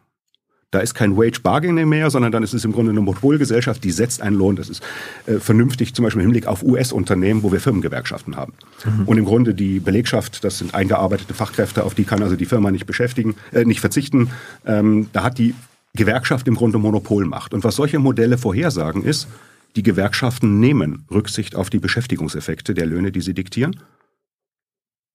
[0.72, 3.92] Da ist kein Wage Bargaining mehr, sondern dann ist es im Grunde eine Monopolgesellschaft, die
[3.92, 4.58] setzt einen Lohn.
[4.58, 4.84] Das ist
[5.26, 8.52] äh, vernünftig, zum Beispiel im Hinblick auf US-Unternehmen, wo wir Firmengewerkschaften haben.
[8.84, 9.08] Mhm.
[9.08, 12.70] Und im Grunde die Belegschaft, das sind eingearbeitete Fachkräfte, auf die kann also die Firma
[12.70, 14.30] nicht beschäftigen, äh, nicht verzichten.
[14.66, 15.56] Ähm, da hat die
[15.96, 17.54] Gewerkschaft im Grunde Monopolmacht.
[17.54, 19.30] Und was solche Modelle vorhersagen ist,
[19.78, 23.80] die Gewerkschaften nehmen Rücksicht auf die Beschäftigungseffekte der Löhne, die sie diktieren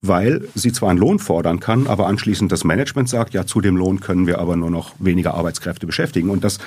[0.03, 3.77] weil sie zwar einen Lohn fordern kann, aber anschließend das Management sagt, ja, zu dem
[3.77, 6.29] Lohn können wir aber nur noch weniger Arbeitskräfte beschäftigen.
[6.29, 6.59] Und das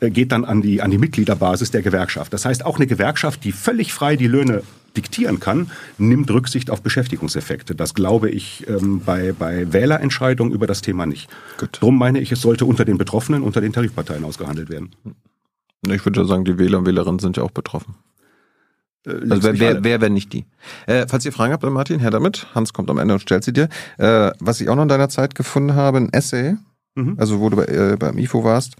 [0.00, 2.32] äh, geht dann an die, an die Mitgliederbasis der Gewerkschaft.
[2.32, 4.64] Das heißt, auch eine Gewerkschaft, die völlig frei die Löhne
[4.96, 7.76] diktieren kann, nimmt Rücksicht auf Beschäftigungseffekte.
[7.76, 11.30] Das glaube ich ähm, bei, bei Wählerentscheidungen über das Thema nicht.
[11.58, 11.78] Gut.
[11.80, 14.90] Drum meine ich, es sollte unter den Betroffenen, unter den Tarifparteien ausgehandelt werden.
[15.88, 17.94] Ich würde sagen, die Wähler und Wählerinnen sind ja auch betroffen.
[19.06, 20.46] Äh, also wer, wer, wer, wenn nicht die?
[20.86, 22.46] Äh, falls ihr Fragen habt, Martin, her damit.
[22.54, 23.68] Hans kommt am Ende und stellt sie dir.
[23.98, 26.56] Äh, was ich auch noch in deiner Zeit gefunden habe, ein Essay,
[26.94, 27.16] mhm.
[27.18, 28.76] also wo du bei, äh, beim IFO warst,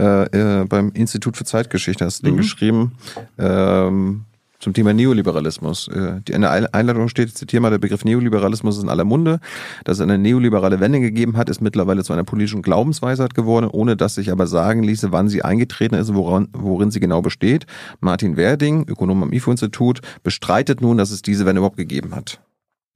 [0.00, 2.32] äh, äh, beim Institut für Zeitgeschichte hast du mhm.
[2.32, 2.92] den geschrieben.
[3.38, 4.24] Ähm,
[4.64, 5.88] zum Thema Neoliberalismus.
[5.88, 9.38] Äh, in der Einladung steht, ich zitiere mal, der Begriff Neoliberalismus ist in aller Munde.
[9.84, 13.96] Dass es eine neoliberale Wende gegeben hat, ist mittlerweile zu einer politischen Glaubensweisheit geworden, ohne
[13.96, 17.66] dass sich aber sagen ließe, wann sie eingetreten ist und woran, worin sie genau besteht.
[18.00, 22.40] Martin Werding, Ökonom am IFO-Institut, bestreitet nun, dass es diese Wende überhaupt gegeben hat.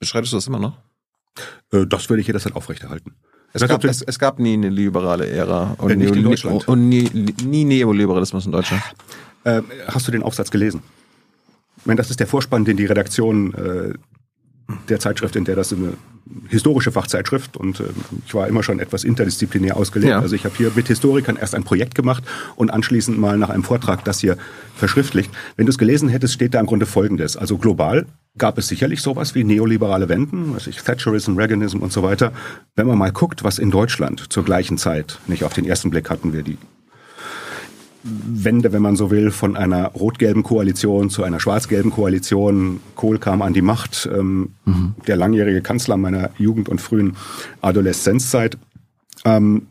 [0.01, 0.79] Bestreitest du das immer noch?
[1.71, 3.15] Äh, das würde ich jederzeit aufrechterhalten.
[3.53, 6.37] Es gab, es, es gab, nie eine liberale Ära und, äh, Neoli
[6.67, 7.11] und nie,
[7.45, 8.83] nie, Neoliberalismus in Deutschland.
[9.45, 10.83] Äh, hast du den Aufsatz gelesen?
[11.89, 13.95] Ich meine, das ist der Vorspann, den die Redaktion äh,
[14.91, 15.95] der Zeitschrift, in der das eine
[16.51, 17.85] historische Fachzeitschrift und äh,
[18.27, 20.11] ich war immer schon etwas interdisziplinär ausgelegt.
[20.11, 20.21] Ja.
[20.21, 22.25] Also ich habe hier mit Historikern erst ein Projekt gemacht
[22.57, 24.37] und anschließend mal nach einem Vortrag das hier
[24.77, 25.31] verschriftlicht.
[25.57, 27.39] Wenn du es gelesen hättest, steht da im Grunde Folgendes.
[27.39, 28.05] Also global
[28.37, 32.33] gab es sicherlich sowas wie neoliberale Wenden, also Thatcherism, Reaganism und so weiter.
[32.77, 36.11] Wenn man mal guckt, was in Deutschland zur gleichen Zeit, nicht auf den ersten Blick
[36.11, 36.59] hatten wir die
[38.27, 42.81] Wende, wenn man so will, von einer rot-gelben Koalition zu einer schwarz-gelben Koalition.
[42.95, 44.95] Kohl kam an die Macht, ähm, mhm.
[45.07, 47.17] der langjährige Kanzler meiner Jugend- und frühen
[47.61, 48.59] Adoleszenzzeit.
[49.25, 49.67] Ähm,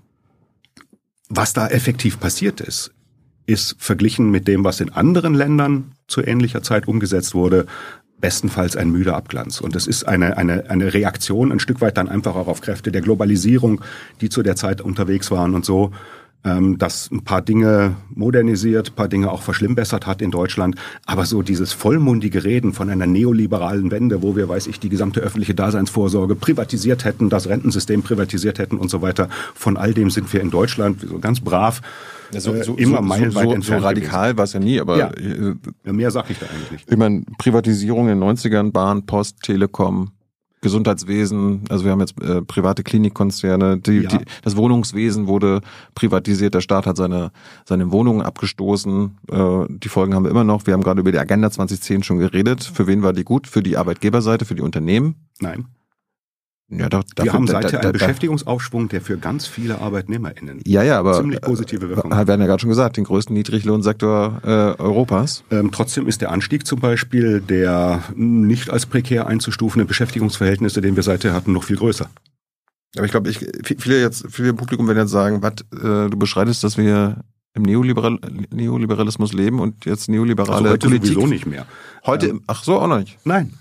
[1.30, 2.92] was da effektiv passiert ist,
[3.46, 7.66] ist verglichen mit dem, was in anderen Ländern zu ähnlicher Zeit umgesetzt wurde,
[8.20, 9.62] bestenfalls ein müder Abglanz.
[9.62, 12.92] Und das ist eine, eine, eine Reaktion ein Stück weit dann einfach auch auf Kräfte
[12.92, 13.82] der Globalisierung,
[14.22, 15.92] die zu der Zeit unterwegs waren und so
[16.48, 20.76] ähm, das ein paar Dinge modernisiert, ein paar Dinge auch verschlimmbessert hat in Deutschland.
[21.06, 25.20] Aber so dieses vollmundige Reden von einer neoliberalen Wende, wo wir, weiß ich, die gesamte
[25.20, 30.32] öffentliche Daseinsvorsorge privatisiert hätten, das Rentensystem privatisiert hätten und so weiter, von all dem sind
[30.32, 31.82] wir in Deutschland so ganz brav
[32.32, 33.82] ja, so, so, immer meilenweit so, entfernt.
[33.82, 35.08] So radikal war es ja nie, aber ja.
[35.12, 35.56] Äh,
[35.86, 36.86] ja mehr sag ich da eigentlich.
[36.86, 40.12] Ich meine, Privatisierung in den 90ern, Bahn, Post, Telekom,
[40.62, 44.10] Gesundheitswesen, also wir haben jetzt äh, private Klinikkonzerne, die, ja.
[44.10, 45.62] die, das Wohnungswesen wurde
[45.94, 47.32] privatisiert, der Staat hat seine,
[47.66, 50.66] seine Wohnungen abgestoßen, äh, die Folgen haben wir immer noch.
[50.66, 52.64] Wir haben gerade über die Agenda 2010 schon geredet.
[52.64, 53.48] Für wen war die gut?
[53.48, 55.16] Für die Arbeitgeberseite, für die Unternehmen?
[55.40, 55.66] Nein.
[56.70, 60.62] Ja, doch, dafür, wir haben seither da, da, einen Beschäftigungsaufschwung, der für ganz viele ArbeitnehmerInnen
[60.66, 62.28] ja, ja, aber, ziemlich positive Wirkung hat.
[62.28, 64.48] Wir haben ja gerade schon gesagt, den größten Niedriglohnsektor äh,
[64.82, 65.44] Europas.
[65.50, 71.04] Ähm, trotzdem ist der Anstieg zum Beispiel der nicht als prekär einzustufenden Beschäftigungsverhältnisse, den wir
[71.04, 72.10] seither hatten, noch viel größer.
[72.98, 76.18] Aber ich glaube, ich, viele jetzt, viele im Publikum werden jetzt sagen, was, äh, du
[76.18, 77.24] beschreitest, dass wir
[77.54, 78.20] im Neoliberal
[78.52, 81.14] Neoliberalismus leben und jetzt neoliberale also heute Politik.
[81.14, 81.66] sowieso nicht mehr.
[82.06, 83.18] Heute, ähm, ach so, auch noch nicht.
[83.24, 83.54] Nein.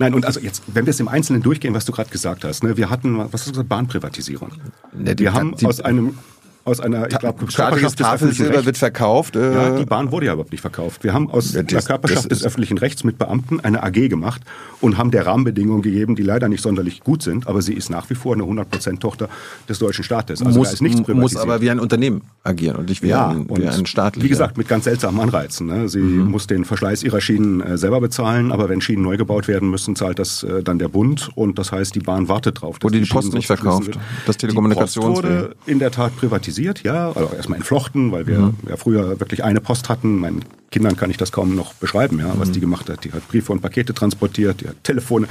[0.00, 2.64] Nein, und also jetzt, wenn wir es im Einzelnen durchgehen, was du gerade gesagt hast,
[2.64, 4.50] ne, wir hatten, was hast du gesagt, Bahnprivatisierung.
[4.94, 6.18] Ne, wir haben aus einem
[6.64, 9.36] aus einer, ich glaube, staatliches Tafelsilber wird verkauft.
[9.36, 11.02] Äh ja, die Bahn wurde ja überhaupt nicht verkauft.
[11.04, 14.42] Wir haben aus ja, das, der Körperschaft des öffentlichen Rechts mit Beamten eine AG gemacht
[14.80, 18.08] und haben der Rahmenbedingungen gegeben, die leider nicht sonderlich gut sind, aber sie ist nach
[18.10, 19.28] wie vor eine 100% Tochter
[19.68, 20.42] des deutschen Staates.
[20.42, 23.48] Also muss, ist nichts Muss aber wie ein Unternehmen agieren und nicht wie, ja, ein,
[23.48, 24.24] wie ein staatlicher.
[24.24, 25.66] Wie gesagt, mit ganz seltsamen Anreizen.
[25.66, 25.88] Ne?
[25.88, 26.30] Sie mhm.
[26.30, 29.96] muss den Verschleiß ihrer Schienen äh, selber bezahlen, aber wenn Schienen neu gebaut werden müssen,
[29.96, 32.76] zahlt das äh, dann der Bund und das heißt, die Bahn wartet drauf.
[32.80, 33.98] Wurde die, die Post nicht verkauft?
[34.26, 36.49] Das Telekommunikations Die Post wurde in der Tat privatisiert,
[36.82, 38.54] ja, also erstmal entflochten, weil wir mhm.
[38.68, 40.18] ja früher wirklich eine Post hatten.
[40.18, 42.52] Meinen Kindern kann ich das kaum noch beschreiben, ja, was mhm.
[42.54, 43.04] die gemacht hat.
[43.04, 45.26] Die hat Briefe und Pakete transportiert, die hat Telefone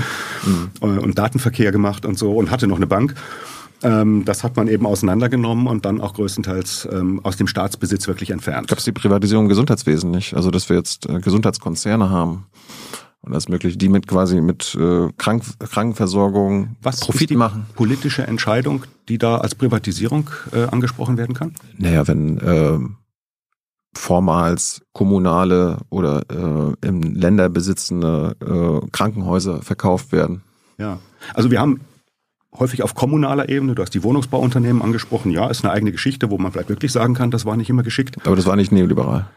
[0.46, 0.70] mhm.
[0.82, 3.16] Äh, und Datenverkehr gemacht und so und hatte noch eine Bank.
[3.82, 8.32] Ähm, das hat man eben auseinandergenommen und dann auch größtenteils ähm, aus dem Staatsbesitz wirklich
[8.32, 8.68] entfernt.
[8.68, 10.34] Gab es die Privatisierung im Gesundheitswesen nicht?
[10.34, 12.46] Also dass wir jetzt äh, Gesundheitskonzerne haben
[13.22, 17.66] und das möglich, die mit quasi mit äh, Krank Krankenversorgung Was Profit machen.
[17.76, 21.54] Politische Entscheidung, die da als Privatisierung äh, angesprochen werden kann?
[21.78, 22.80] Naja, wenn äh,
[23.94, 30.41] vormals kommunale oder äh, im Länder besitzende äh, Krankenhäuser verkauft werden.
[30.78, 31.00] Ja,
[31.34, 31.82] also wir haben
[32.58, 36.38] häufig auf kommunaler Ebene, du hast die Wohnungsbauunternehmen angesprochen, ja, ist eine eigene Geschichte, wo
[36.38, 38.16] man vielleicht wirklich sagen kann, das war nicht immer geschickt.
[38.26, 39.28] Aber das war nicht neoliberal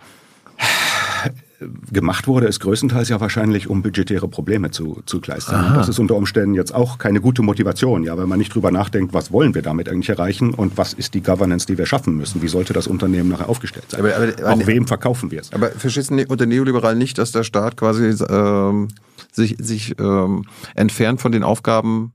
[1.90, 5.74] gemacht wurde, ist größtenteils ja wahrscheinlich, um budgetäre Probleme zu, zu kleistern.
[5.74, 9.12] Das ist unter Umständen jetzt auch keine gute Motivation, ja, weil man nicht drüber nachdenkt,
[9.14, 12.42] was wollen wir damit eigentlich erreichen und was ist die Governance, die wir schaffen müssen?
[12.42, 14.00] Wie sollte das Unternehmen nachher aufgestellt sein?
[14.00, 15.52] Aber- aber- auch wem verkaufen wir es?
[15.52, 18.88] Aber verstehst du unter Neoliberal nicht, dass der Staat quasi ähm,
[19.32, 20.44] sich, sich ähm,
[20.74, 22.12] entfernt von den Aufgaben,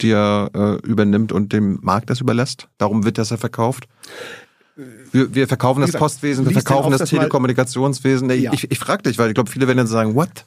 [0.00, 2.68] die er äh, übernimmt und dem Markt das überlässt?
[2.78, 3.86] Darum wird das ja verkauft.
[5.12, 8.28] Wir, wir verkaufen das gesagt, Postwesen, wir verkaufen das Aufsatz mal- Telekommunikationswesen.
[8.30, 8.52] Ich, Ja.
[8.52, 10.44] ich, ich frage dich, weil ich glaube, viele werden dann sagen, what?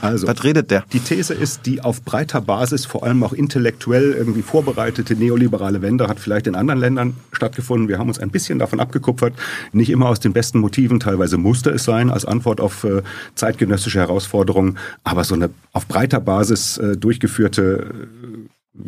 [0.00, 0.84] Also, Was redet der?
[0.92, 6.06] Die These ist, die auf breiter Basis, vor allem auch intellektuell irgendwie vorbereitete neoliberale Wende
[6.08, 7.88] hat vielleicht in anderen Ländern stattgefunden.
[7.88, 9.34] Wir haben uns ein bisschen davon abgekupfert,
[9.72, 13.02] nicht immer aus den besten Motiven, teilweise musste es sein als Antwort auf äh,
[13.34, 17.88] zeitgenössische Herausforderungen, aber so eine auf breiter Basis äh, durchgeführte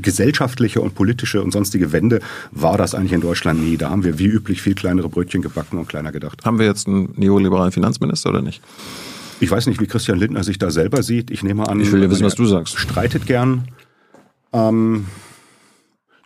[0.01, 3.77] gesellschaftliche und politische und sonstige Wende war das eigentlich in Deutschland nie.
[3.77, 6.45] Da haben wir wie üblich viel kleinere Brötchen gebacken und kleiner gedacht.
[6.45, 8.63] Haben wir jetzt einen neoliberalen Finanzminister oder nicht?
[9.41, 11.31] Ich weiß nicht, wie Christian Lindner sich da selber sieht.
[11.31, 12.79] Ich nehme an, Ich will ja wissen, er was du sagst.
[12.79, 13.69] Streitet gern.
[14.53, 15.07] Ähm,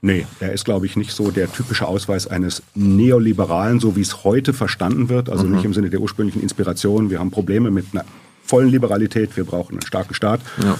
[0.03, 4.25] nee, er ist, glaube ich, nicht so der typische Ausweis eines Neoliberalen, so wie es
[4.25, 5.31] heute verstanden wird.
[5.31, 5.53] Also Mhm.
[5.55, 7.11] nicht im Sinne der ursprünglichen Inspiration.
[7.11, 8.05] Wir haben Probleme mit einer
[8.45, 9.37] vollen Liberalität.
[9.37, 10.41] Wir brauchen einen starken Staat.
[10.63, 10.77] Ja.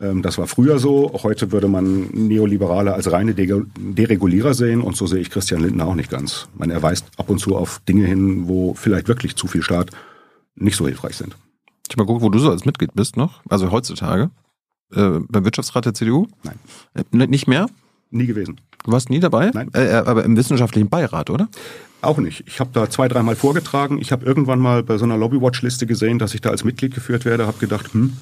[0.00, 1.10] Ähm, Das war früher so.
[1.22, 4.80] Heute würde man Neoliberale als reine De- Deregulierer sehen.
[4.80, 6.48] Und so sehe ich Christian Lindner auch nicht ganz.
[6.52, 9.62] Ich meine, er weist ab und zu auf Dinge hin, wo vielleicht wirklich zu viel
[9.62, 9.90] Staat
[10.54, 11.36] nicht so hilfreich sind.
[11.88, 13.40] Ich mal gucken, wo du so als Mitglied bist noch.
[13.48, 14.30] Also heutzutage.
[14.94, 16.26] Äh, beim Wirtschaftsrat der CDU?
[16.42, 16.58] Nein,
[16.94, 17.66] Äh, nicht mehr?
[18.10, 18.60] nie gewesen.
[18.84, 19.50] Du warst nie dabei?
[19.52, 19.68] Nein.
[19.74, 21.48] Äh, äh, aber im wissenschaftlichen Beirat, oder?
[22.02, 22.44] Auch nicht.
[22.46, 23.98] Ich habe da zwei, dreimal vorgetragen.
[24.00, 27.24] Ich habe irgendwann mal bei so einer Lobby-Watch-Liste gesehen, dass ich da als Mitglied geführt
[27.24, 27.46] werde.
[27.48, 28.16] Habe gedacht, hm,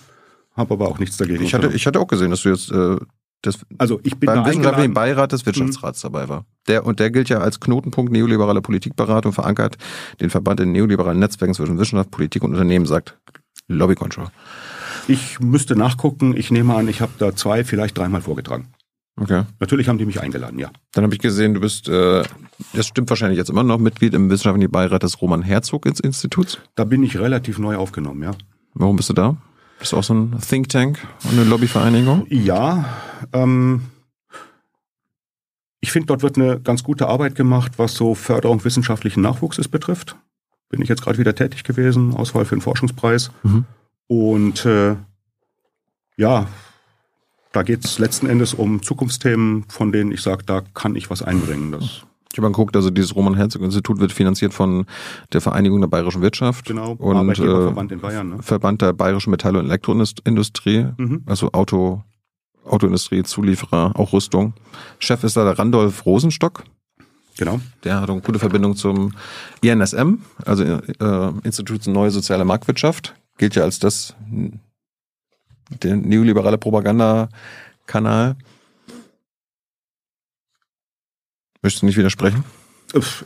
[0.54, 1.42] habe aber auch nichts dagegen.
[1.42, 2.96] Ich hatte, ich hatte auch gesehen, dass du jetzt äh,
[3.42, 4.94] das also ich bin beim wissenschaftlichen.
[4.94, 6.46] Beirat des Wirtschaftsrats dabei war.
[6.66, 9.76] Der, und der gilt ja als Knotenpunkt neoliberale Politikberatung, verankert
[10.20, 13.18] den Verband in neoliberalen Netzwerken zwischen Wissenschaft, Politik und Unternehmen, sagt
[13.68, 14.28] Lobby Control.
[15.08, 16.34] Ich müsste nachgucken.
[16.36, 18.68] Ich nehme an, ich habe da zwei, vielleicht dreimal vorgetragen.
[19.20, 19.44] Okay.
[19.60, 20.70] Natürlich haben die mich eingeladen, ja.
[20.92, 22.22] Dann habe ich gesehen, du bist, äh,
[22.72, 26.58] das stimmt wahrscheinlich jetzt immer noch, Mitglied im wissenschaftlichen Beirat des Roman-Herzog-Instituts.
[26.74, 28.32] Da bin ich relativ neu aufgenommen, ja.
[28.72, 29.36] Warum bist du da?
[29.84, 32.26] Bist du auch so ein Think Tank und eine Lobbyvereinigung?
[32.30, 32.86] Ja,
[33.34, 33.82] ähm,
[35.80, 40.16] ich finde, dort wird eine ganz gute Arbeit gemacht, was so Förderung wissenschaftlichen Nachwuchses betrifft.
[40.70, 43.30] Bin ich jetzt gerade wieder tätig gewesen, Auswahl für den Forschungspreis.
[43.42, 43.66] Mhm.
[44.06, 44.96] Und äh,
[46.16, 46.46] ja,
[47.52, 51.20] da geht es letzten Endes um Zukunftsthemen, von denen ich sage, da kann ich was
[51.20, 51.72] einbringen.
[51.72, 54.86] Das Ich habe mal geguckt, also dieses Roman-Herzog-Institut wird finanziert von
[55.32, 58.28] der Vereinigung der bayerischen Wirtschaft genau und äh, Arbeitgeberverband in Bayern.
[58.30, 58.42] Ne?
[58.42, 61.22] Verband der bayerischen Metall- und Elektroindustrie, Mhm.
[61.26, 62.02] also Auto,
[62.64, 64.52] Autoindustrie, Zulieferer, auch Rüstung.
[64.98, 66.64] Chef ist da der Randolph Rosenstock.
[67.38, 67.60] Genau.
[67.84, 69.12] Der hat eine gute Verbindung zum
[69.62, 73.14] INSM, also äh, Institut für Neue Soziale Marktwirtschaft.
[73.38, 74.16] Gilt ja als das
[75.84, 78.36] der neoliberale Propagandakanal.
[81.64, 82.44] Möchtest du nicht widersprechen?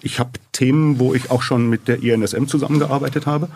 [0.00, 3.48] Ich habe Themen, wo ich auch schon mit der INSM zusammengearbeitet habe.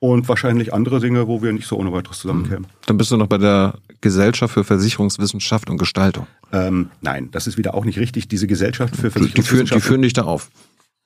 [0.00, 2.66] Und wahrscheinlich andere Dinge, wo wir nicht so ohne weiteres zusammenkämen.
[2.86, 6.26] Dann bist du noch bei der Gesellschaft für Versicherungswissenschaft und Gestaltung.
[6.52, 8.26] Ähm, nein, das ist wieder auch nicht richtig.
[8.26, 10.50] Diese Gesellschaft für Die, die, führen, die Versicherungswissenschaft, führen dich da auf.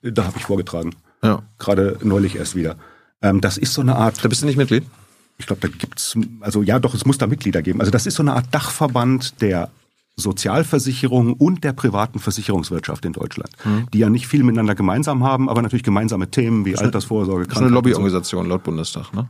[0.00, 0.94] da habe ich vorgetragen.
[1.22, 1.42] Ja.
[1.58, 2.76] Gerade neulich erst wieder.
[3.20, 4.84] Ähm, das ist so eine Art, Da bist du nicht Mitglied?
[5.36, 7.80] ich glaube, da gibt's, also ja doch, es muss da Mitglieder geben.
[7.80, 9.68] Also das ist so eine Art Dachverband der
[10.18, 13.86] Sozialversicherung und der privaten Versicherungswirtschaft in Deutschland, Mhm.
[13.92, 17.56] die ja nicht viel miteinander gemeinsam haben, aber natürlich gemeinsame Themen wie Altersvorsorge, Das ist
[17.58, 17.74] eine Krankheit.
[17.74, 19.28] Lobbyorganisation laut Bundestag, ne?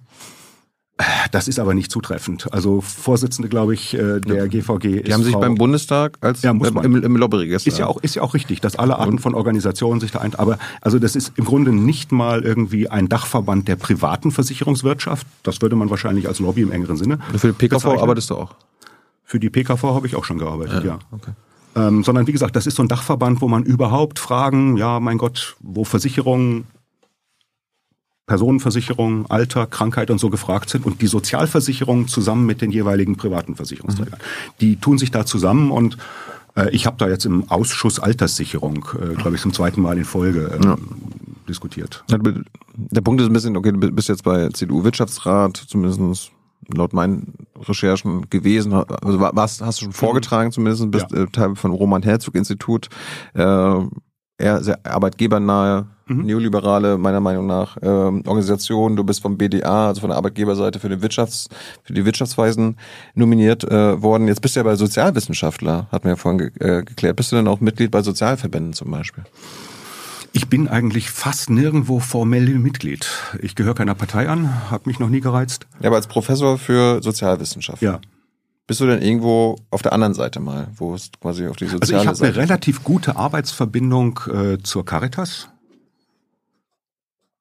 [1.30, 2.50] Das ist aber nicht zutreffend.
[2.54, 6.54] Also Vorsitzende, glaube ich, äh, der GVG Die haben sich Frau- beim Bundestag als Ja,
[6.54, 6.84] muss im, man.
[6.86, 7.68] im, im Lobbyregister.
[7.68, 10.34] Ist ja auch, ist ja auch richtig, dass alle Arten von Organisationen sich da ein,
[10.36, 15.26] aber also das ist im Grunde nicht mal irgendwie ein Dachverband der privaten Versicherungswirtschaft.
[15.42, 17.18] Das würde man wahrscheinlich als Lobby im engeren Sinne.
[17.36, 18.00] Für die PKV bezeichnen.
[18.00, 18.54] arbeitest du auch.
[19.27, 21.01] Für die PKV habe ich auch schon gearbeitet, ja.
[21.11, 21.32] Okay.
[21.74, 25.19] Ähm, sondern wie gesagt, das ist so ein Dachverband, wo man überhaupt Fragen, ja, mein
[25.19, 26.65] Gott, wo Versicherungen,
[28.27, 33.57] Personenversicherung, Alter, Krankheit und so gefragt sind und die Sozialversicherung zusammen mit den jeweiligen privaten
[33.57, 34.19] Versicherungsträgern.
[34.61, 35.98] Die tun sich da zusammen und
[36.57, 40.05] äh, ich habe da jetzt im Ausschuss Alterssicherung, äh, glaube ich, zum zweiten Mal in
[40.05, 42.05] Folge äh, diskutiert.
[42.09, 46.31] Der Punkt ist ein bisschen, okay, du bist jetzt bei CDU-Wirtschaftsrat, zumindest
[46.74, 51.23] laut meinen Recherchen gewesen, also warst, hast du schon vorgetragen zumindest, bist Ja.
[51.23, 52.89] äh, Teil von Roman-Herzog-Institut,
[53.35, 53.41] äh,
[54.39, 58.95] eher sehr arbeitgebernahe, neoliberale, meiner Meinung nach, ähm, Organisation.
[58.95, 61.49] Du bist vom BDA, also von der Arbeitgeberseite für, den Wirtschafts-,
[61.83, 62.77] für die Wirtschaftsweisen
[63.15, 64.28] nominiert äh, worden.
[64.28, 67.16] Jetzt bist du ja bei Sozialwissenschaftler, hatten wir ja vorhin ge äh, geklärt.
[67.16, 69.24] Bist du denn auch Mitglied bei Sozialverbänden zum Beispiel?
[70.36, 73.08] Ich bin eigentlich fast nirgendwo formell Mitglied.
[73.40, 75.66] Ich gehöre keiner Partei an, habe mich noch nie gereizt.
[75.80, 77.80] Ja, aber als Professor für Sozialwissenschaft.
[77.80, 78.02] Ja.
[78.66, 81.78] Bist du denn irgendwo auf der anderen Seite mal, wo es quasi auf die Also
[81.78, 82.36] soziale ich habe eine Seite?
[82.36, 85.48] relativ gute Arbeitsverbindung äh, zur Caritas.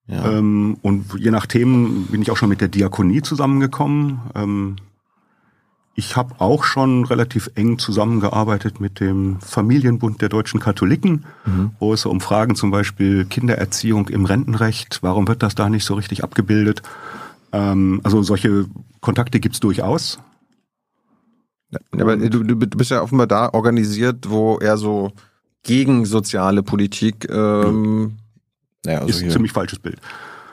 [0.08, 0.32] ja.
[0.32, 4.22] Ähm, und je nach Themen bin ich auch schon mit der Diakonie zusammengekommen.
[4.36, 4.78] Ähm,
[5.96, 11.26] ich habe auch schon relativ eng zusammengearbeitet mit dem Familienbund der deutschen Katholiken,
[11.80, 15.94] wo es um Fragen zum Beispiel Kindererziehung im Rentenrecht, warum wird das da nicht so
[15.94, 16.82] richtig abgebildet?
[17.54, 18.66] Ähm, also solche
[19.00, 20.20] Kontakte gibt's durchaus.
[21.72, 25.14] Ja, aber du, du bist ja offenbar da organisiert, wo eher so
[25.64, 28.18] gegen soziale Politik, ähm,
[28.86, 30.00] naja, also Ist ein ziemlich falsches Bild.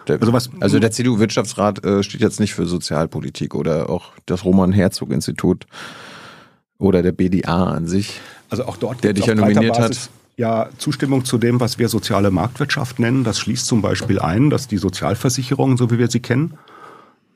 [0.09, 4.45] Der, also was- also der CDU-Wirtschaftsrat äh, steht jetzt nicht für Sozialpolitik oder auch das
[4.45, 5.67] Roman-Herzog-Institut
[6.79, 8.21] oder der BDA an sich.
[8.51, 10.11] Also auch dort Der dich ja nominiert hat.
[10.37, 13.23] Ja, Zustimmung zu dem, was wir soziale Marktwirtschaft nennen.
[13.23, 16.55] Das schließt zum Beispiel ein, dass die Sozialversicherungen, so wie wir sie kennen,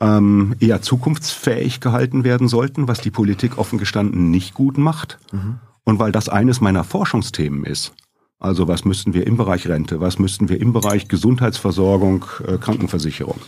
[0.01, 5.19] ähm, eher zukunftsfähig gehalten werden sollten, was die Politik offen gestanden nicht gut macht.
[5.85, 7.93] Und weil das eines meiner Forschungsthemen ist,
[8.39, 13.39] also was müssten wir im Bereich Rente, was müssten wir im Bereich Gesundheitsversorgung, äh, Krankenversicherung,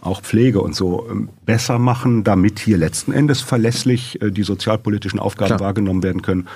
[0.00, 5.18] auch Pflege und so ähm, besser machen, damit hier letzten Endes verlässlich äh, die sozialpolitischen
[5.18, 5.60] Aufgaben Klar.
[5.60, 6.48] wahrgenommen werden können,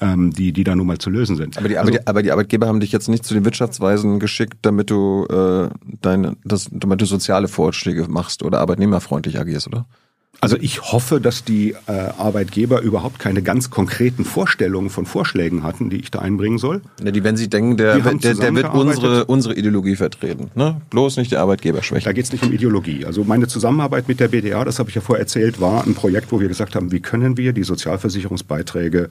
[0.00, 1.58] ähm, die, die da nun mal zu lösen sind.
[1.58, 4.20] Aber die, Also- aber, die, aber die Arbeitgeber haben dich jetzt nicht zu den Wirtschaftsweisen
[4.20, 5.68] geschickt, damit du äh,
[6.00, 9.86] deine, das, damit du soziale Vorschläge machst oder arbeitnehmerfreundlich agierst, oder?
[10.40, 15.90] Also ich hoffe, dass die äh, Arbeitgeber überhaupt keine ganz konkreten Vorstellungen von Vorschlägen hatten,
[15.90, 16.80] die ich da einbringen soll.
[17.02, 20.50] Ja, die, wenn sie denken, der, haben der, der wird unsere, unsere Ideologie vertreten.
[20.54, 20.80] Ne?
[20.90, 22.14] Bloß nicht die Arbeitgeber Da schwächen.
[22.14, 23.04] geht es nicht um Ideologie.
[23.04, 26.30] Also meine Zusammenarbeit mit der BDA, das habe ich ja vorher erzählt, war ein Projekt,
[26.30, 29.10] wo wir gesagt haben, wie können wir die Sozialversicherungsbeiträge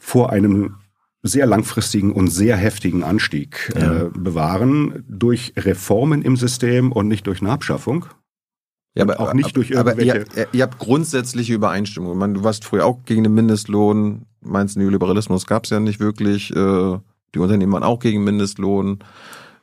[0.00, 0.74] vor einem
[1.22, 7.40] sehr langfristigen und sehr heftigen Anstieg äh, bewahren durch Reformen im System und nicht durch
[7.40, 8.06] eine Abschaffung.
[8.94, 12.12] Ja, und auch nicht durch aber ihr, irgendwelche- ihr habt grundsätzliche Übereinstimmung.
[12.12, 14.26] Ich meine, du warst früher auch gegen den Mindestlohn.
[14.40, 16.50] Meinst Neoliberalismus gab es ja nicht wirklich.
[16.54, 16.98] Äh,
[17.34, 18.98] die Unternehmen waren auch gegen Mindestlohn.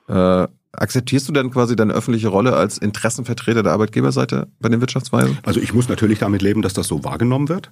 [0.07, 5.37] Äh, akzeptierst du denn quasi deine öffentliche Rolle als Interessenvertreter der Arbeitgeberseite bei den Wirtschaftsweisen?
[5.43, 7.71] Also ich muss natürlich damit leben, dass das so wahrgenommen wird.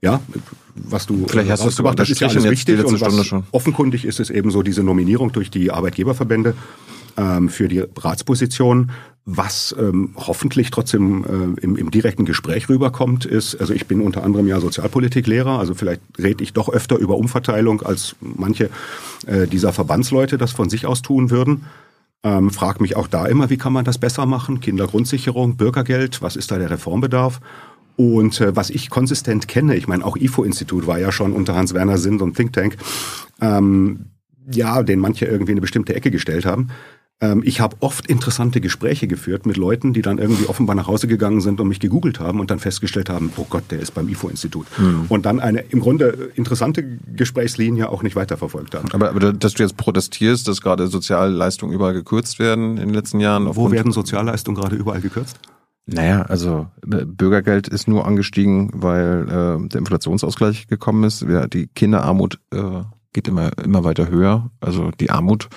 [0.00, 0.20] Ja,
[0.76, 3.24] was du Vielleicht hast du es rausgebracht hast, ist ja alles letzte Und was Stunde
[3.24, 3.42] schon.
[3.50, 6.54] offenkundig ist es eben so diese Nominierung durch die Arbeitgeberverbände
[7.18, 8.90] ähm, für die Ratsposition.
[9.30, 14.24] Was ähm, hoffentlich trotzdem äh, im, im direkten Gespräch rüberkommt, ist, also ich bin unter
[14.24, 18.70] anderem ja Sozialpolitiklehrer, also vielleicht rede ich doch öfter über Umverteilung, als manche
[19.26, 21.66] äh, dieser Verbandsleute das von sich aus tun würden.
[22.22, 24.60] Ähm, frag mich auch da immer, wie kann man das besser machen?
[24.60, 27.40] Kindergrundsicherung, Bürgergeld, was ist da der Reformbedarf?
[27.96, 31.98] Und äh, was ich konsistent kenne, ich meine, auch IFO-Institut war ja schon unter Hans-Werner
[31.98, 32.78] Sinn ein Think Tank,
[33.42, 34.06] ähm,
[34.50, 36.68] ja, den manche irgendwie in eine bestimmte Ecke gestellt haben.
[37.20, 41.08] Ähm, ich habe oft interessante Gespräche geführt mit Leuten, die dann irgendwie offenbar nach Hause
[41.08, 44.08] gegangen sind und mich gegoogelt haben und dann festgestellt haben, oh Gott, der ist beim
[44.08, 44.66] IFO-Institut.
[45.08, 46.84] Und dann eine im Grunde interessante
[47.14, 48.88] Gesprächslinie auch nicht weiterverfolgt haben.
[48.92, 53.20] Aber, aber dass du jetzt protestierst, dass gerade Sozialleistungen überall gekürzt werden in den letzten
[53.20, 53.54] Jahren.
[53.56, 55.38] Wo werden Sozialleistungen gerade überall gekürzt?
[55.86, 61.22] Naja, also äh, Bürgergeld ist nur angestiegen, weil äh, der Inflationsausgleich gekommen ist.
[61.22, 62.82] Ja, die Kinderarmut äh,
[63.14, 64.50] geht immer, immer weiter höher.
[64.60, 65.48] Also die Armut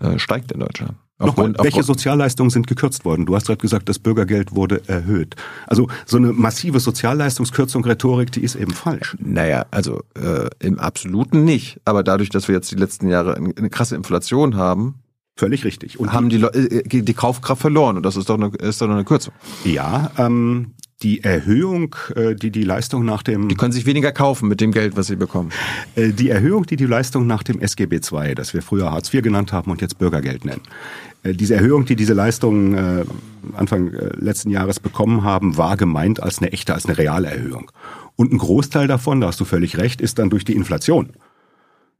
[0.00, 0.94] äh, steigt in Deutschland.
[1.26, 3.26] Nochmal, welche Sozialleistungen sind gekürzt worden?
[3.26, 5.36] Du hast gerade gesagt, das Bürgergeld wurde erhöht.
[5.66, 9.16] Also so eine massive Sozialleistungskürzung, Rhetorik, die ist eben falsch.
[9.20, 11.80] Naja, also äh, im Absoluten nicht.
[11.84, 14.96] Aber dadurch, dass wir jetzt die letzten Jahre eine, krasse Inflation haben,
[15.34, 15.98] Völlig richtig.
[15.98, 17.96] Und haben die, Leu- äh, die Kaufkraft verloren.
[17.96, 19.32] Und das ist doch eine, ist doch eine Kürzung.
[19.64, 20.72] ja, ähm,
[21.02, 24.70] die Erhöhung, äh, die die Leistung nach dem Die können sich weniger kaufen mit dem
[24.72, 25.50] Geld, was sie bekommen.
[25.96, 29.22] Äh, Die Erhöhung, die die Leistung nach dem SGB II, das wir früher Hartz IV
[29.22, 33.04] genannt haben und jetzt Bürgergeld nennen, äh, diese Erhöhung, die diese Leistungen äh,
[33.54, 37.70] Anfang äh, letzten Jahres bekommen haben, war gemeint als eine echte, als eine reale Erhöhung.
[38.16, 41.10] Und ein Großteil davon, da hast du völlig recht, ist dann durch die Inflation,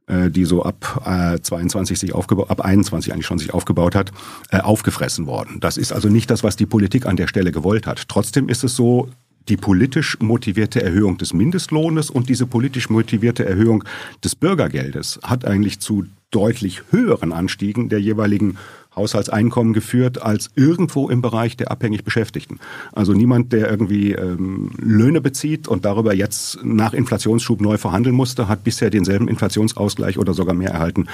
[0.07, 4.11] äh, die so ab äh, 22 sich aufgebaut, ab 21 eigentlich schon sich aufgebaut hat,
[4.51, 5.59] äh, aufgefressen worden.
[5.59, 8.09] Das ist also nicht das, was die Politik an der Stelle gewollt hat.
[8.09, 9.09] Trotzdem ist es so,
[9.49, 13.83] die politisch motivierte Erhöhung des Mindestlohnes und diese politisch motivierte Erhöhung
[14.23, 18.57] des Bürgergeldes hat eigentlich zu deutlich höheren Anstiegen der jeweiligen
[18.95, 22.59] Haushaltseinkommen geführt als irgendwo im Bereich der abhängig Beschäftigten.
[22.91, 28.47] Also niemand, der irgendwie ähm, Löhne bezieht und darüber jetzt nach Inflationsschub neu verhandeln musste,
[28.47, 31.07] hat bisher denselben Inflationsausgleich oder sogar mehr erhalten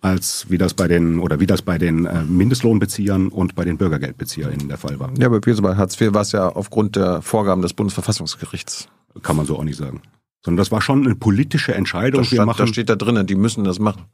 [0.00, 3.76] als wie das bei den oder wie das bei den äh, Mindestlohnbeziehern und bei den
[3.76, 5.10] Bürgergeldbezieherinnen der Fall war.
[5.18, 8.88] Ja, gesagt, bei Hartz IV war es ja aufgrund der Vorgaben des Bundesverfassungsgerichts.
[9.22, 10.00] Kann man so auch nicht sagen.
[10.42, 12.22] Sondern das war schon eine politische Entscheidung.
[12.22, 14.04] Das, Wir stand, machen das steht da drinnen, die müssen das machen.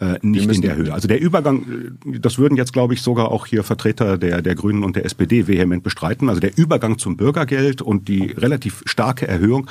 [0.00, 0.94] Äh, nicht in der Höhe.
[0.94, 4.54] Also der Übergang, äh, das würden jetzt, glaube ich, sogar auch hier Vertreter der, der
[4.54, 6.28] Grünen und der SPD vehement bestreiten.
[6.28, 9.68] Also der Übergang zum Bürgergeld und die relativ starke Erhöhung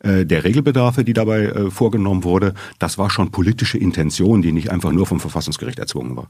[0.00, 4.70] äh, der Regelbedarfe, die dabei äh, vorgenommen wurde, das war schon politische Intention, die nicht
[4.70, 6.28] einfach nur vom Verfassungsgericht erzwungen war.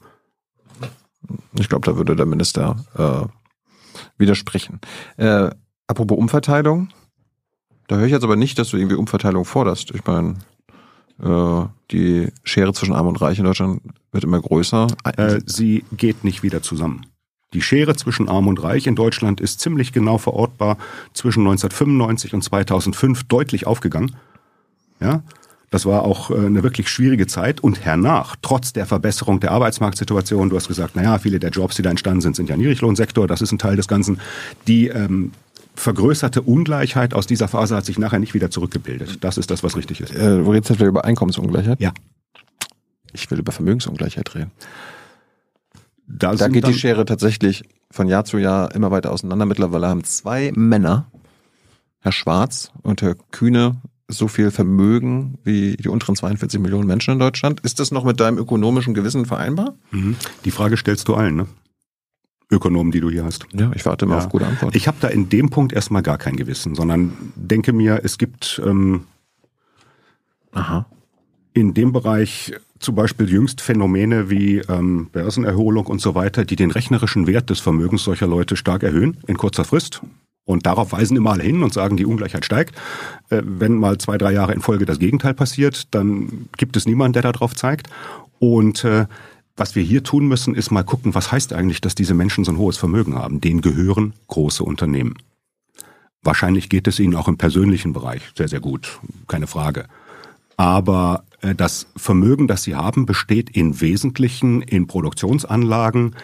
[1.58, 2.84] Ich glaube, da würde der Minister
[4.18, 4.80] widersprechen.
[5.86, 6.88] Apropos Umverteilung,
[7.86, 9.92] da höre ich jetzt aber nicht, dass du irgendwie Umverteilung forderst.
[9.94, 10.36] Ich meine,
[11.18, 13.80] die Schere zwischen Arm und Reich in Deutschland
[14.10, 14.88] wird immer größer.
[15.16, 17.06] Äh, sie geht nicht wieder zusammen.
[17.52, 20.78] Die Schere zwischen Arm und Reich in Deutschland ist ziemlich genau verortbar
[21.12, 24.16] zwischen 1995 und 2005 deutlich aufgegangen.
[25.00, 25.22] Ja,
[25.70, 30.50] das war auch äh, eine wirklich schwierige Zeit und hernach, trotz der Verbesserung der Arbeitsmarktsituation,
[30.50, 33.40] du hast gesagt, naja, viele der Jobs, die da entstanden sind, sind ja Niedriglohnsektor, das
[33.40, 34.20] ist ein Teil des Ganzen.
[34.66, 35.32] Die ähm,
[35.74, 39.18] vergrößerte Ungleichheit aus dieser Phase hat sich nachher nicht wieder zurückgebildet.
[39.24, 40.14] Das ist das, was richtig ist.
[40.14, 41.80] Äh, redest du über Einkommensungleichheit?
[41.80, 41.92] Ja.
[43.12, 44.52] Ich will über Vermögensungleichheit reden.
[46.06, 49.46] Da, da geht die Schere tatsächlich von Jahr zu Jahr immer weiter auseinander.
[49.46, 51.06] Mittlerweile haben zwei Männer,
[52.00, 53.76] Herr Schwarz und Herr Kühne,
[54.08, 57.60] so viel Vermögen wie die unteren 42 Millionen Menschen in Deutschland.
[57.60, 59.74] Ist das noch mit deinem ökonomischen Gewissen vereinbar?
[59.90, 60.16] Mhm.
[60.44, 61.46] Die Frage stellst du allen, ne?
[62.52, 63.46] Ökonomen, die du hier hast.
[63.52, 64.24] Ja, ich warte mal ja.
[64.24, 64.76] auf gute Antworten.
[64.76, 68.60] Ich habe da in dem Punkt erstmal gar kein Gewissen, sondern denke mir, es gibt
[68.64, 69.06] ähm,
[70.52, 70.86] Aha.
[71.54, 76.70] in dem Bereich zum Beispiel jüngst Phänomene wie ähm, Börsenerholung und so weiter, die den
[76.70, 80.02] rechnerischen Wert des Vermögens solcher Leute stark erhöhen in kurzer Frist.
[80.44, 82.74] Und darauf weisen immer alle hin und sagen, die Ungleichheit steigt.
[83.30, 87.14] Äh, wenn mal zwei, drei Jahre in Folge das Gegenteil passiert, dann gibt es niemanden,
[87.14, 87.88] der darauf zeigt.
[88.40, 89.06] Und äh,
[89.56, 92.52] was wir hier tun müssen, ist mal gucken, was heißt eigentlich, dass diese Menschen so
[92.52, 93.40] ein hohes Vermögen haben.
[93.40, 95.14] Denen gehören große Unternehmen.
[96.22, 99.86] Wahrscheinlich geht es ihnen auch im persönlichen Bereich sehr, sehr gut, keine Frage.
[100.56, 106.14] Aber äh, das Vermögen, das sie haben, besteht im Wesentlichen in Produktionsanlagen,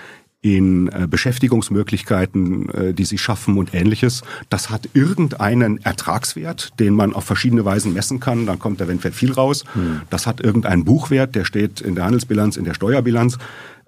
[0.40, 4.22] in äh, Beschäftigungsmöglichkeiten, äh, die sie schaffen und ähnliches.
[4.50, 8.46] Das hat irgendeinen Ertragswert, den man auf verschiedene Weisen messen kann.
[8.46, 9.64] Dann kommt eventuell viel raus.
[9.72, 10.02] Hm.
[10.10, 13.38] Das hat irgendeinen Buchwert, der steht in der Handelsbilanz, in der Steuerbilanz.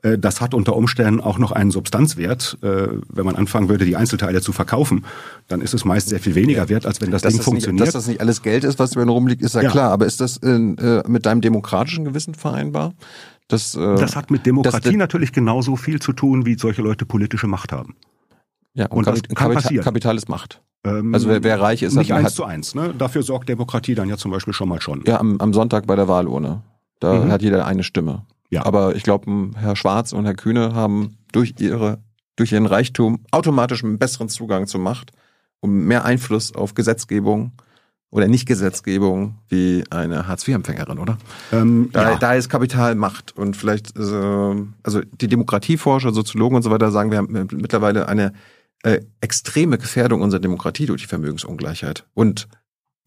[0.02, 2.59] Äh, das hat unter Umständen auch noch einen Substanzwert.
[2.62, 5.05] Äh, wenn man anfangen würde, die Einzelteile zu verkaufen,
[5.47, 7.81] dann ist es meist sehr viel weniger wert, als wenn das dass Ding das funktioniert.
[7.81, 9.93] Nicht, dass das nicht alles Geld ist, was mir rumliegt, ist ja, ja, klar.
[9.93, 10.59] Aber ist das äh,
[11.06, 12.93] mit deinem demokratischen Gewissen vereinbar?
[13.51, 17.05] Das, äh, das hat mit Demokratie das, natürlich genauso viel zu tun, wie solche Leute
[17.05, 17.97] politische Macht haben.
[18.74, 19.85] Ja, und, und das Kapita kann passieren.
[19.85, 20.62] Kapital ist Macht.
[20.85, 22.74] Ähm, also wer, wer, reich ist, nicht eins zu eins.
[22.74, 22.94] Ne?
[22.97, 25.02] Dafür sorgt Demokratie dann ja zum Beispiel schon mal schon.
[25.06, 26.62] Ja, am, am Sonntag bei der Wahlurne.
[27.01, 27.32] Da mhm.
[27.32, 28.24] hat jeder eine Stimme.
[28.51, 28.64] Ja.
[28.64, 31.98] Aber ich glaube, Herr Schwarz und Herr Kühne haben durch ihre
[32.36, 35.12] durch ihren Reichtum automatisch einen besseren Zugang zur Macht
[35.60, 37.52] und mehr Einfluss auf Gesetzgebung
[38.10, 41.16] oder Nicht-Gesetzgebung wie eine Hartz-IV-Empfängerin, oder?
[41.52, 42.18] Ähm, da, ja.
[42.18, 47.10] da ist Kapital Macht und vielleicht, äh, also die Demokratieforscher, Soziologen und so weiter sagen,
[47.10, 48.32] wir haben mittlerweile eine
[48.82, 52.06] äh, extreme Gefährdung unserer Demokratie durch die Vermögensungleichheit.
[52.14, 52.48] Und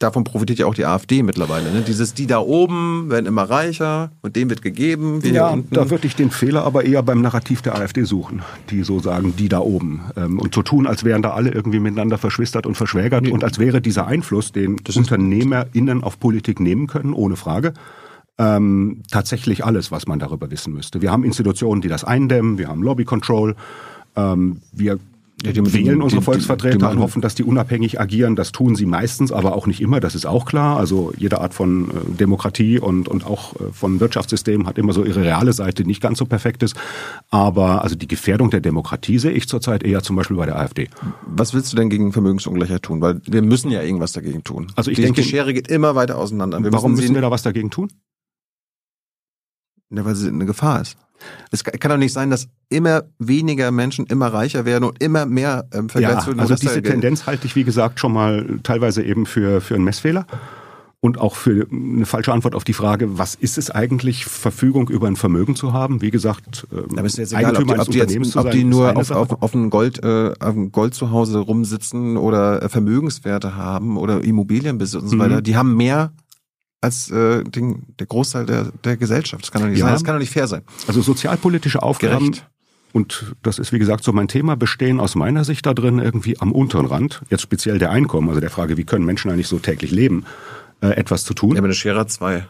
[0.04, 1.72] davon profitiert ja auch die AfD mittlerweile.
[1.72, 1.82] Ne?
[1.82, 5.22] Dieses, die da oben werden immer reicher und dem wird gegeben.
[5.24, 9.00] ja, da würde ich den Fehler aber eher beim Narrativ der AfD suchen, die so
[9.00, 10.02] sagen, die da oben.
[10.16, 13.32] Ähm, und so tun, als wären da alle irgendwie miteinander verschwistert und verschwägert nee.
[13.32, 17.74] und als wäre dieser Einfluss, den das UnternehmerInnen auf Politik nehmen können, ohne Frage,
[18.38, 21.02] ähm, tatsächlich alles, was man darüber wissen müsste.
[21.02, 23.56] Wir haben Institutionen, die das eindämmen, wir haben Lobby Control,
[24.16, 25.00] ähm, wir
[25.44, 28.36] ja, die wählen unsere Volksvertreter die, die und hoffen, dass die unabhängig agieren.
[28.36, 30.00] Das tun sie meistens, aber auch nicht immer.
[30.00, 30.78] Das ist auch klar.
[30.78, 35.04] Also jede Art von äh, Demokratie und, und auch äh, von Wirtschaftssystem hat immer so
[35.04, 36.76] ihre reale Seite, die nicht ganz so perfekt ist.
[37.30, 40.90] Aber also die Gefährdung der Demokratie sehe ich zurzeit eher zum Beispiel bei der AfD.
[41.26, 43.02] Was willst du denn gegen Vermögensungleichheit tun?
[43.02, 44.72] Weil wir müssen ja irgendwas dagegen tun.
[44.76, 46.64] Also ich die, denke, die Schere geht immer weiter auseinander.
[46.64, 47.90] Wir warum müssen, müssen wir da was dagegen tun?
[49.90, 50.98] Ja, weil sie eine Gefahr ist.
[51.52, 55.66] Es kann doch nicht sein, dass immer weniger Menschen immer reicher werden und immer mehr
[55.74, 59.76] ähm, ja, Also diese Tendenz halte ich, wie gesagt, schon mal teilweise eben für, für
[59.76, 60.26] einen Messfehler.
[61.00, 65.08] Und auch für eine falsche Antwort auf die Frage, was ist es eigentlich, Verfügung über
[65.08, 66.02] ein Vermögen zu haben?
[66.02, 68.96] Wie gesagt, ähm, Aber ist jetzt egal, ob die, ob die, jetzt, ob die nur
[68.96, 73.98] auf, auf, auf, ein Gold, äh, auf ein Gold zu Hause rumsitzen oder Vermögenswerte haben
[73.98, 75.42] oder Immobilienbesitz und so weiter.
[75.42, 76.14] Die haben mehr
[76.84, 79.44] als äh, den, der Großteil der, der Gesellschaft.
[79.44, 79.86] Das kann doch nicht ja.
[79.86, 79.94] sein.
[79.94, 80.64] Das kann doch nicht fair sein.
[80.88, 82.32] Also sozialpolitische Aufgaben.
[82.32, 82.48] Gerecht.
[82.92, 86.40] Und das ist, wie gesagt, so mein Thema, bestehen aus meiner Sicht da drin irgendwie
[86.40, 89.58] am unteren Rand, jetzt speziell der Einkommen, also der Frage, wie können Menschen eigentlich so
[89.58, 90.26] täglich leben,
[90.82, 91.52] äh, etwas zu tun.
[91.52, 92.46] Ja, aber eine Schere hat zwei.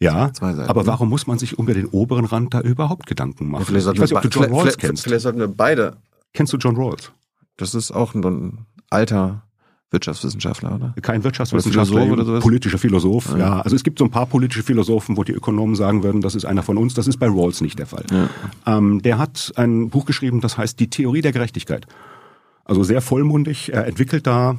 [0.00, 0.86] Ja, Seiten, aber ne?
[0.86, 3.60] warum muss man sich über den oberen Rand da überhaupt Gedanken machen?
[3.60, 5.04] Ja, vielleicht ich weiß nicht, ob du John Rawls kennst.
[5.04, 5.98] Vielleicht sollten wir beide.
[6.32, 7.12] Kennst du John Rawls?
[7.58, 9.42] Das ist auch ein alter
[9.90, 10.94] Wirtschaftswissenschaftler, oder?
[11.02, 12.42] Kein Wirtschaftswissenschaftler, Philosoph oder sowas?
[12.42, 13.32] politischer Philosoph.
[13.32, 13.38] Ja.
[13.38, 13.60] Ja.
[13.60, 16.44] also es gibt so ein paar politische Philosophen, wo die Ökonomen sagen würden, das ist
[16.44, 16.94] einer von uns.
[16.94, 18.04] Das ist bei Rawls nicht der Fall.
[18.66, 21.86] Ähm, der hat ein Buch geschrieben, das heißt Die Theorie der Gerechtigkeit.
[22.64, 23.72] Also sehr vollmundig.
[23.72, 24.56] Er entwickelt da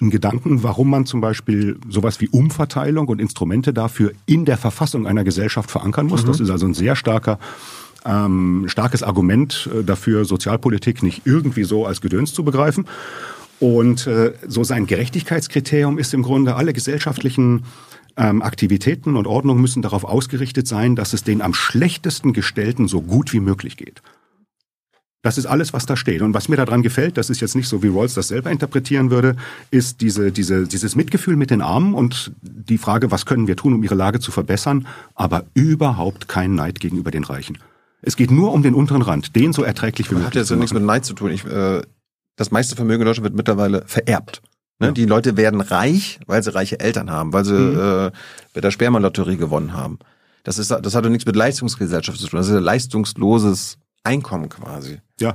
[0.00, 5.08] einen Gedanken, warum man zum Beispiel sowas wie Umverteilung und Instrumente dafür in der Verfassung
[5.08, 6.24] einer Gesellschaft verankern muss.
[6.24, 7.40] Das ist also ein sehr starker
[8.04, 12.86] ähm, starkes Argument äh, dafür, Sozialpolitik nicht irgendwie so als Gedöns zu begreifen.
[13.60, 17.64] Und äh, so sein Gerechtigkeitskriterium ist im Grunde, alle gesellschaftlichen
[18.16, 23.00] ähm, Aktivitäten und Ordnungen müssen darauf ausgerichtet sein, dass es den am schlechtesten Gestellten so
[23.00, 24.02] gut wie möglich geht.
[25.22, 26.22] Das ist alles, was da steht.
[26.22, 29.10] Und was mir daran gefällt, das ist jetzt nicht so, wie Rawls das selber interpretieren
[29.10, 29.34] würde,
[29.72, 33.74] ist diese, diese, dieses Mitgefühl mit den Armen und die Frage, was können wir tun,
[33.74, 34.86] um ihre Lage zu verbessern,
[35.16, 37.58] aber überhaupt kein Neid gegenüber den Reichen.
[38.00, 40.56] Es geht nur um den unteren Rand, den so erträglich wie möglich Hat jetzt ja
[40.56, 41.32] nichts mit Neid zu tun.
[41.32, 41.82] Ich, äh,
[42.38, 44.40] das meiste Vermögen in Deutschland wird mittlerweile vererbt.
[44.78, 44.86] Ne?
[44.86, 44.92] Ja.
[44.92, 48.10] Die Leute werden reich, weil sie reiche Eltern haben, weil sie äh,
[48.54, 49.98] bei der Spermalotterie gewonnen haben.
[50.44, 52.38] Das ist, das hat doch nichts mit Leistungsgesellschaft zu tun.
[52.38, 55.00] Das ist ein leistungsloses Einkommen quasi.
[55.20, 55.34] Ja,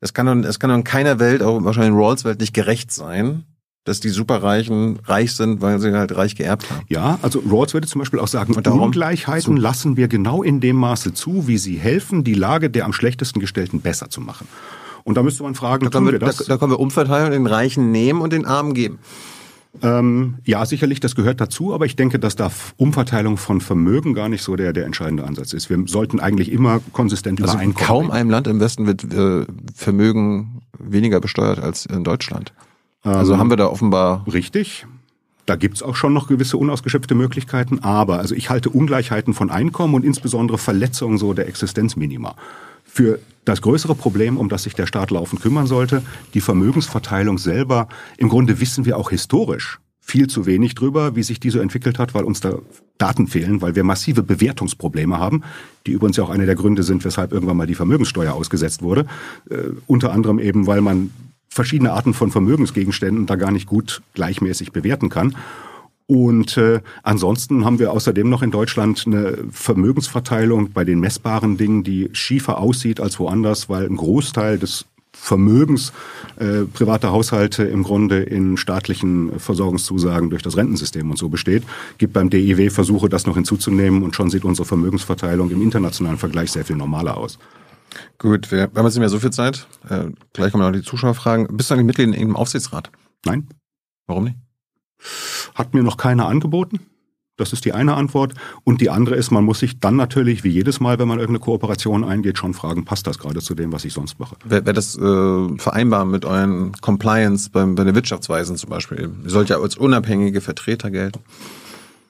[0.00, 2.54] Es kann doch, es kann doch in keiner Welt, auch wahrscheinlich in Rawls Welt, nicht
[2.54, 3.44] gerecht sein,
[3.84, 6.86] dass die Superreichen reich sind, weil sie halt reich geerbt haben.
[6.88, 11.12] Ja, also Rawls würde zum Beispiel auch sagen, Ungleichheiten lassen wir genau in dem Maße
[11.12, 14.48] zu, wie sie helfen, die Lage der am schlechtesten Gestellten besser zu machen.
[15.04, 16.36] Und da müsste man fragen, Da tun können wir wir, das?
[16.38, 18.98] da, da können wir umverteilen, den Reichen nehmen und den Armen geben.
[19.82, 24.28] ähm, ja, sicherlich, das gehört dazu, aber ich denke, dass da Umverteilung von Vermögen gar
[24.28, 25.70] nicht so der, der entscheidende Ansatz ist.
[25.70, 28.12] Wir sollten eigentlich immer konsistent Also über in Einkommen kaum reden.
[28.16, 32.52] einem Land im Westen wird äh, Vermögen weniger besteuert als in Deutschland.
[33.02, 34.86] Also haben wir da offenbar Richtig.
[35.46, 39.94] Da gibt's auch schon noch gewisse unausgeschöpfte Möglichkeiten, aber also ich halte Ungleichheiten von Einkommen
[39.94, 42.34] und insbesondere Verletzungen so der Existenzminima
[42.92, 46.02] für das größere Problem, um das sich der Staat laufend kümmern sollte,
[46.34, 47.88] die Vermögensverteilung selber.
[48.18, 51.98] Im Grunde wissen wir auch historisch viel zu wenig drüber, wie sich die so entwickelt
[51.98, 52.58] hat, weil uns da
[52.98, 55.42] Daten fehlen, weil wir massive Bewertungsprobleme haben,
[55.86, 59.06] die übrigens ja auch einer der Gründe sind, weshalb irgendwann mal die Vermögenssteuer ausgesetzt wurde.
[59.48, 61.10] Äh, unter anderem eben, weil man
[61.48, 65.36] verschiedene Arten von Vermögensgegenständen da gar nicht gut gleichmäßig bewerten kann.
[66.10, 71.84] Und äh, ansonsten haben wir außerdem noch in Deutschland eine Vermögensverteilung bei den messbaren Dingen,
[71.84, 75.92] die schiefer aussieht als woanders, weil ein Großteil des Vermögens
[76.36, 81.62] äh, privater Haushalte im Grunde in staatlichen Versorgungszusagen durch das Rentensystem und so besteht.
[81.98, 86.50] Gibt beim DIW Versuche, das noch hinzuzunehmen und schon sieht unsere Vermögensverteilung im internationalen Vergleich
[86.50, 87.38] sehr viel normaler aus.
[88.18, 88.50] gut.
[88.50, 89.68] Wir, haben jetzt nicht mehr so viel Zeit.
[89.88, 91.56] Äh, gleich kommen noch die Zuschauerfragen.
[91.56, 92.90] Bist du eigentlich Mitglied in irgendeinem Aufsichtsrat?
[93.24, 93.46] Nein?
[94.08, 94.49] Warum nicht?
[95.54, 96.80] Hat mir noch keiner angeboten.
[97.40, 98.34] Das ist die eine Antwort.
[98.64, 101.42] Und die andere ist, man muss sich dann natürlich, wie jedes Mal, wenn man irgendeine
[101.42, 104.36] Kooperation eingeht, schon fragen, passt das gerade zu dem, was ich sonst mache?
[104.44, 109.10] Wäre wär das äh, vereinbar mit euren Compliance beim, bei den Wirtschaftsweisen zum Beispiel?
[109.24, 111.20] Ihr sollt ja als unabhängige Vertreter gelten.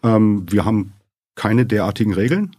[0.03, 0.95] Ähm, wir haben
[1.37, 2.57] keine derartigen Regeln,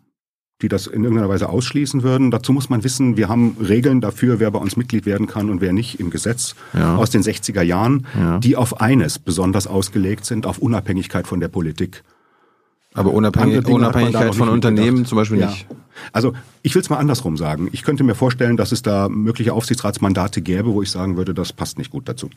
[0.62, 2.32] die das in irgendeiner Weise ausschließen würden.
[2.32, 5.62] Dazu muss man wissen, wir haben Regeln dafür, wer bei uns Mitglied werden kann und
[5.62, 6.96] wer nicht im Gesetz Ja.
[6.96, 8.38] aus den 60er Jahren, Ja.
[8.40, 12.04] die auf eines besonders ausgelegt sind, auf Unabhängigkeit von der Politik.
[12.94, 15.08] Aber Unabhängig, man da Unabhängigkeit von Unternehmen mitgedacht.
[15.10, 15.48] zum Beispiel Ja.
[15.50, 15.66] nicht.
[16.12, 17.70] Also ich will es mal andersrum sagen.
[17.72, 21.54] Ich könnte mir vorstellen, dass es da mögliche Aufsichtsratsmandate gäbe, wo ich sagen würde, das
[21.54, 22.30] passt nicht gut dazu.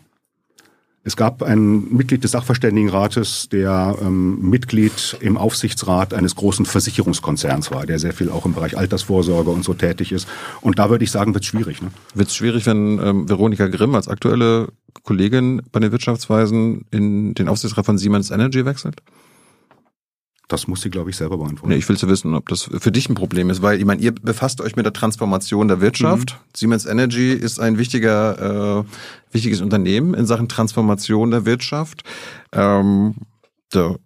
[1.07, 7.85] Es gab ein Mitglied des Sachverständigenrates, der ähm, Mitglied im Aufsichtsrat eines großen Versicherungskonzerns war,
[7.85, 10.27] der sehr viel auch im Bereich Altersvorsorge und so tätig ist.
[10.63, 11.83] Und da würde ich sagen, wird schwierig.
[11.83, 11.91] Ne?
[12.15, 14.69] Wird es schwierig, wenn ähm, Veronika Grimm als aktuelle
[15.03, 19.03] Kollegin bei den Wirtschaftsweisen in den Aufsichtsrat von Siemens Energy wechselt?
[20.49, 21.71] Das muss sie, glaube ich, selber beantworten.
[21.71, 24.03] Nee, ich will zu wissen, ob das für dich ein Problem ist, weil ich meine,
[24.03, 26.39] ihr befasst euch mit der Transformation der Wirtschaft.
[26.55, 28.85] Siemens Energy ist ein wichtiger, äh,
[29.33, 32.03] wichtiges Unternehmen in Sachen Transformation der Wirtschaft.
[32.53, 33.15] Ähm,
[33.71, 33.97] da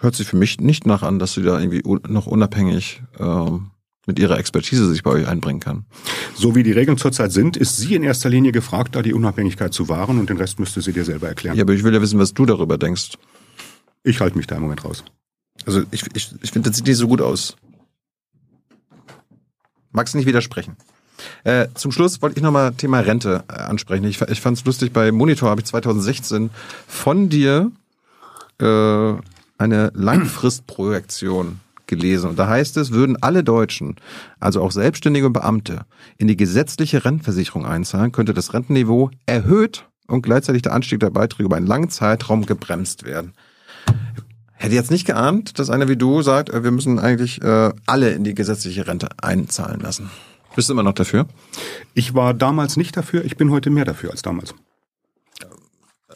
[0.00, 3.70] hört sich für mich nicht nach an, dass sie da irgendwie un noch unabhängig ähm,
[4.06, 5.84] mit ihrer Expertise sich bei euch einbringen kann.
[6.34, 9.72] So wie die Regeln zurzeit sind, ist sie in erster Linie gefragt, da die Unabhängigkeit
[9.72, 11.56] zu wahren und den Rest müsste sie dir selber erklären.
[11.56, 13.12] Ja, aber ich will ja wissen, was du darüber denkst.
[14.02, 15.04] Ich halte mich da im Moment raus.
[15.66, 17.56] Also ich, ich, ich finde, das sieht nicht so gut aus.
[19.92, 20.76] Magst du nicht widersprechen?
[21.44, 24.04] Äh, zum Schluss wollte ich nochmal Thema Rente äh, ansprechen.
[24.04, 26.50] Ich, ich fand es lustig, bei Monitor habe ich 2016
[26.86, 27.70] von dir
[28.60, 29.14] äh,
[29.58, 32.30] eine Langfristprojektion gelesen.
[32.30, 33.96] Und da heißt es, würden alle Deutschen,
[34.40, 35.86] also auch Selbstständige und Beamte,
[36.16, 41.44] in die gesetzliche Rentenversicherung einzahlen, könnte das Rentenniveau erhöht und gleichzeitig der Anstieg der Beiträge
[41.44, 43.32] über einen langen Zeitraum gebremst werden.
[44.64, 48.10] Hätte jetzt nicht geahnt, dass einer wie du sagt, äh, wir müssen eigentlich äh, alle
[48.12, 50.10] in die gesetzliche Rente einzahlen lassen.
[50.56, 51.26] Bist du immer noch dafür?
[51.94, 54.54] Ich war damals nicht dafür, ich bin heute mehr dafür als damals.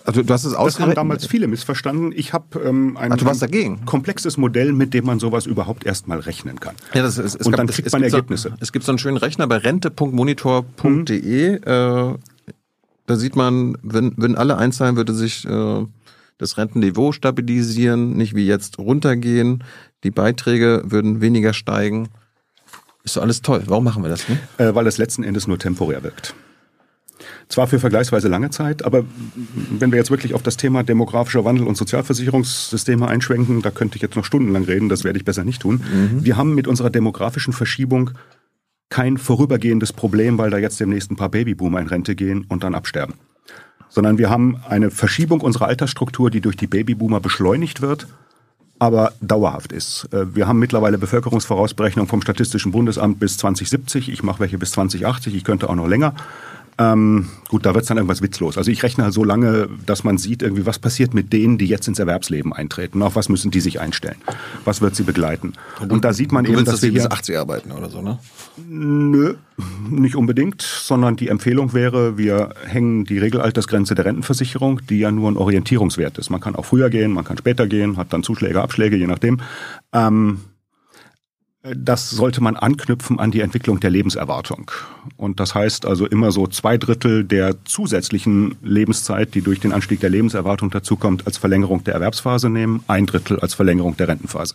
[0.04, 2.12] Also du hast es Das haben damals viele missverstanden.
[2.16, 3.84] Ich habe ähm, ein, Ach, du warst dagegen?
[3.84, 6.74] komplexes Modell, mit dem man sowas überhaupt erstmal rechnen kann.
[6.94, 8.48] Ja, das ist, es Und gab- dann es- kriegt es man gibt Ergebnisse.
[8.50, 11.56] So, es gibt so einen schönen Rechner bei rente.monitor.de.
[11.56, 12.14] Äh,
[13.06, 15.84] da sieht man, wenn, wenn alle einzahlen, würde sich äh,
[16.39, 19.65] das Rentenniveau stabilisieren, nicht wie jetzt runtergehen.
[20.05, 22.09] Die Beiträge würden weniger steigen.
[23.05, 23.62] Ist doch alles toll.
[23.66, 24.40] Warum machen wir das nicht?
[24.59, 26.35] äh, weil es letzten Endes nur temporär wirkt.
[27.48, 29.05] Zwar für vergleichsweise lange Zeit, aber
[29.70, 34.02] wenn wir jetzt wirklich auf das Thema demografischer Wandel und Sozialversicherungssysteme einschwenken, da könnte ich
[34.02, 35.82] jetzt noch stundenlang reden, das werde ich besser nicht tun.
[36.20, 38.10] Wir haben mit unserer demografischen Verschiebung
[38.90, 42.74] kein vorübergehendes Problem, weil da jetzt demnächst ein paar Babyboomer in Rente gehen und dann
[42.74, 43.15] absterben.
[43.98, 48.06] Sondern wir haben eine Verschiebung unserer Altersstruktur, die durch die Babyboomer beschleunigt wird,
[48.78, 50.08] aber dauerhaft ist.
[50.12, 54.08] Äh, Wir haben mittlerweile Bevölkerungsvorausberechnung vom Statistischen Bundesamt bis 2070.
[54.08, 55.34] Ich mache welche bis 2080.
[55.34, 56.14] Ich könnte auch noch länger.
[56.80, 58.56] Ähm, gut, da wird es dann irgendwas witzlos.
[58.56, 61.66] Also ich rechne halt so lange, dass man sieht, irgendwie, was passiert mit denen, die
[61.66, 63.02] jetzt ins Erwerbsleben eintreten.
[63.02, 64.16] Auf was müssen die sich einstellen?
[64.64, 65.55] Was wird sie begleiten?
[65.88, 68.00] Und da sieht man eben, dass dass wir sie bis hier 80 arbeiten oder so,
[68.00, 68.20] ne?
[68.68, 69.34] Nö,
[69.90, 75.30] nicht unbedingt, sondern die Empfehlung wäre, wir hängen die Regelaltersgrenze der Rentenversicherung, die ja nur
[75.30, 76.30] ein Orientierungswert ist.
[76.30, 79.40] Man kann auch früher gehen, man kann später gehen, hat dann Zuschläge, Abschläge, je nachdem.
[79.92, 80.40] Ähm,
[81.62, 84.70] das sollte man anknüpfen an die Entwicklung der Lebenserwartung.
[85.16, 90.01] Und das heißt also immer so zwei Drittel der zusätzlichen Lebenszeit, die durch den Anstieg
[90.01, 94.55] der Lebenserwartung dazukommt, als Verlängerung der Erwerbsphase nehmen, ein Drittel als Verlängerung der Rentenphase.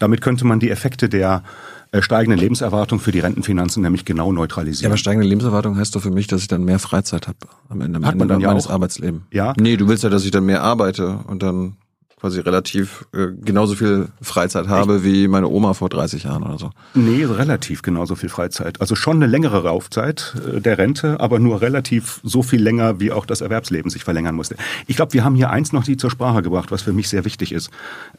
[0.00, 1.44] Damit könnte man die Effekte der
[1.92, 4.90] äh, steigenden Lebenserwartung für die Rentenfinanzen nämlich genau Ja, neutralisieren.
[4.92, 7.98] aber steigende Lebenserwartung heißt doch für mich, dass ich dann mehr Freizeit habe am Ende,
[7.98, 8.72] Hat man Ende dann ja meines auch.
[8.72, 9.22] Arbeitslebens.
[9.32, 9.54] Ja.
[9.58, 11.76] Nee, du willst ja, dass ich dann mehr arbeite und dann
[12.20, 16.70] quasi relativ äh, genauso viel Freizeit habe wie meine Oma vor 30 Jahren oder so.
[16.94, 18.78] Nee, relativ genauso viel Freizeit.
[18.80, 23.10] Also schon eine längere Laufzeit äh, der Rente, aber nur relativ so viel länger, wie
[23.10, 24.56] auch das Erwerbsleben sich verlängern musste.
[24.86, 27.24] Ich glaube, wir haben hier eins noch nie zur Sprache gebracht, was für mich sehr
[27.24, 27.70] wichtig ist.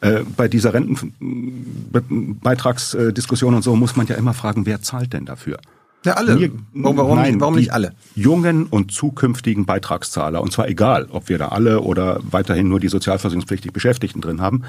[0.01, 5.59] Äh, bei dieser Rentenbeitragsdiskussion und so muss man ja immer fragen, wer zahlt denn dafür?
[6.03, 6.35] Ja, alle.
[6.35, 7.93] Mir- warum Nein, nicht, warum die nicht alle?
[8.15, 12.87] Jungen und zukünftigen Beitragszahler, und zwar egal, ob wir da alle oder weiterhin nur die
[12.87, 14.63] sozialversicherungspflichtig Beschäftigten drin haben.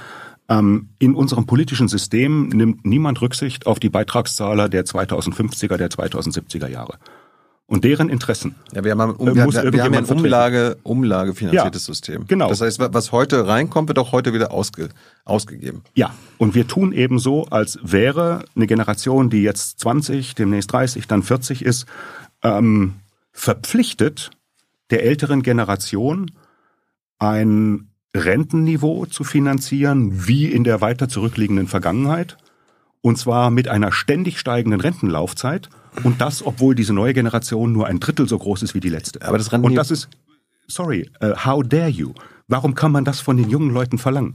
[0.48, 6.68] Ähm, in unserem politischen System nimmt niemand Rücksicht auf die Beitragszahler der 2050er, der 2070er
[6.68, 6.98] Jahre.
[7.66, 8.54] Und deren Interessen.
[8.74, 10.04] Ja, wir haben, ein- Äh, um, muss wir, wir haben ein.
[10.04, 12.26] Umlage, umlagefinanziertes Ja, System.
[12.26, 12.48] genau.
[12.50, 14.90] Das heißt, was heute reinkommt, wird auch heute wieder ausge,
[15.24, 15.82] ausgegeben.
[15.94, 21.06] Ja, und wir tun eben so, als wäre eine Generation, die jetzt 20, demnächst 30,
[21.06, 21.86] dann 40 ist,
[22.42, 22.94] ähm,
[23.32, 24.30] verpflichtet,
[24.90, 26.30] der älteren Generation
[27.18, 32.36] ein Rentenniveau zu finanzieren, wie in der weiter zurückliegenden Vergangenheit.
[33.00, 35.70] Und zwar mit einer ständig steigenden Rentenlaufzeit.
[36.04, 39.22] Und das, obwohl diese neue Generation nur ein Drittel so groß ist wie die letzte.
[39.22, 40.08] Aber das Und das ist,
[40.66, 42.12] sorry, äh, how dare you?
[42.48, 44.34] Warum kann man das von den jungen Leuten verlangen?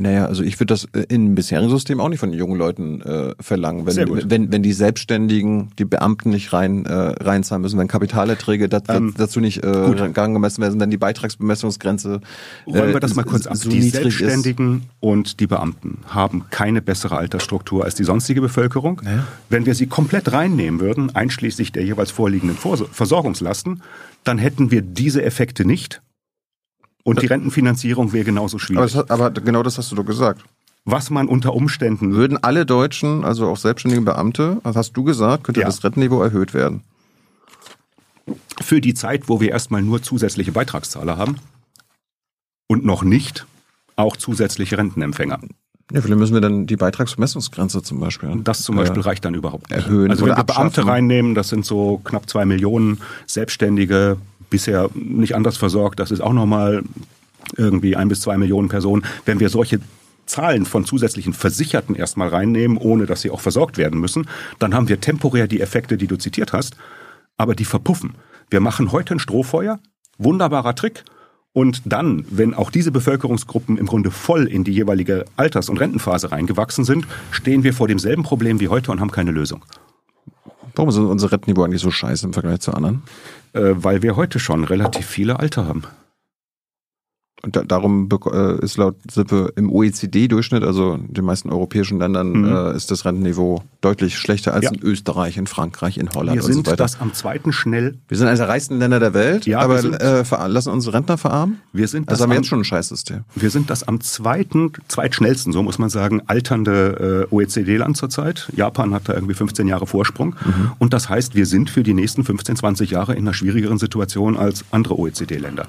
[0.00, 3.02] Naja, also ich würde das äh, im bisherigen System auch nicht von den jungen Leuten
[3.02, 3.84] äh, verlangen.
[3.84, 3.96] Gut.
[3.96, 8.84] Wenn, wenn, wenn die Selbstständigen, die Beamten nicht rein äh, reinzahlen müssen, wenn Kapitalerträge dat,
[8.88, 12.20] Ähm, dazu nicht äh, gang gemessen werden, wenn die Beitragsbemessungsgrenze
[12.66, 13.56] äh, Räumen wir das mal kurz ab.
[13.56, 14.18] so die niedrig ist.
[14.18, 19.02] Selbstständigen und die Beamten haben keine bessere Altersstruktur als die sonstige Bevölkerung.
[19.04, 19.26] Ja.
[19.50, 23.82] Wenn wir sie komplett reinnehmen würden, einschließlich der jeweils vorliegenden Vor Versorgungslasten,
[24.24, 26.00] dann hätten wir diese Effekte nicht.
[27.04, 28.82] Und die Rentenfinanzierung wäre genauso Aber, schwierig.
[28.92, 30.42] das, hat- aber genau das hast du doch gesagt.
[30.84, 35.44] Was man unter Umständen Würden alle Deutschen, also auch selbstständige Beamte, was hast du gesagt,
[35.44, 35.66] könnte Ja.
[35.66, 36.82] das Rentenniveau erhöht werden?
[38.60, 41.36] für die Zeit, wo wir erstmal nur zusätzliche Beitragszahler haben
[42.68, 43.46] und noch nicht
[43.96, 45.40] auch zusätzliche Rentenempfänger.
[45.92, 48.30] Ja, vielleicht müssen wir dann die Beitragsbemessungsgrenze zum Beispiel.
[48.44, 49.84] Das zum Beispiel äh, reicht dann überhaupt nicht.
[49.84, 54.18] erhöhen Also wenn wir Beamte reinnehmen, das sind so knapp zwei Millionen Selbstständige,
[54.50, 56.82] bisher nicht anders versorgt, das ist auch nochmal
[57.56, 59.04] irgendwie ein bis zwei Millionen Personen.
[59.24, 59.80] Wenn wir solche
[60.26, 64.28] Zahlen von zusätzlichen Versicherten erstmal reinnehmen, ohne dass sie auch versorgt werden müssen,
[64.58, 66.76] dann haben wir temporär die Effekte, die du zitiert hast,
[67.36, 68.14] aber die verpuffen.
[68.50, 69.80] Wir machen heute ein Strohfeuer,
[70.18, 71.04] wunderbarer Trick,
[71.52, 76.30] und dann, wenn auch diese Bevölkerungsgruppen im Grunde voll in die jeweilige Alters- und Rentenphase
[76.30, 79.64] reingewachsen sind, stehen wir vor demselben Problem wie heute und haben keine Lösung.
[80.76, 83.02] Warum ist unser Rentenniveau eigentlich so scheiße im Vergleich zu anderen?
[83.52, 85.84] Äh, weil wir heute schon relativ viele Alte haben.
[87.42, 92.32] Und da, darum äh, ist laut Sippe im OECD-Durchschnitt, also in den meisten europäischen Ländern,
[92.32, 92.44] Mhm.
[92.54, 94.72] äh, ist das Rentenniveau deutlich schlechter als Ja.
[94.72, 96.76] in Österreich, in Frankreich, in Holland Wir und so sind weiter.
[96.76, 97.96] das am zweiten schnell.
[98.08, 101.16] wir sind eines der reichsten Länder der Welt, Ja, aber sind- äh, lassen unsere Rentner
[101.16, 101.60] verarmen?
[101.72, 103.20] Wir sind Also das haben wir am- jetzt schon ein Scheißsystem.
[103.34, 108.50] Wir sind das am zweiten, zweitschnellsten, so muss man sagen, alternde äh, OECD-Land zurzeit.
[108.54, 110.36] Japan hat da irgendwie 15 Jahre Vorsprung.
[110.78, 114.36] Und das heißt, wir sind für die nächsten 15, 20 Jahre in einer schwierigeren Situation
[114.36, 115.66] als andere OECD-Länder.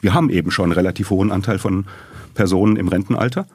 [0.00, 1.86] Wir haben eben schon einen relativ hohen Anteil von
[2.34, 3.46] Personen im Rentenalter.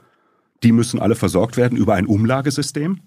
[0.64, 3.00] Die müssen alle versorgt werden über ein Umlagesystem.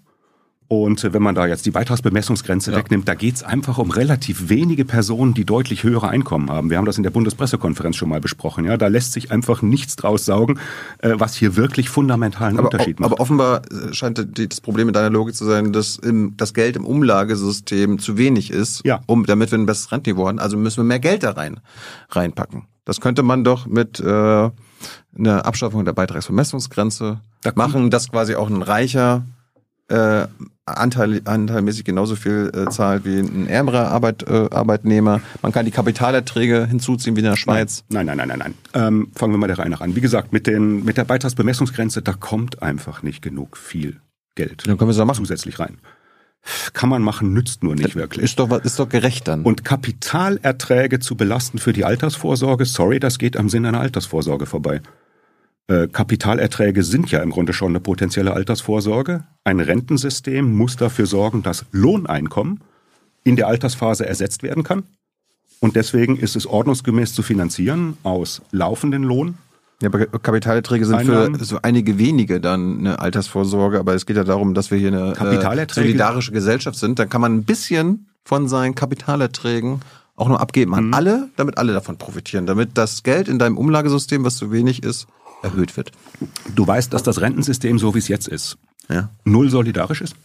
[0.69, 2.77] Und wenn man da jetzt die Beitragsbemessungsgrenze ja.
[2.77, 6.69] wegnimmt, da geht's einfach um relativ wenige Personen, die deutlich höhere Einkommen haben.
[6.69, 8.65] Wir haben das in der Bundespressekonferenz schon mal besprochen.
[8.65, 10.59] Ja, da lässt sich einfach nichts draus saugen,
[10.99, 13.13] äh, was hier wirklich fundamentalen aber, Unterschied macht.
[13.13, 16.75] Aber offenbar äh, scheint das Problem in deiner Logik zu sein, dass im, das Geld
[16.75, 19.01] im Umlagesystem zu wenig ist, ja.
[19.07, 20.37] um, damit wir ein besseres Rentniveau haben.
[20.37, 21.61] Also müssen wir mehr Geld da rein
[22.11, 22.65] reinpacken.
[22.89, 28.49] Das könnte man doch mit äh, einer Abschaffung der Beitragsbemessungsgrenze da machen, dass quasi auch
[28.49, 29.27] ein reicher
[29.89, 30.25] äh,
[30.65, 35.21] Anteil, anteilmäßig genauso viel äh, zahlt wie ein ärmerer Arbeit, äh, Arbeitnehmer.
[35.43, 37.83] Man kann die Kapitalerträge hinzuziehen wie in der Schweiz.
[37.89, 38.53] Nein, nein, nein, nein, nein.
[38.73, 39.95] Ähm, fangen wir mal der Reihe nach an.
[39.95, 44.01] Wie gesagt, mit, den, mit der Beitragsbemessungsgrenze, da kommt einfach nicht genug viel
[44.33, 45.25] Geld dann können wir es machen.
[45.25, 45.77] zusätzlich rein.
[46.73, 48.23] Kann man machen, nützt nur nicht das wirklich.
[48.23, 49.43] Ist doch, ist doch gerecht dann.
[49.43, 54.81] Und Kapitalerträge zu belasten für die Altersvorsorge, sorry, das geht am Sinn einer Altersvorsorge vorbei.
[55.67, 59.25] Äh, Kapitalerträge sind ja im Grunde schon eine potenzielle Altersvorsorge.
[59.43, 62.61] Ein Rentensystem muss dafür sorgen, dass Lohneinkommen
[63.23, 64.83] in der Altersphase ersetzt werden kann.
[65.59, 69.37] Und deswegen ist es ordnungsgemäß zu finanzieren aus laufenden Lohn.
[69.81, 71.39] Ja, aber Kapitalerträge sind Einnahmen.
[71.39, 74.89] für so einige wenige dann eine Altersvorsorge, aber es geht ja darum, dass wir hier
[74.89, 76.99] eine äh, solidarische Gesellschaft sind.
[76.99, 79.79] Dann kann man ein bisschen von seinen Kapitalerträgen
[80.17, 80.93] auch nur abgeben an mhm.
[80.93, 85.07] alle, damit alle davon profitieren, damit das Geld in deinem Umlagesystem, was zu wenig ist,
[85.41, 85.91] erhöht wird.
[86.53, 88.57] Du weißt, dass das Rentensystem, so wie es jetzt ist,
[88.89, 89.09] ja.
[89.23, 90.15] null solidarisch ist?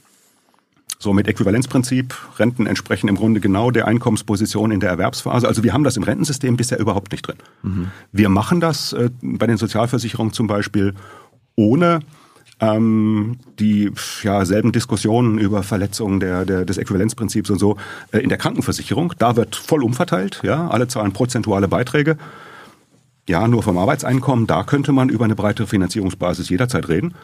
[0.98, 5.46] So mit Äquivalenzprinzip, Renten entsprechen im Grunde genau der Einkommensposition in der Erwerbsphase.
[5.46, 7.36] Also wir haben das im Rentensystem bisher überhaupt nicht drin.
[7.62, 7.90] Mhm.
[8.12, 10.94] Wir machen das äh, bei den Sozialversicherungen zum Beispiel
[11.56, 12.00] ohne
[12.60, 13.90] ähm, die
[14.22, 17.76] ja, selben Diskussionen über Verletzungen der, der, des Äquivalenzprinzips und so
[18.12, 19.12] äh, in der Krankenversicherung.
[19.18, 22.16] Da wird voll umverteilt, ja, alle zahlen prozentuale Beiträge
[23.28, 27.14] ja, nur vom Arbeitseinkommen, da könnte man über eine breitere Finanzierungsbasis jederzeit reden.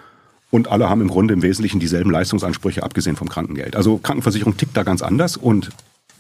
[0.51, 3.77] Und alle haben im Grunde im Wesentlichen dieselben Leistungsansprüche, abgesehen vom Krankengeld.
[3.77, 5.37] Also Krankenversicherung tickt da ganz anders.
[5.37, 5.71] Und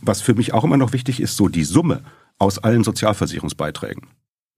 [0.03, 2.03] was für mich auch immer noch wichtig ist, so die Summe
[2.39, 4.07] aus allen Sozialversicherungsbeiträgen.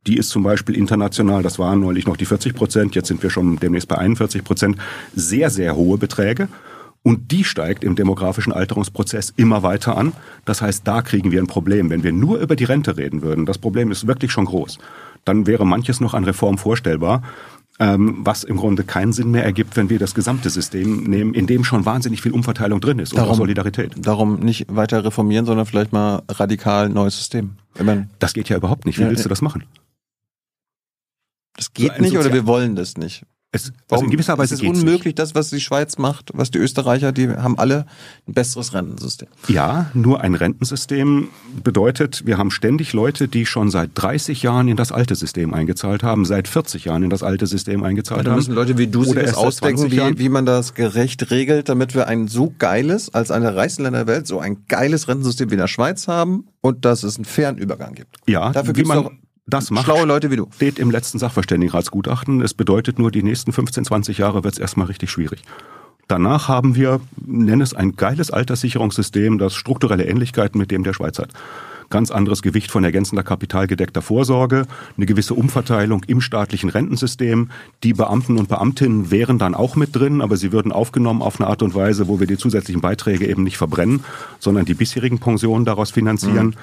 [0.06, 3.30] Die ist zum Beispiel international, das waren neulich noch die 40 Prozent, jetzt sind wir
[3.30, 4.76] schon demnächst bei 41 Prozent,
[5.14, 6.48] sehr, sehr hohe Beträge.
[7.04, 10.12] Und die steigt im demografischen Alterungsprozess immer weiter an.
[10.44, 11.90] Das heißt, da kriegen wir ein Problem.
[11.90, 14.78] Wenn wir nur über die Rente reden würden, das Problem ist wirklich schon groß
[15.24, 17.22] dann wäre manches noch an Reform vorstellbar,
[17.84, 21.64] was im Grunde keinen Sinn mehr ergibt, wenn wir das gesamte System nehmen, in dem
[21.64, 23.94] schon wahnsinnig viel Umverteilung drin ist darum, und Solidarität.
[23.96, 27.56] Darum nicht weiter reformieren, sondern vielleicht mal radikal neues System.
[27.82, 28.98] Meine, das geht ja überhaupt nicht.
[28.98, 29.64] Wie ja, willst du das machen?
[31.54, 33.24] Das geht so nicht oder wir wollen das nicht?
[33.54, 35.18] Es, also in gewisser Weise es ist unmöglich, nicht.
[35.18, 37.84] das, was die Schweiz macht, was die Österreicher, die haben alle
[38.26, 39.28] ein besseres Rentensystem.
[39.46, 41.28] Ja, nur ein Rentensystem
[41.62, 46.02] bedeutet, wir haben ständig Leute, die schon seit 30 Jahren in das alte System eingezahlt
[46.02, 48.36] haben, seit 40 Jahren in das alte System eingezahlt haben.
[48.36, 52.08] müssen Leute wie du sich das ausdenken, wie, wie man das gerecht regelt, damit wir
[52.08, 55.60] ein so geiles, als eine reichsten Länder der Welt, so ein geiles Rentensystem wie in
[55.60, 58.16] der Schweiz haben und dass es einen fairen Übergang gibt.
[58.26, 58.94] Ja, dafür gibt es
[59.52, 60.48] das macht, schlaue Leute wie du.
[60.54, 62.40] Steht im letzten Sachverständigenratsgutachten.
[62.40, 65.42] Es bedeutet nur, die nächsten 15, 20 Jahre wird es erstmal richtig schwierig.
[66.08, 71.18] Danach haben wir, nenne es ein geiles Alterssicherungssystem, das strukturelle Ähnlichkeiten mit dem der Schweiz
[71.18, 71.30] hat.
[71.90, 74.66] Ganz anderes Gewicht von ergänzender kapitalgedeckter Vorsorge,
[74.96, 77.50] eine gewisse Umverteilung im staatlichen Rentensystem.
[77.82, 81.50] Die Beamten und Beamtinnen wären dann auch mit drin, aber sie würden aufgenommen auf eine
[81.50, 84.04] Art und Weise, wo wir die zusätzlichen Beiträge eben nicht verbrennen,
[84.38, 86.46] sondern die bisherigen Pensionen daraus finanzieren.
[86.46, 86.54] Mhm.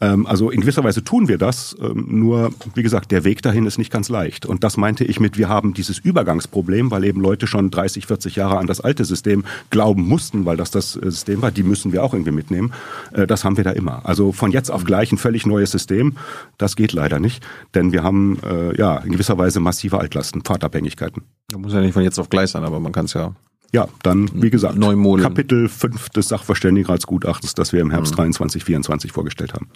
[0.00, 3.66] Ähm, also in gewisser Weise tun wir das, ähm, nur wie gesagt, der Weg dahin
[3.66, 4.46] ist nicht ganz leicht.
[4.46, 8.36] Und das meinte ich mit, wir haben dieses Übergangsproblem, weil eben Leute schon 30, 40
[8.36, 11.92] Jahre an das alte System glauben mussten, weil das das äh, System war, die müssen
[11.92, 12.72] wir auch irgendwie mitnehmen.
[13.12, 14.06] Äh, das haben wir da immer.
[14.06, 16.16] Also von jetzt auf gleich ein völlig neues System,
[16.58, 17.44] das geht leider nicht,
[17.74, 21.22] denn wir haben äh, ja in gewisser Weise massive Altlasten, Pfadabhängigkeiten.
[21.48, 23.34] Da muss ja nicht von jetzt auf gleich sein, aber man kann es ja
[23.72, 25.22] ja, dann, wie gesagt, Neumolen.
[25.22, 28.16] Kapitel 5 des Sachverständigenratsgutachtens, das wir im Herbst mhm.
[28.16, 29.68] 23, 24 vorgestellt haben.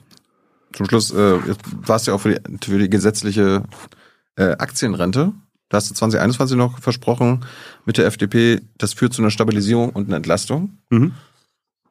[0.73, 1.39] Zum Schluss, äh,
[1.87, 3.65] warst du ja auch für die, für die gesetzliche
[4.37, 5.33] äh, Aktienrente.
[5.69, 7.45] Da hast du 2021 noch versprochen
[7.85, 10.79] mit der FDP, das führt zu einer Stabilisierung und einer Entlastung.
[10.91, 11.13] Mhm.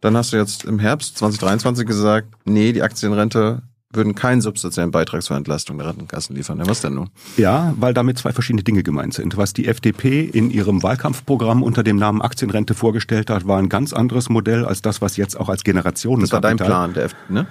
[0.02, 3.62] Dann hast du jetzt im Herbst 2023 gesagt, nee, die Aktienrente
[3.94, 6.60] würden keinen substanziellen Beitrag zur Entlastung der Rentenkassen liefern.
[6.60, 7.10] Ja, was denn nun?
[7.38, 9.38] Ja, weil damit zwei verschiedene Dinge gemeint sind.
[9.38, 13.94] Was die FDP in ihrem Wahlkampfprogramm unter dem Namen Aktienrente vorgestellt hat, war ein ganz
[13.94, 16.22] anderes Modell als das, was jetzt auch als Generationen.
[16.22, 17.48] Das war dein Plan, der FDP, ne?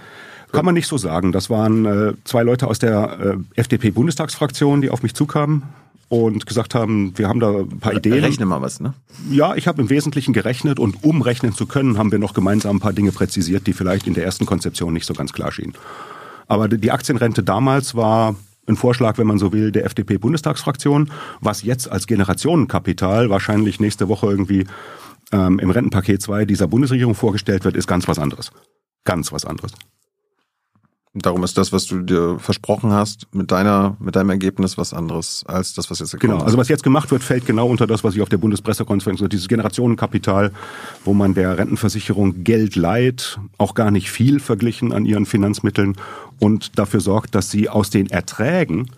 [0.52, 1.30] Kann man nicht so sagen.
[1.30, 5.62] Das waren äh, zwei Leute aus der äh, FDP-Bundestagsfraktion, die auf mich zukamen
[6.10, 8.24] und gesagt haben, wir haben da ein paar Ideen.
[8.24, 8.94] Rechne mal was, ne?
[9.30, 12.76] Ja, ich habe im Wesentlichen gerechnet und um rechnen zu können, haben wir noch gemeinsam
[12.76, 15.74] ein paar Dinge präzisiert, die vielleicht in der ersten Konzeption nicht so ganz klar schienen.
[16.50, 18.34] Aber die Aktienrente damals war
[18.66, 21.12] ein Vorschlag, wenn man so will, der FDP-Bundestagsfraktion.
[21.40, 24.66] Was jetzt als Generationenkapital wahrscheinlich nächste Woche irgendwie
[25.30, 28.50] ähm, im Rentenpaket 2 dieser Bundesregierung vorgestellt wird, ist ganz was anderes.
[29.04, 29.70] Ganz was anderes.
[31.12, 35.42] Darum ist das, was du dir versprochen hast, mit deiner, mit deinem Ergebnis was anderes
[35.48, 36.38] als das, was jetzt Genau.
[36.38, 39.48] Also was jetzt gemacht wird, fällt genau unter das, was ich auf der Bundespressekonferenz, dieses
[39.48, 40.52] Generationenkapital,
[41.04, 45.96] wo man der Rentenversicherung Geld leiht, auch gar nicht viel verglichen an ihren Finanzmitteln
[46.38, 48.88] und dafür sorgt, dass sie aus den Erträgen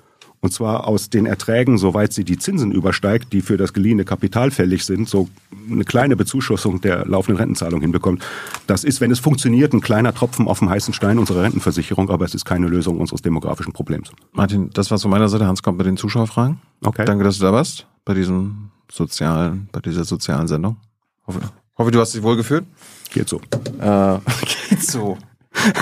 [0.42, 4.50] und zwar aus den Erträgen, soweit sie die Zinsen übersteigt, die für das geliehene Kapital
[4.50, 5.28] fällig sind, so
[5.70, 8.24] eine kleine Bezuschussung der laufenden Rentenzahlung hinbekommt.
[8.66, 12.24] Das ist, wenn es funktioniert, ein kleiner Tropfen auf dem heißen Stein unserer Rentenversicherung, aber
[12.24, 14.10] es ist keine Lösung unseres demografischen Problems.
[14.32, 15.46] Martin, das war's von meiner Seite.
[15.46, 16.60] Hans kommt bei den Zuschauerfragen.
[16.82, 17.04] Okay.
[17.04, 20.76] Danke, dass du da warst bei diesem sozialen, bei dieser sozialen Sendung.
[21.24, 21.38] Hoffe,
[21.78, 22.64] hoffe du hast dich wohl gefühlt.
[23.12, 23.40] Geht so.
[23.80, 24.18] Äh,
[24.70, 25.18] geht so.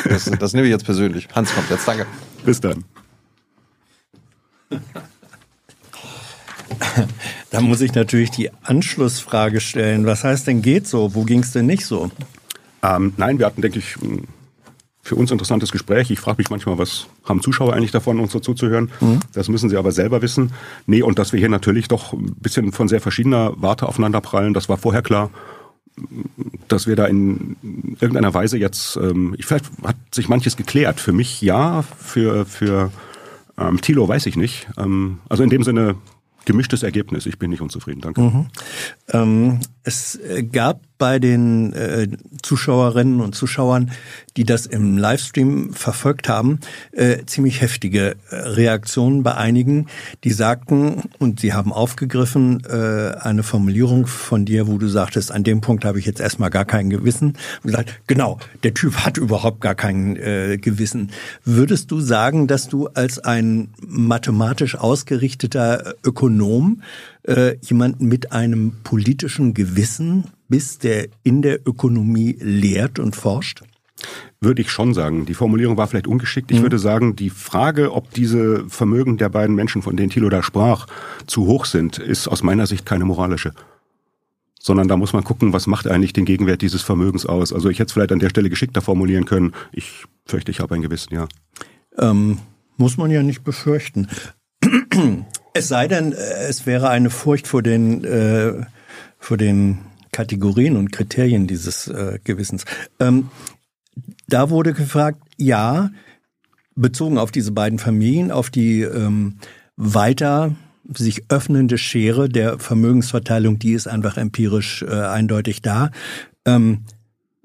[0.04, 1.28] Das, das nehme ich jetzt persönlich.
[1.34, 1.88] Hans kommt jetzt.
[1.88, 2.06] Danke.
[2.44, 2.84] Bis dann.
[7.50, 10.06] Da muss ich natürlich die Anschlussfrage stellen.
[10.06, 11.14] Was heißt denn geht so?
[11.14, 12.10] Wo ging es denn nicht so?
[12.82, 13.96] Ähm, nein, wir hatten, denke ich,
[15.02, 16.10] für uns interessantes Gespräch.
[16.10, 18.90] Ich frage mich manchmal, was haben Zuschauer eigentlich davon, uns so zuzuhören?
[19.00, 19.20] Mhm.
[19.32, 20.52] Das müssen sie aber selber wissen.
[20.86, 24.54] Nee, und dass wir hier natürlich doch ein bisschen von sehr verschiedener Warte aufeinander prallen,
[24.54, 25.30] das war vorher klar.
[26.68, 27.56] Dass wir da in
[28.00, 31.00] irgendeiner Weise jetzt, ähm, vielleicht hat sich manches geklärt.
[31.00, 32.92] Für mich ja, für, für
[33.60, 34.68] ähm, Thilo weiß ich nicht.
[34.76, 35.96] Ähm, also in dem Sinne
[36.44, 37.26] gemischtes Ergebnis.
[37.26, 38.20] Ich bin nicht unzufrieden, danke.
[38.22, 38.46] Mhm.
[39.12, 40.18] Ähm, es
[40.52, 42.08] gab bei den äh,
[42.42, 43.90] Zuschauerinnen und Zuschauern,
[44.36, 46.60] die das im Livestream verfolgt haben,
[46.92, 49.86] äh, ziemlich heftige äh, Reaktionen bei einigen,
[50.24, 55.42] die sagten, und sie haben aufgegriffen, äh, eine Formulierung von dir, wo du sagtest, an
[55.42, 57.28] dem Punkt habe ich jetzt erstmal gar kein Gewissen.
[57.62, 61.12] Und gesagt, genau, der Typ hat überhaupt gar kein äh, Gewissen.
[61.46, 66.82] Würdest du sagen, dass du als ein mathematisch ausgerichteter Ökonom
[67.22, 73.62] äh, jemanden mit einem politischen Gewissen bist, der in der Ökonomie lehrt und forscht?
[74.40, 75.26] Würde ich schon sagen.
[75.26, 76.50] Die Formulierung war vielleicht ungeschickt.
[76.50, 76.62] Ich mhm.
[76.62, 80.86] würde sagen, die Frage, ob diese Vermögen der beiden Menschen, von denen Thilo da sprach,
[81.26, 83.52] zu hoch sind, ist aus meiner Sicht keine moralische.
[84.58, 87.52] Sondern da muss man gucken, was macht eigentlich den Gegenwert dieses Vermögens aus.
[87.52, 89.52] Also ich hätte es vielleicht an der Stelle geschickter formulieren können.
[89.72, 91.28] Ich fürchte, ich habe ein Gewissen, ja.
[91.98, 92.38] Ähm,
[92.76, 94.08] muss man ja nicht befürchten.
[95.52, 98.52] Es sei denn, äh, es wäre eine Furcht vor den, äh,
[99.18, 99.78] vor den
[100.12, 102.64] Kategorien und Kriterien dieses äh, Gewissens.
[102.98, 103.30] Ähm,
[104.28, 105.90] da wurde gefragt, ja,
[106.74, 109.36] bezogen auf diese beiden Familien, auf die ähm,
[109.76, 110.54] weiter
[110.92, 115.90] sich öffnende Schere der Vermögensverteilung, die ist einfach empirisch äh, eindeutig da.
[116.44, 116.84] Ähm,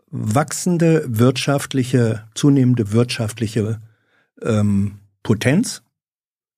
[0.09, 3.79] wachsende wirtschaftliche, zunehmende wirtschaftliche
[4.41, 5.83] ähm, Potenz,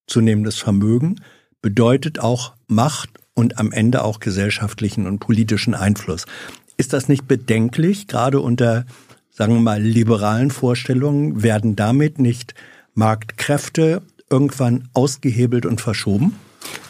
[0.05, 1.21] zunehmendes Vermögen
[1.61, 6.25] bedeutet auch Macht und am Ende auch gesellschaftlichen und politischen Einfluss.
[6.75, 8.85] Ist das nicht bedenklich, gerade unter,
[9.29, 12.55] sagen wir mal, liberalen Vorstellungen, werden damit nicht
[12.95, 14.01] Marktkräfte
[14.31, 16.33] irgendwann ausgehebelt und verschoben?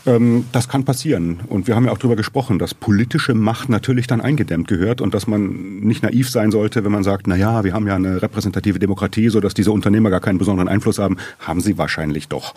[0.06, 1.42] Ähm, das kann passieren.
[1.48, 5.14] Und wir haben ja auch darüber gesprochen, dass politische Macht natürlich dann eingedämmt gehört und
[5.14, 8.22] dass man nicht naiv sein sollte, wenn man sagt, na ja, wir haben ja eine
[8.22, 11.18] repräsentative Demokratie, so dass diese Unternehmer gar keinen besonderen Einfluss haben.
[11.40, 12.56] Haben sie wahrscheinlich doch.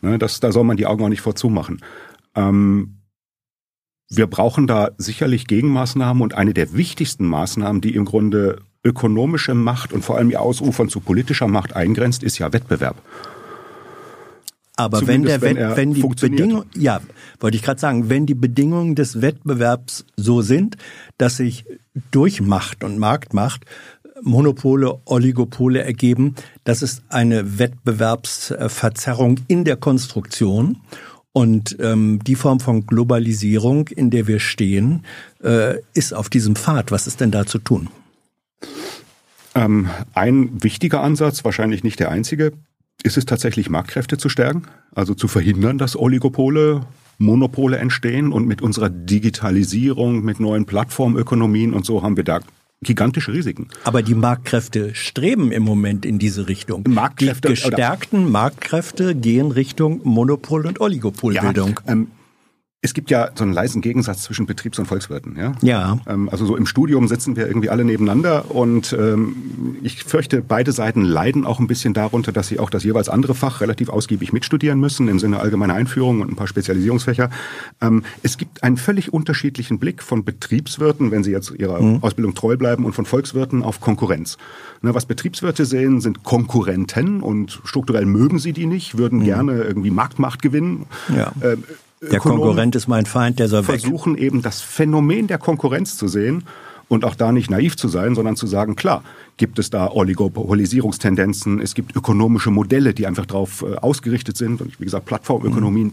[0.00, 1.80] Ne, das, da soll man die Augen auch nicht vorzumachen.
[2.36, 3.01] Ähm,
[4.14, 9.92] wir brauchen da sicherlich Gegenmaßnahmen und eine der wichtigsten Maßnahmen, die im Grunde ökonomische Macht
[9.92, 12.96] und vor allem ihr Ausufern zu politischer Macht eingrenzt, ist ja Wettbewerb.
[14.76, 17.00] Aber wenn der wenn, wenn die Bedingungen, ja,
[17.40, 20.76] wollte ich gerade sagen, wenn die Bedingungen des Wettbewerbs so sind,
[21.18, 21.64] dass sich
[22.10, 23.64] durch Macht und Marktmacht
[24.22, 30.78] Monopole, Oligopole ergeben, das ist eine Wettbewerbsverzerrung in der Konstruktion.
[31.32, 35.04] Und ähm, die Form von Globalisierung, in der wir stehen,
[35.42, 36.90] äh, ist auf diesem Pfad.
[36.90, 37.88] Was ist denn da zu tun?
[39.54, 42.52] Ähm, ein wichtiger Ansatz, wahrscheinlich nicht der einzige,
[43.02, 44.64] ist es tatsächlich, Marktkräfte zu stärken,
[44.94, 46.86] also zu verhindern, dass Oligopole,
[47.18, 48.32] Monopole entstehen.
[48.32, 52.40] Und mit unserer Digitalisierung, mit neuen Plattformökonomien und so haben wir da
[52.82, 53.68] gigantische Risiken.
[53.84, 56.84] Aber die Marktkräfte streben im Moment in diese Richtung.
[56.88, 61.80] Marktkräfte, die gestärkten Marktkräfte gehen Richtung Monopol- und Oligopolbildung.
[61.86, 62.08] Ja, ähm,
[62.84, 65.36] Es gibt ja so einen leisen Gegensatz zwischen Betriebs- und Volkswirten.
[65.36, 65.52] Ja.
[65.62, 65.98] Ja.
[66.08, 69.36] Ähm, also so im Studium sitzen wir irgendwie alle nebeneinander und ähm,
[69.84, 73.36] ich fürchte, beide Seiten leiden auch ein bisschen darunter, dass sie auch das jeweils andere
[73.36, 77.30] Fach relativ ausgiebig mitstudieren müssen im Sinne allgemeiner Einführung und ein paar Spezialisierungsfächer.
[77.80, 82.02] Ähm, es gibt einen völlig unterschiedlichen Blick von Betriebswirten, wenn sie jetzt ihrer mhm.
[82.02, 84.38] Ausbildung treu bleiben, und von Volkswirten auf Konkurrenz.
[84.80, 89.24] Na, was Betriebswirte sehen, sind Konkurrenten und strukturell mögen sie die nicht, würden mhm.
[89.24, 90.86] gerne irgendwie Marktmacht gewinnen.
[91.16, 91.30] Ja.
[91.44, 91.62] Ähm,
[92.10, 94.22] der Konkurrent ist mein Feind, der soll versuchen weg.
[94.22, 96.44] eben das Phänomen der Konkurrenz zu sehen
[96.88, 99.04] und auch da nicht naiv zu sein, sondern zu sagen, klar,
[99.36, 104.78] gibt es da Oligopolisierungstendenzen, es gibt ökonomische Modelle, die einfach darauf äh, ausgerichtet sind und
[104.80, 105.92] wie gesagt, Plattformökonomien, mhm.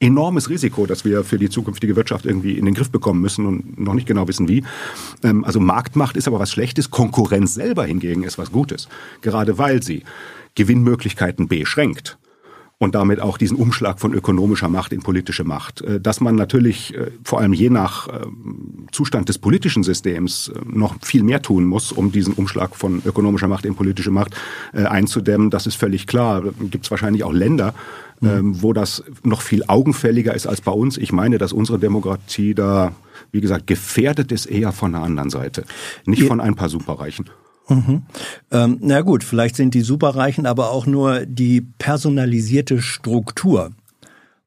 [0.00, 3.78] enormes Risiko, das wir für die zukünftige Wirtschaft irgendwie in den Griff bekommen müssen und
[3.78, 4.64] noch nicht genau wissen wie.
[5.22, 8.88] Ähm, also Marktmacht ist aber was Schlechtes, Konkurrenz selber hingegen ist was Gutes,
[9.20, 10.04] gerade weil sie
[10.54, 12.18] Gewinnmöglichkeiten beschränkt
[12.80, 15.82] und damit auch diesen Umschlag von ökonomischer Macht in politische Macht.
[15.82, 20.58] Äh, dass man natürlich äh, vor allem je nach ähm, Zustand des politischen Systems äh,
[20.64, 24.34] noch viel mehr tun muss, um diesen Umschlag von ökonomischer Macht in politische Macht
[24.72, 26.42] einzudämmen, das ist völlig klar.
[26.70, 27.74] Gibt es wahrscheinlich auch Länder,
[28.20, 28.62] mhm.
[28.62, 30.96] wo das noch viel augenfälliger ist als bei uns.
[30.96, 32.92] Ich meine, dass unsere Demokratie da,
[33.30, 35.64] wie gesagt, gefährdet ist eher von der anderen Seite,
[36.06, 37.28] nicht von ein paar Superreichen.
[37.70, 38.02] Mhm.
[38.50, 43.70] Ähm, na gut, vielleicht sind die Superreichen aber auch nur die personalisierte Struktur.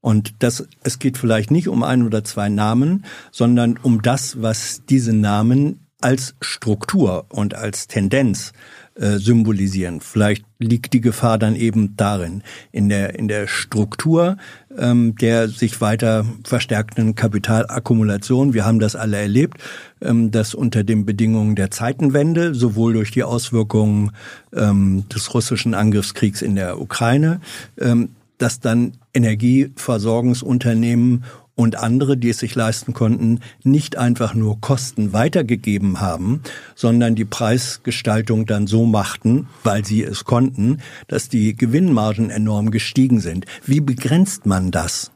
[0.02, 4.82] Und das, es geht vielleicht nicht um ein oder zwei Namen, sondern um das, was
[4.90, 8.52] diese Namen als Struktur und als Tendenz
[8.96, 10.02] äh, symbolisieren.
[10.02, 14.38] Vielleicht liegt die Gefahr dann eben darin, in der, in der Struktur
[14.78, 18.54] ähm, der sich weiter verstärkenden Kapitalakkumulation.
[18.54, 19.58] Wir haben das alle erlebt,
[20.02, 24.12] ähm, dass unter den Bedingungen der Zeitenwende, sowohl durch die Auswirkungen
[24.54, 27.42] ähm, des russischen Angriffskriegs in der Ukraine,
[27.80, 31.24] ähm, dass dann Energieversorgungsunternehmen
[31.56, 36.42] und andere, die es sich leisten konnten, nicht einfach nur Kosten weitergegeben haben,
[36.76, 43.20] sondern die Preisgestaltung dann so machten, weil sie es konnten, dass die Gewinnmargen enorm gestiegen
[43.20, 43.46] sind.
[43.66, 45.12] Wie begrenzt man das?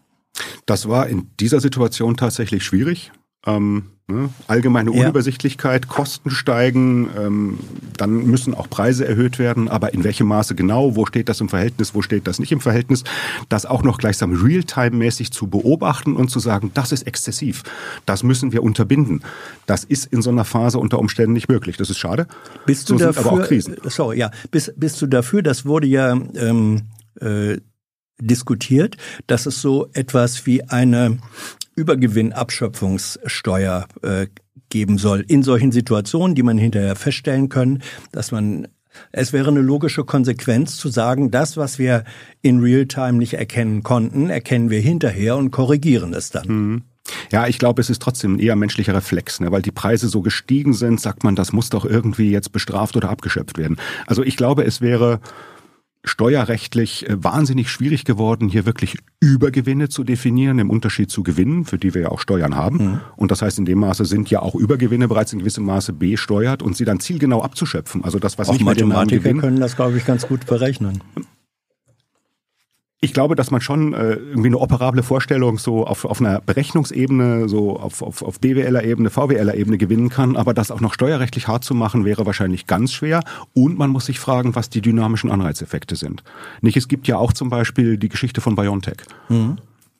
[0.65, 3.11] Das war in dieser Situation tatsächlich schwierig.
[3.45, 4.29] Ähm, ne?
[4.47, 5.91] Allgemeine Unübersichtlichkeit, ja.
[5.91, 7.59] Kosten steigen, ähm,
[7.97, 11.49] dann müssen auch Preise erhöht werden, aber in welchem Maße genau, wo steht das im
[11.49, 13.03] Verhältnis, wo steht das nicht im Verhältnis,
[13.49, 17.63] das auch noch gleichsam realtime-mäßig zu beobachten und zu sagen, das ist exzessiv,
[18.05, 19.23] das müssen wir unterbinden.
[19.65, 21.77] Das ist in so einer Phase unter Umständen nicht möglich.
[21.77, 22.27] Das ist schade.
[22.65, 23.75] Bist du so dafür, aber auch Krisen.
[23.85, 26.83] Sorry, ja, bist, bist du dafür, das wurde ja ähm,
[27.19, 27.57] äh,
[28.19, 28.97] diskutiert,
[29.27, 31.19] dass es so etwas wie eine
[31.77, 34.27] Übergewinnabschöpfungssteuer äh,
[34.69, 37.81] geben soll in solchen Situationen, die man hinterher feststellen können,
[38.11, 38.67] dass man
[39.11, 42.03] es wäre eine logische Konsequenz zu sagen, das, was wir
[42.41, 46.47] in Realtime nicht erkennen konnten, erkennen wir hinterher und korrigieren es dann.
[46.47, 46.81] Mhm.
[47.31, 49.51] Ja, ich glaube, es ist trotzdem ein eher menschlicher Reflex, ne?
[49.51, 53.09] weil die Preise so gestiegen sind, sagt man, das muss doch irgendwie jetzt bestraft oder
[53.09, 53.77] abgeschöpft werden.
[54.07, 55.21] Also ich glaube, es wäre
[56.07, 61.77] steuerrechtlich äh, wahnsinnig schwierig geworden, hier wirklich Übergewinne zu definieren, im Unterschied zu Gewinnen, für
[61.77, 62.77] die wir ja auch Steuern haben.
[62.77, 62.99] Mhm.
[63.15, 66.63] Und das heißt, in dem Maße sind ja auch Übergewinne bereits in gewissem Maße besteuert
[66.63, 68.03] und sie dann zielgenau abzuschöpfen.
[68.03, 70.45] Also das, was auch nicht mehr den Namen Gewinn, können das, glaube ich, ganz gut
[70.45, 71.01] berechnen
[72.99, 77.47] ich glaube, dass man schon äh, irgendwie eine operable Vorstellung so auf, auf einer Berechnungsebene,
[77.47, 81.75] so auf, auf, auf BWLer-Ebene, VWLer-Ebene gewinnen kann, aber das auch noch steuerrechtlich hart zu
[81.75, 83.23] machen, wäre wahrscheinlich ganz schwer.
[83.53, 86.23] Und man muss sich fragen, was die dynamischen Anreizeffekte sind.
[86.61, 88.97] Nicht, es gibt ja auch zum Beispiel die Geschichte von BioNTech.
[89.29, 89.57] Mhm.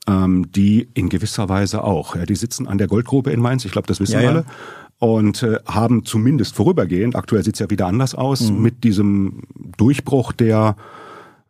[0.07, 2.15] Ähm, die in gewisser Weise auch.
[2.15, 4.39] Ja, die sitzen an der Goldgrube in Mainz, ich glaube, das wissen ja, alle.
[4.39, 4.53] Ja
[4.99, 8.63] und äh, haben zumindest vorübergehend, aktuell sieht's ja wieder anders aus, mhm.
[8.63, 9.43] mit diesem
[9.77, 10.75] Durchbruch der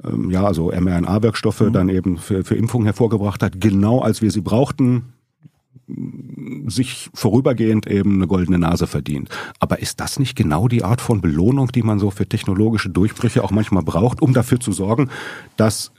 [0.03, 1.73] ähm, ja, also mRNA-Wirkstoffe mhm.
[1.73, 5.13] dann eben für, für Impfungen hervorgebracht hat, genau als wir sie brauchten,
[6.67, 9.29] sich vorübergehend eben eine goldene Nase verdient.
[9.59, 13.43] Aber ist das nicht genau die Art von Belohnung, die man so für technologische Durchbrüche
[13.43, 15.09] auch manchmal braucht, um dafür zu sorgen,
[15.55, 15.93] dass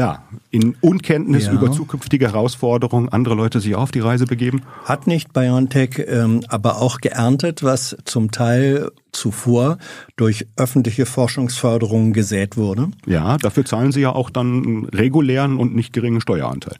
[0.00, 1.52] ja, in Unkenntnis ja.
[1.52, 4.62] über zukünftige Herausforderungen andere Leute sich auf die Reise begeben?
[4.86, 9.76] Hat nicht BioNTech ähm, aber auch geerntet, was zum Teil zuvor
[10.16, 12.88] durch öffentliche Forschungsförderung gesät wurde?
[13.04, 16.76] Ja, dafür zahlen sie ja auch dann einen regulären und nicht geringen Steueranteil.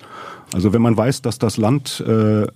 [0.54, 2.48] Also wenn man weiß, dass das Land äh, äh,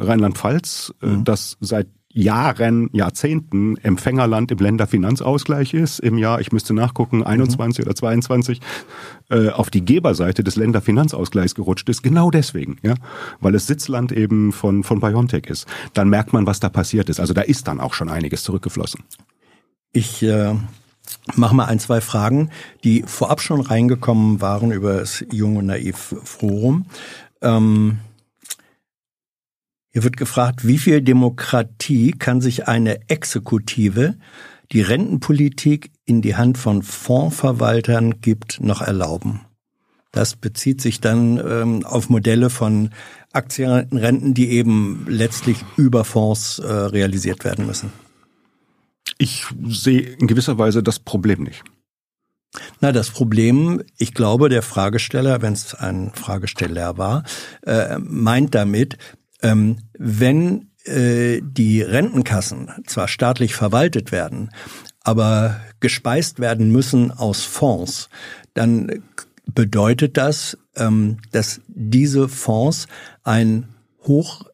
[0.00, 1.24] Rheinland-Pfalz, äh, mhm.
[1.24, 7.88] das seit Jahren, Jahrzehnten Empfängerland im Länderfinanzausgleich ist, im Jahr, ich müsste nachgucken, 21 mhm.
[7.88, 8.60] oder 22,
[9.30, 12.94] äh, auf die Geberseite des Länderfinanzausgleichs gerutscht ist, genau deswegen, ja,
[13.40, 15.66] weil es Sitzland eben von, von BioNTech ist.
[15.94, 17.20] Dann merkt man, was da passiert ist.
[17.20, 19.04] Also da ist dann auch schon einiges zurückgeflossen.
[19.92, 20.54] Ich äh,
[21.34, 22.50] mache mal ein, zwei Fragen,
[22.84, 26.86] die vorab schon reingekommen waren über das Jung und Naiv Forum.
[27.40, 27.98] Ähm,
[29.92, 34.14] Hier wird gefragt, wie viel Demokratie kann sich eine Exekutive,
[34.72, 39.42] die Rentenpolitik in die Hand von Fondsverwaltern gibt, noch erlauben?
[40.10, 42.90] Das bezieht sich dann ähm, auf Modelle von
[43.32, 47.92] Aktienrenten, die eben letztlich über Fonds äh, realisiert werden müssen.
[49.18, 51.64] Ich sehe in gewisser Weise das Problem nicht.
[52.80, 57.24] Na, das Problem, ich glaube, der Fragesteller, wenn es ein Fragesteller war,
[57.62, 58.98] äh, meint damit,
[59.42, 64.50] ähm, wenn äh, die Rentenkassen zwar staatlich verwaltet werden,
[65.02, 68.08] aber gespeist werden müssen aus Fonds,
[68.54, 69.02] dann
[69.46, 72.86] bedeutet das, ähm, dass diese Fonds
[73.24, 73.68] ein
[74.04, 74.44] hoch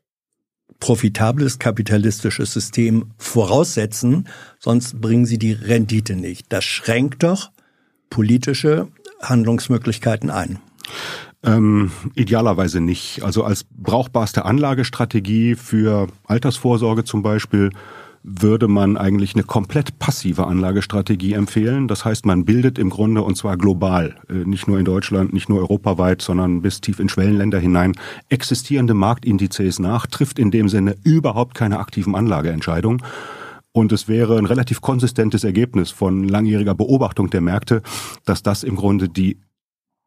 [0.80, 4.28] profitables kapitalistisches System voraussetzen,
[4.58, 6.46] sonst bringen sie die Rendite nicht.
[6.50, 7.50] Das schränkt doch
[8.10, 8.88] politische
[9.20, 10.60] Handlungsmöglichkeiten ein.
[11.44, 13.22] Ähm, idealerweise nicht.
[13.22, 17.70] Also als brauchbarste Anlagestrategie für Altersvorsorge zum Beispiel
[18.24, 21.86] würde man eigentlich eine komplett passive Anlagestrategie empfehlen.
[21.86, 25.48] Das heißt, man bildet im Grunde und zwar global, äh, nicht nur in Deutschland, nicht
[25.48, 27.94] nur europaweit, sondern bis tief in Schwellenländer hinein,
[28.28, 33.02] existierende Marktindizes nach, trifft in dem Sinne überhaupt keine aktiven Anlageentscheidungen.
[33.72, 37.82] Und es wäre ein relativ konsistentes Ergebnis von langjähriger Beobachtung der Märkte,
[38.24, 39.38] dass das im Grunde die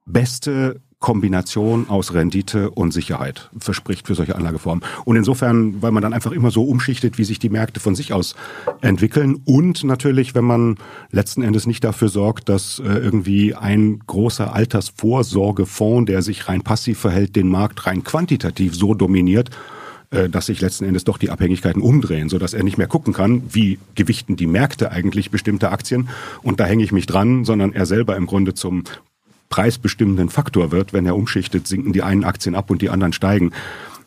[0.05, 4.85] beste Kombination aus Rendite und Sicherheit verspricht für solche Anlageformen.
[5.03, 8.13] Und insofern, weil man dann einfach immer so umschichtet, wie sich die Märkte von sich
[8.13, 8.35] aus
[8.79, 10.77] entwickeln und natürlich, wenn man
[11.09, 16.99] letzten Endes nicht dafür sorgt, dass äh, irgendwie ein großer Altersvorsorgefonds, der sich rein passiv
[16.99, 19.49] verhält, den Markt rein quantitativ so dominiert,
[20.11, 23.11] äh, dass sich letzten Endes doch die Abhängigkeiten umdrehen, so dass er nicht mehr gucken
[23.11, 26.09] kann, wie gewichten die Märkte eigentlich bestimmte Aktien
[26.43, 28.83] und da hänge ich mich dran, sondern er selber im Grunde zum
[29.51, 30.93] preisbestimmenden Faktor wird.
[30.93, 33.51] Wenn er umschichtet, sinken die einen Aktien ab und die anderen steigen.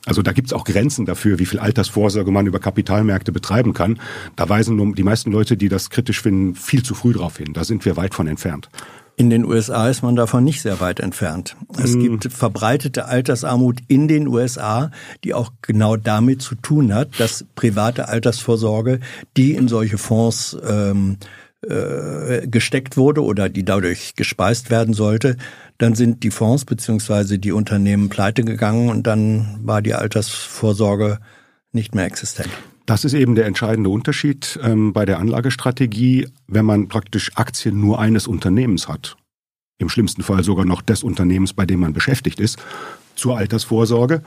[0.07, 4.01] Also da gibt's auch Grenzen dafür, wie viel Altersvorsorge man über Kapitalmärkte betreiben kann.
[4.37, 7.53] Da weisen nur die meisten Leute, die das kritisch finden, viel zu früh darauf hin.
[7.55, 8.69] Da sind wir weit von entfernt.
[9.17, 11.57] In den USA ist man davon nicht sehr weit entfernt.
[11.79, 12.01] Es mm.
[12.01, 14.91] gibt verbreitete Altersarmut in den USA,
[15.23, 18.99] die auch genau damit zu tun hat, dass private Altersvorsorge,
[19.37, 21.19] die in solche Fonds ähm,
[21.69, 25.37] äh, gesteckt wurde oder die dadurch gespeist werden sollte,
[25.79, 31.19] dann sind die Fonds beziehungsweise die Unternehmen pleite gegangen und dann war die Altersvorsorge
[31.73, 32.51] nicht mehr existent.
[32.87, 37.99] Das ist eben der entscheidende Unterschied ähm, bei der Anlagestrategie, wenn man praktisch Aktien nur
[37.99, 39.17] eines Unternehmens hat.
[39.79, 42.59] Im schlimmsten Fall sogar noch des Unternehmens, bei dem man beschäftigt ist,
[43.17, 44.23] zur Altersvorsorge.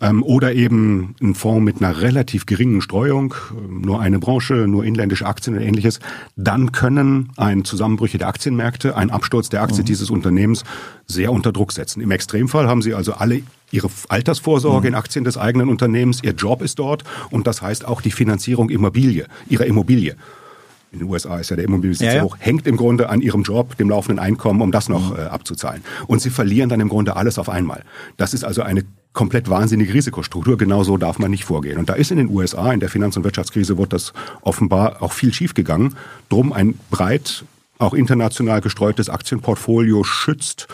[0.00, 3.34] Ähm, oder eben ein Fonds mit einer relativ geringen Streuung,
[3.68, 6.00] nur eine Branche, nur inländische Aktien und ähnliches,
[6.36, 9.86] dann können ein Zusammenbrüche der Aktienmärkte, ein Absturz der Aktie mhm.
[9.86, 10.64] dieses Unternehmens
[11.06, 12.00] sehr unter Druck setzen.
[12.00, 14.94] Im Extremfall haben Sie also alle ihre Altersvorsorge mhm.
[14.94, 18.70] in Aktien des eigenen Unternehmens, ihr Job ist dort und das heißt auch die Finanzierung
[18.70, 20.16] Immobilie, ihrer Immobilie.
[20.90, 22.22] In den USA ist ja der Immobilienbesitz ja, ja.
[22.22, 25.18] hoch, hängt im Grunde an ihrem Job, dem laufenden Einkommen, um das noch mhm.
[25.18, 25.82] äh, abzuzahlen.
[26.06, 27.82] Und sie verlieren dann im Grunde alles auf einmal.
[28.16, 28.84] Das ist also eine
[29.14, 30.58] komplett wahnsinnige Risikostruktur.
[30.58, 31.78] Genau so darf man nicht vorgehen.
[31.78, 34.12] Und da ist in den USA, in der Finanz- und Wirtschaftskrise, wurde das
[34.42, 35.96] offenbar auch viel schiefgegangen.
[36.28, 37.44] Drum ein breit,
[37.78, 40.68] auch international gestreutes Aktienportfolio schützt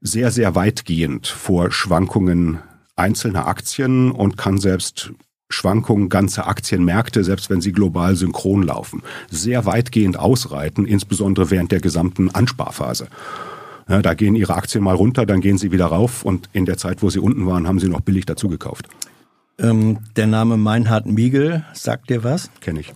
[0.00, 2.58] sehr, sehr weitgehend vor Schwankungen
[2.96, 5.12] einzelner Aktien und kann selbst
[5.50, 11.80] Schwankungen ganzer Aktienmärkte, selbst wenn sie global synchron laufen, sehr weitgehend ausreiten, insbesondere während der
[11.80, 13.08] gesamten Ansparphase.
[13.88, 16.78] Ja, da gehen ihre Aktien mal runter, dann gehen sie wieder rauf und in der
[16.78, 18.88] Zeit, wo sie unten waren, haben sie noch billig dazu gekauft.
[19.58, 22.50] Ähm, der Name Meinhard Miegel, sagt dir was?
[22.60, 22.92] Kenne ich.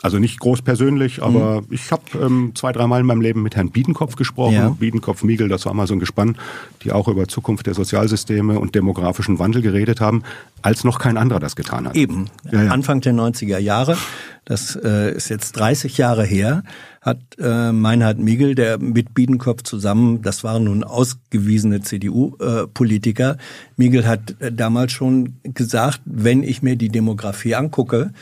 [0.00, 1.66] Also nicht groß persönlich, aber mhm.
[1.70, 4.54] ich habe ähm, zwei, dreimal in meinem Leben mit Herrn Biedenkopf gesprochen.
[4.54, 4.68] Ja.
[4.68, 6.36] Biedenkopf, Miegel, das war mal so ein Gespann,
[6.84, 10.22] die auch über Zukunft der Sozialsysteme und demografischen Wandel geredet haben,
[10.62, 11.96] als noch kein anderer das getan hat.
[11.96, 12.26] Eben.
[12.48, 12.70] Ja, ja.
[12.70, 13.96] Anfang der 90er Jahre,
[14.44, 16.62] das äh, ist jetzt 30 Jahre her,
[17.08, 23.36] hat äh, Meinhard Miegel, der mit Biedenkopf zusammen, das waren nun ausgewiesene CDU-Politiker, äh,
[23.76, 28.12] Miegel hat äh, damals schon gesagt, wenn ich mir die Demografie angucke,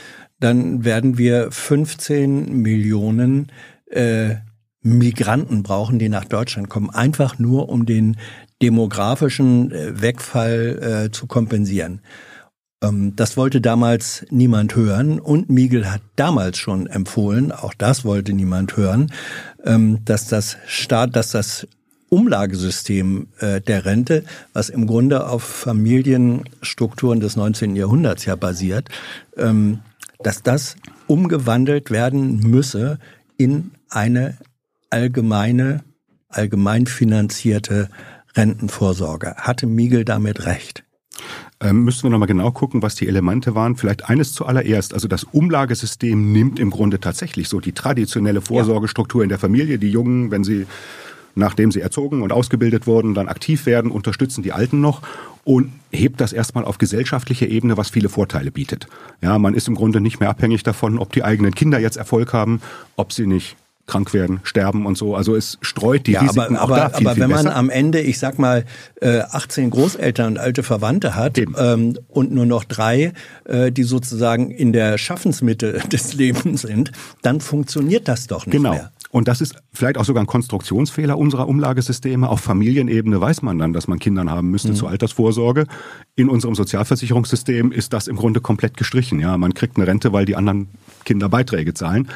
[0.40, 3.48] dann werden wir 15 Millionen
[3.90, 4.36] äh,
[4.82, 8.16] Migranten brauchen, die nach Deutschland kommen, einfach nur um den
[8.62, 12.00] demografischen äh, Wegfall äh, zu kompensieren.
[12.82, 18.32] Ähm, das wollte damals niemand hören und Miegel hat damals schon empfohlen, auch das wollte
[18.32, 19.12] niemand hören,
[19.64, 21.66] ähm, dass das Staat, dass das
[22.08, 27.74] Umlagesystem äh, der Rente, was im Grunde auf Familienstrukturen des 19.
[27.74, 28.88] Jahrhunderts ja basiert,
[29.36, 29.80] ähm,
[30.22, 30.76] dass das
[31.08, 32.98] umgewandelt werden müsse
[33.36, 34.38] in eine
[34.90, 35.82] allgemeine,
[36.28, 37.88] allgemein finanzierte
[38.36, 39.34] Rentenvorsorge.
[39.36, 40.85] Hatte Miegel damit recht?
[41.60, 43.76] Ähm, müssen wir nochmal genau gucken, was die Elemente waren.
[43.76, 44.94] Vielleicht eines zuallererst.
[44.94, 49.78] Also das Umlagesystem nimmt im Grunde tatsächlich so die traditionelle Vorsorgestruktur in der Familie.
[49.78, 50.66] Die Jungen, wenn sie
[51.36, 55.02] nachdem sie erzogen und ausgebildet wurden, dann aktiv werden, unterstützen die Alten noch
[55.44, 58.88] und hebt das erstmal auf gesellschaftlicher Ebene, was viele Vorteile bietet.
[59.20, 62.32] Ja, man ist im Grunde nicht mehr abhängig davon, ob die eigenen Kinder jetzt Erfolg
[62.32, 62.60] haben,
[62.96, 63.56] ob sie nicht
[63.86, 65.14] krank werden, sterben und so.
[65.14, 67.44] Also es streut die ja, Risiken aber, auch aber, da viel, aber viel wenn man
[67.44, 67.56] besser.
[67.56, 68.64] am Ende, ich sag mal,
[69.00, 73.12] äh, 18 Großeltern und alte Verwandte hat ähm, und nur noch drei,
[73.44, 76.90] äh, die sozusagen in der Schaffensmitte des Lebens sind,
[77.22, 78.70] dann funktioniert das doch nicht Genau.
[78.72, 78.92] mehr.
[79.10, 82.28] Und das ist vielleicht auch sogar ein Konstruktionsfehler unserer Umlagesysteme.
[82.28, 85.66] Auf Familienebene weiß man dann, dass man Kindern haben müsste zur Altersvorsorge.
[86.16, 89.20] In unserem Sozialversicherungssystem ist das im Grunde komplett gestrichen.
[89.20, 90.68] Ja, man kriegt eine Rente, weil die anderen
[91.04, 92.08] Kinder Beiträge zahlen.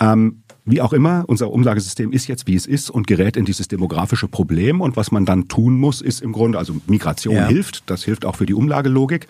[0.00, 3.68] Ähm, wie auch immer, unser Umlagesystem ist jetzt, wie es ist und gerät in dieses
[3.68, 4.80] demografische Problem.
[4.80, 7.46] Und was man dann tun muss, ist im Grunde, also Migration Ja.
[7.48, 9.26] hilft, das hilft auch für die Umlagelogik.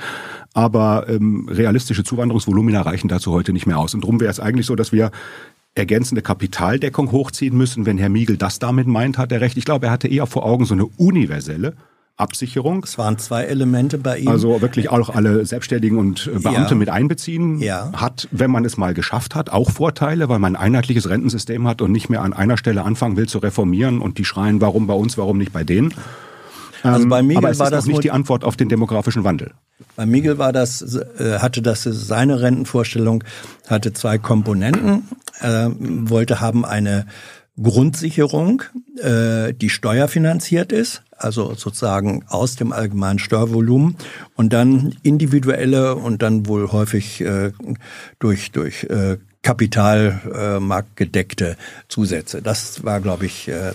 [0.55, 3.95] Aber ähm, realistische Zuwanderungsvolumina reichen dazu heute nicht mehr aus.
[3.95, 5.11] Und darum wäre es eigentlich so, dass wir
[5.75, 7.87] ergänzende Kapitaldeckung hochziehen müssen.
[7.87, 9.57] Wenn Herr Miegel das damit meint, hat er recht.
[9.57, 11.75] Ich glaube, er hatte eher vor Augen so eine universelle
[12.19, 12.83] Absicherung.
[12.85, 14.29] Es waren zwei Elemente bei ihm.
[14.29, 16.75] Also wirklich auch alle Selbstständigen und äh, Beamte Ja.
[16.75, 17.61] mit einbeziehen.
[17.61, 17.93] Ja.
[17.95, 21.81] Hat, wenn man es mal geschafft hat, auch Vorteile, weil man ein einheitliches Rentensystem hat
[21.81, 24.95] und nicht mehr an einer Stelle anfangen will zu reformieren und die schreien, warum bei
[24.95, 25.95] uns, warum nicht bei denen.
[26.83, 29.23] also bei Miguel Aber es war ist das auch nicht die Antwort auf den demografischen
[29.25, 29.53] Wandel.
[29.95, 33.23] Bei Miguel war das, äh, hatte das seine Rentenvorstellung,
[33.69, 35.09] hatte zwei Komponenten,
[35.41, 37.07] äh, wollte haben eine
[37.61, 38.63] Grundsicherung,
[38.97, 43.97] äh, die steuerfinanziert ist, also sozusagen aus dem allgemeinen Steuervolumen
[44.37, 47.53] und dann individuelle und dann wohl häufig äh,
[48.19, 51.57] durch durch äh, Kapitalmarkt gedeckte
[51.89, 52.43] Zusätze.
[52.43, 53.73] Das war, glaube ich, äh,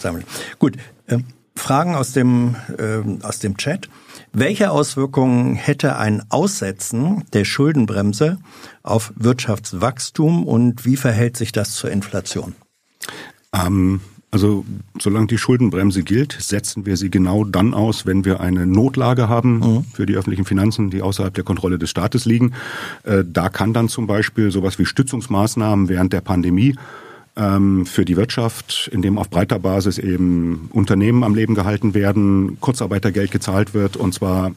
[0.59, 0.77] gut.
[1.07, 1.19] Äh,
[1.55, 3.87] Fragen aus dem ähm, aus dem Chat.
[4.31, 8.39] Welche Auswirkungen hätte ein Aussetzen der Schuldenbremse
[8.81, 12.55] auf Wirtschaftswachstum und wie verhält sich das zur Inflation?
[13.53, 14.01] Ähm,
[14.33, 14.65] also
[14.99, 19.85] solange die Schuldenbremse gilt, setzen wir sie genau dann aus, wenn wir eine Notlage haben
[19.93, 22.53] für die öffentlichen Finanzen, die außerhalb der Kontrolle des Staates liegen.
[23.03, 26.75] Äh, da kann dann zum Beispiel sowas wie Stützungsmaßnahmen während der Pandemie
[27.35, 32.57] ähm, für die Wirtschaft, in dem auf breiter Basis eben Unternehmen am Leben gehalten werden,
[32.59, 34.51] Kurzarbeitergeld gezahlt wird und zwar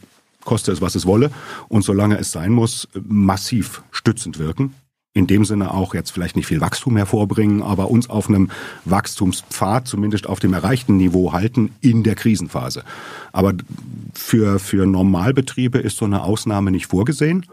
[0.47, 1.31] koste es, was es wolle.
[1.69, 4.73] Und solange es sein muss, massiv stützend wirken
[5.17, 8.51] in dem Sinne auch jetzt vielleicht nicht viel Wachstum hervorbringen, aber uns auf einem
[8.85, 12.85] Wachstumspfad, zumindest auf dem erreichten Niveau halten in der Krisenphase.
[13.33, 13.55] Aber
[14.13, 17.47] für, für Normalbetriebe ist so eine Ausnahme nicht vorgesehen.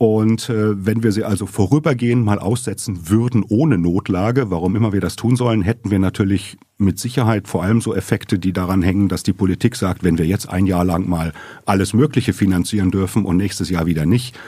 [0.00, 5.00] Und äh, wenn wir sie also vorübergehend mal aussetzen würden ohne Notlage, warum immer wir
[5.00, 9.08] das tun sollen, hätten wir natürlich mit Sicherheit vor allem so Effekte, die daran hängen,
[9.08, 11.32] dass die Politik sagt, wenn wir jetzt ein Jahr lang mal
[11.66, 14.38] alles Mögliche finanzieren dürfen und nächstes Jahr wieder nicht,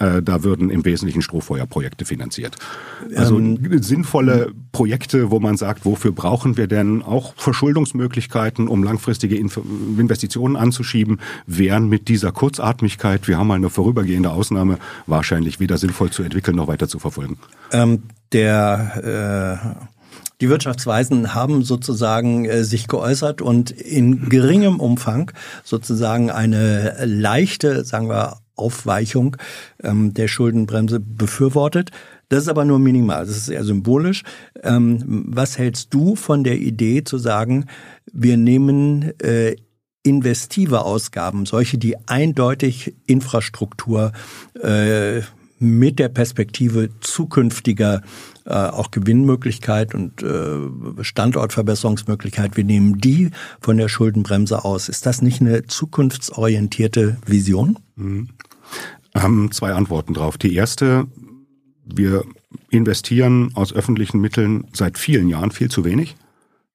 [0.00, 2.56] äh, da würden im Wesentlichen Strohfeuerprojekte finanziert.
[3.14, 3.40] Also
[3.80, 9.60] sinnvolle Projekte, wo man sagt, wofür brauchen wir denn auch Verschuldungsmöglichkeiten, um langfristige Inf
[9.98, 16.10] Investitionen anzuschieben, wären mit dieser Kurzatmigkeit, wir haben mal eine vorübergehende Ausnahme, wahrscheinlich weder sinnvoll
[16.10, 17.38] zu entwickeln noch weiter zu verfolgen.
[17.72, 18.02] Ähm,
[18.32, 19.84] der äh,
[20.40, 25.32] die Wirtschaftsweisen haben sozusagen äh, sich geäußert und in geringem Umfang
[25.64, 29.36] sozusagen eine leichte, sagen wir, Aufweichung
[29.82, 31.90] ähm, der Schuldenbremse befürwortet.
[32.28, 34.22] Das ist aber nur minimal, das ist eher symbolisch.
[34.62, 37.66] Ähm, was hältst du von der Idee zu sagen,
[38.12, 39.56] wir nehmen äh,
[40.02, 44.12] investive Ausgaben, solche, die eindeutig Infrastruktur
[44.62, 45.22] äh,
[45.58, 48.02] mit der Perspektive zukünftiger
[48.46, 53.30] äh, auch Gewinnmöglichkeit und äh, Standortverbesserungsmöglichkeit, wir nehmen die
[53.60, 54.88] von der Schuldenbremse aus.
[54.88, 57.78] Ist das nicht eine zukunftsorientierte Vision?
[59.14, 60.38] Ähm, zwei Antworten drauf.
[60.38, 61.06] Die erste,
[61.84, 62.24] wir
[62.70, 66.16] investieren aus öffentlichen Mitteln seit vielen Jahren viel zu wenig.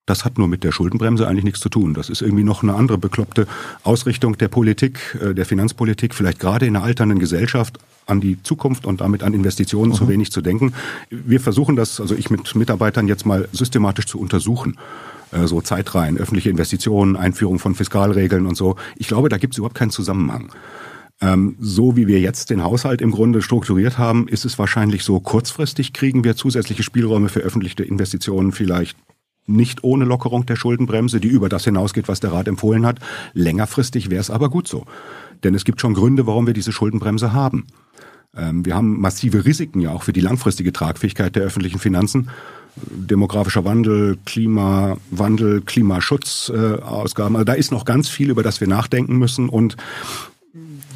[0.05, 1.95] Das hat nur mit der Schuldenbremse eigentlich nichts zu tun.
[1.95, 3.47] Das ist irgendwie noch eine andere bekloppte
[3.83, 8.85] Ausrichtung der Politik, äh, der Finanzpolitik, vielleicht gerade in einer alternden Gesellschaft an die Zukunft
[8.85, 10.73] und damit an Investitionen zu wenig zu denken.
[11.09, 14.77] Wir versuchen das, also ich mit Mitarbeitern jetzt mal systematisch zu untersuchen.
[15.31, 18.75] Äh, So Zeitreihen, öffentliche Investitionen, Einführung von Fiskalregeln und so.
[18.97, 20.51] Ich glaube, da gibt es überhaupt keinen Zusammenhang.
[21.21, 25.19] Ähm, so wie wir jetzt den Haushalt im Grunde strukturiert haben, ist es wahrscheinlich so,
[25.19, 28.97] kurzfristig kriegen wir zusätzliche Spielräume für öffentliche Investitionen vielleicht
[29.47, 32.99] nicht ohne Lockerung der Schuldenbremse, die über das hinausgeht, was der Rat empfohlen hat.
[33.33, 34.85] Längerfristig wäre es aber gut so.
[35.43, 37.67] Denn es gibt schon Gründe, warum wir diese Schuldenbremse haben.
[38.35, 42.29] Ähm, wir haben massive Risiken ja auch für die langfristige Tragfähigkeit der öffentlichen Finanzen.
[42.75, 47.35] Demografischer Wandel, Klimawandel, Klimaschutzausgaben.
[47.35, 49.47] Äh, also da ist noch ganz viel, über das wir nachdenken müssen.
[49.47, 49.77] Und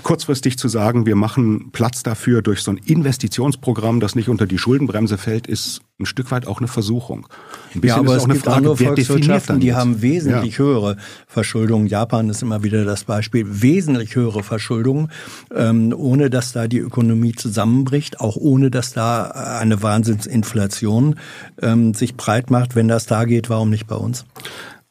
[0.03, 4.57] kurzfristig zu sagen, wir machen Platz dafür durch so ein Investitionsprogramm, das nicht unter die
[4.57, 7.27] Schuldenbremse fällt, ist ein Stück weit auch eine Versuchung.
[7.76, 10.60] Ein ja, aber es gibt Frage, andere Volkswirtschaften, die haben wesentlich ja.
[10.64, 11.88] höhere Verschuldung.
[11.88, 13.45] Japan ist immer wieder das Beispiel.
[13.48, 15.10] Wesentlich höhere Verschuldung,
[15.53, 19.26] ähm, ohne dass da die Ökonomie zusammenbricht, auch ohne dass da
[19.60, 21.15] eine Wahnsinnsinflation
[21.61, 22.76] ähm, sich breit macht.
[22.76, 24.26] Wenn das da geht, warum nicht bei uns?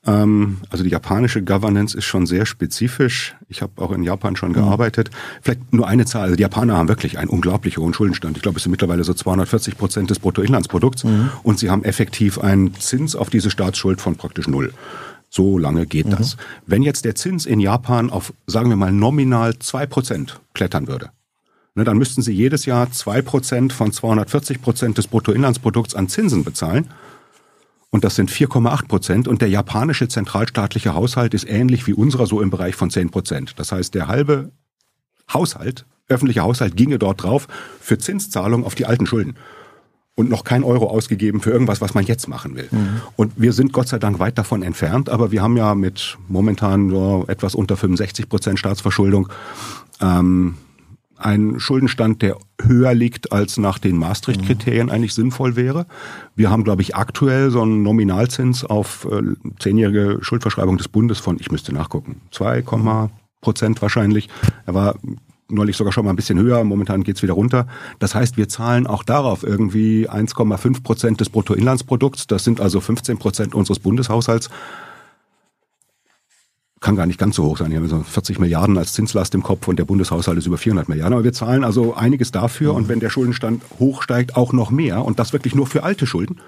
[0.06, 3.34] Ähm, also die japanische Governance ist schon sehr spezifisch.
[3.48, 4.54] Ich habe auch in Japan schon mhm.
[4.54, 5.10] gearbeitet.
[5.42, 6.22] Vielleicht nur eine Zahl.
[6.22, 8.36] Also die Japaner haben wirklich einen unglaublich hohen Schuldenstand.
[8.36, 11.04] Ich glaube, es sind mittlerweile so 240 Prozent des Bruttoinlandsprodukts.
[11.04, 11.30] Mhm.
[11.42, 14.72] Und sie haben effektiv einen Zins auf diese Staatsschuld von praktisch null.
[15.30, 16.16] So lange geht mhm.
[16.16, 16.36] das.
[16.66, 21.10] Wenn jetzt der Zins in Japan auf, sagen wir mal, nominal zwei Prozent klettern würde,
[21.74, 26.44] ne, dann müssten sie jedes Jahr zwei Prozent von 240 Prozent des Bruttoinlandsprodukts an Zinsen
[26.44, 26.86] bezahlen.
[27.90, 29.28] Und das sind 4,8 Prozent.
[29.28, 33.54] Und der japanische zentralstaatliche Haushalt ist ähnlich wie unserer so im Bereich von 10 Prozent.
[33.56, 34.50] Das heißt, der halbe
[35.32, 37.48] Haushalt, öffentliche Haushalt ginge dort drauf
[37.80, 39.36] für Zinszahlung auf die alten Schulden.
[40.14, 42.68] Und noch kein Euro ausgegeben für irgendwas, was man jetzt machen will.
[42.72, 43.00] Mhm.
[43.14, 46.90] Und wir sind Gott sei Dank weit davon entfernt, aber wir haben ja mit momentan
[46.90, 49.28] so etwas unter 65 Prozent Staatsverschuldung
[50.00, 50.56] ähm,
[51.18, 54.92] ein Schuldenstand, der höher liegt, als nach den Maastricht-Kriterien mhm.
[54.92, 55.86] eigentlich sinnvoll wäre.
[56.34, 59.22] Wir haben, glaube ich, aktuell so einen Nominalzins auf äh,
[59.58, 62.62] zehnjährige Schuldverschreibung des Bundes von, ich müsste nachgucken, 2,
[63.40, 64.28] Prozent wahrscheinlich.
[64.66, 64.96] Er war
[65.48, 67.66] neulich sogar schon mal ein bisschen höher, momentan geht's wieder runter.
[67.98, 72.26] Das heißt, wir zahlen auch darauf irgendwie 1,5 Prozent des Bruttoinlandsprodukts.
[72.26, 74.50] Das sind also 15 Prozent unseres Bundeshaushalts
[76.80, 77.70] kann gar nicht ganz so hoch sein.
[77.70, 80.88] Wir haben so 40 Milliarden als Zinslast im Kopf und der Bundeshaushalt ist über 400
[80.88, 81.14] Milliarden.
[81.14, 85.18] Aber wir zahlen also einiges dafür und wenn der Schuldenstand hochsteigt, auch noch mehr und
[85.18, 86.38] das wirklich nur für alte Schulden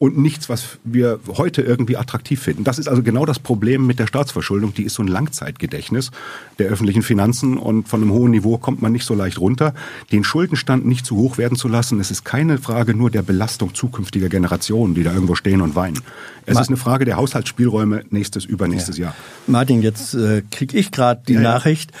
[0.00, 2.64] und nichts, was wir heute irgendwie attraktiv finden.
[2.64, 4.72] Das ist also genau das Problem mit der Staatsverschuldung.
[4.72, 6.10] Die ist so ein Langzeitgedächtnis
[6.58, 9.74] der öffentlichen Finanzen und von einem hohen Niveau kommt man nicht so leicht runter.
[10.10, 13.74] Den Schuldenstand nicht zu hoch werden zu lassen, es ist keine Frage nur der Belastung
[13.74, 16.00] zukünftiger Generationen, die da irgendwo stehen und weinen.
[16.46, 19.08] Es Ma ist eine Frage der Haushaltsspielräume nächstes, übernächstes ja.
[19.08, 19.14] Jahr.
[19.48, 21.92] Martin, jetzt äh, kriege ich gerade die ja, Nachricht,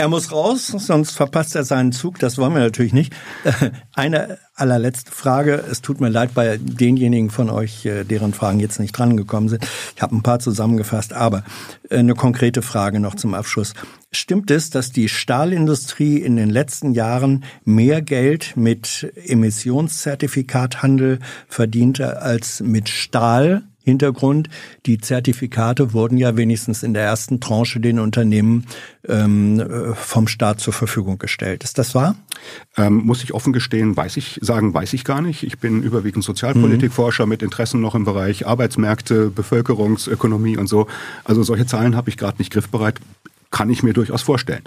[0.00, 2.18] er muss raus, sonst verpasst er seinen Zug.
[2.18, 3.12] Das wollen wir natürlich nicht.
[3.94, 5.62] Eine allerletzte Frage.
[5.70, 9.68] Es tut mir leid bei denjenigen von euch, äh, deren Fragen jetzt nicht drangekommen sind.
[9.94, 11.44] Ich habe ein paar zusammengefasst, aber
[11.90, 13.74] äh, eine konkrete Frage noch zum Abschluss.
[14.10, 22.60] Stimmt es, dass die Stahlindustrie in den letzten Jahren mehr Geld mit Emissionszertifikathandel verdiente als
[22.60, 23.64] mit Stahl?
[23.90, 24.48] Hintergrund.
[24.86, 28.66] Die Zertifikate wurden ja wenigstens in der ersten Tranche den Unternehmen
[29.06, 31.64] ähm, vom Staat zur Verfügung gestellt.
[31.64, 32.16] Ist das wahr?
[32.76, 35.42] Ähm, muss ich offen gestehen, weiß ich, sagen, weiß ich gar nicht.
[35.42, 37.30] Ich bin überwiegend Sozialpolitikforscher mhm.
[37.30, 40.86] mit Interessen noch im Bereich Arbeitsmärkte, Bevölkerungsökonomie und so.
[41.24, 43.00] Also solche Zahlen habe ich gerade nicht griffbereit
[43.50, 44.62] kann ich mir durchaus vorstellen.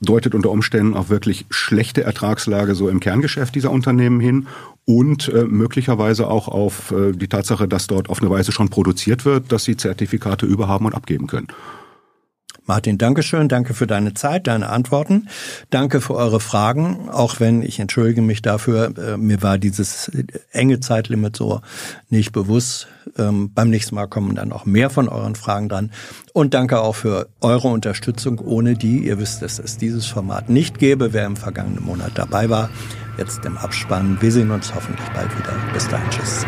[0.00, 4.46] Deutet unter Umständen auf wirklich schlechte Ertragslage so im Kerngeschäft dieser Unternehmen hin
[4.84, 9.24] und äh, möglicherweise auch auf äh, die Tatsache, dass dort auf eine Weise schon produziert
[9.24, 11.48] wird, dass sie Zertifikate überhaben und abgeben können.
[12.68, 13.48] Martin, Dankeschön.
[13.48, 15.28] Danke für deine Zeit, deine Antworten.
[15.70, 20.12] Danke für eure Fragen, auch wenn ich entschuldige mich dafür, äh, mir war dieses
[20.52, 21.62] enge Zeitlimit so
[22.10, 22.86] nicht bewusst.
[23.16, 25.90] Ähm, beim nächsten Mal kommen dann auch mehr von euren Fragen dran.
[26.34, 30.78] Und danke auch für eure Unterstützung, ohne die, ihr wisst, dass es dieses Format nicht
[30.78, 32.68] gäbe, wer im vergangenen Monat dabei war.
[33.16, 34.18] Jetzt im Abspann.
[34.20, 35.54] Wir sehen uns hoffentlich bald wieder.
[35.72, 36.44] Bis dahin, tschüss.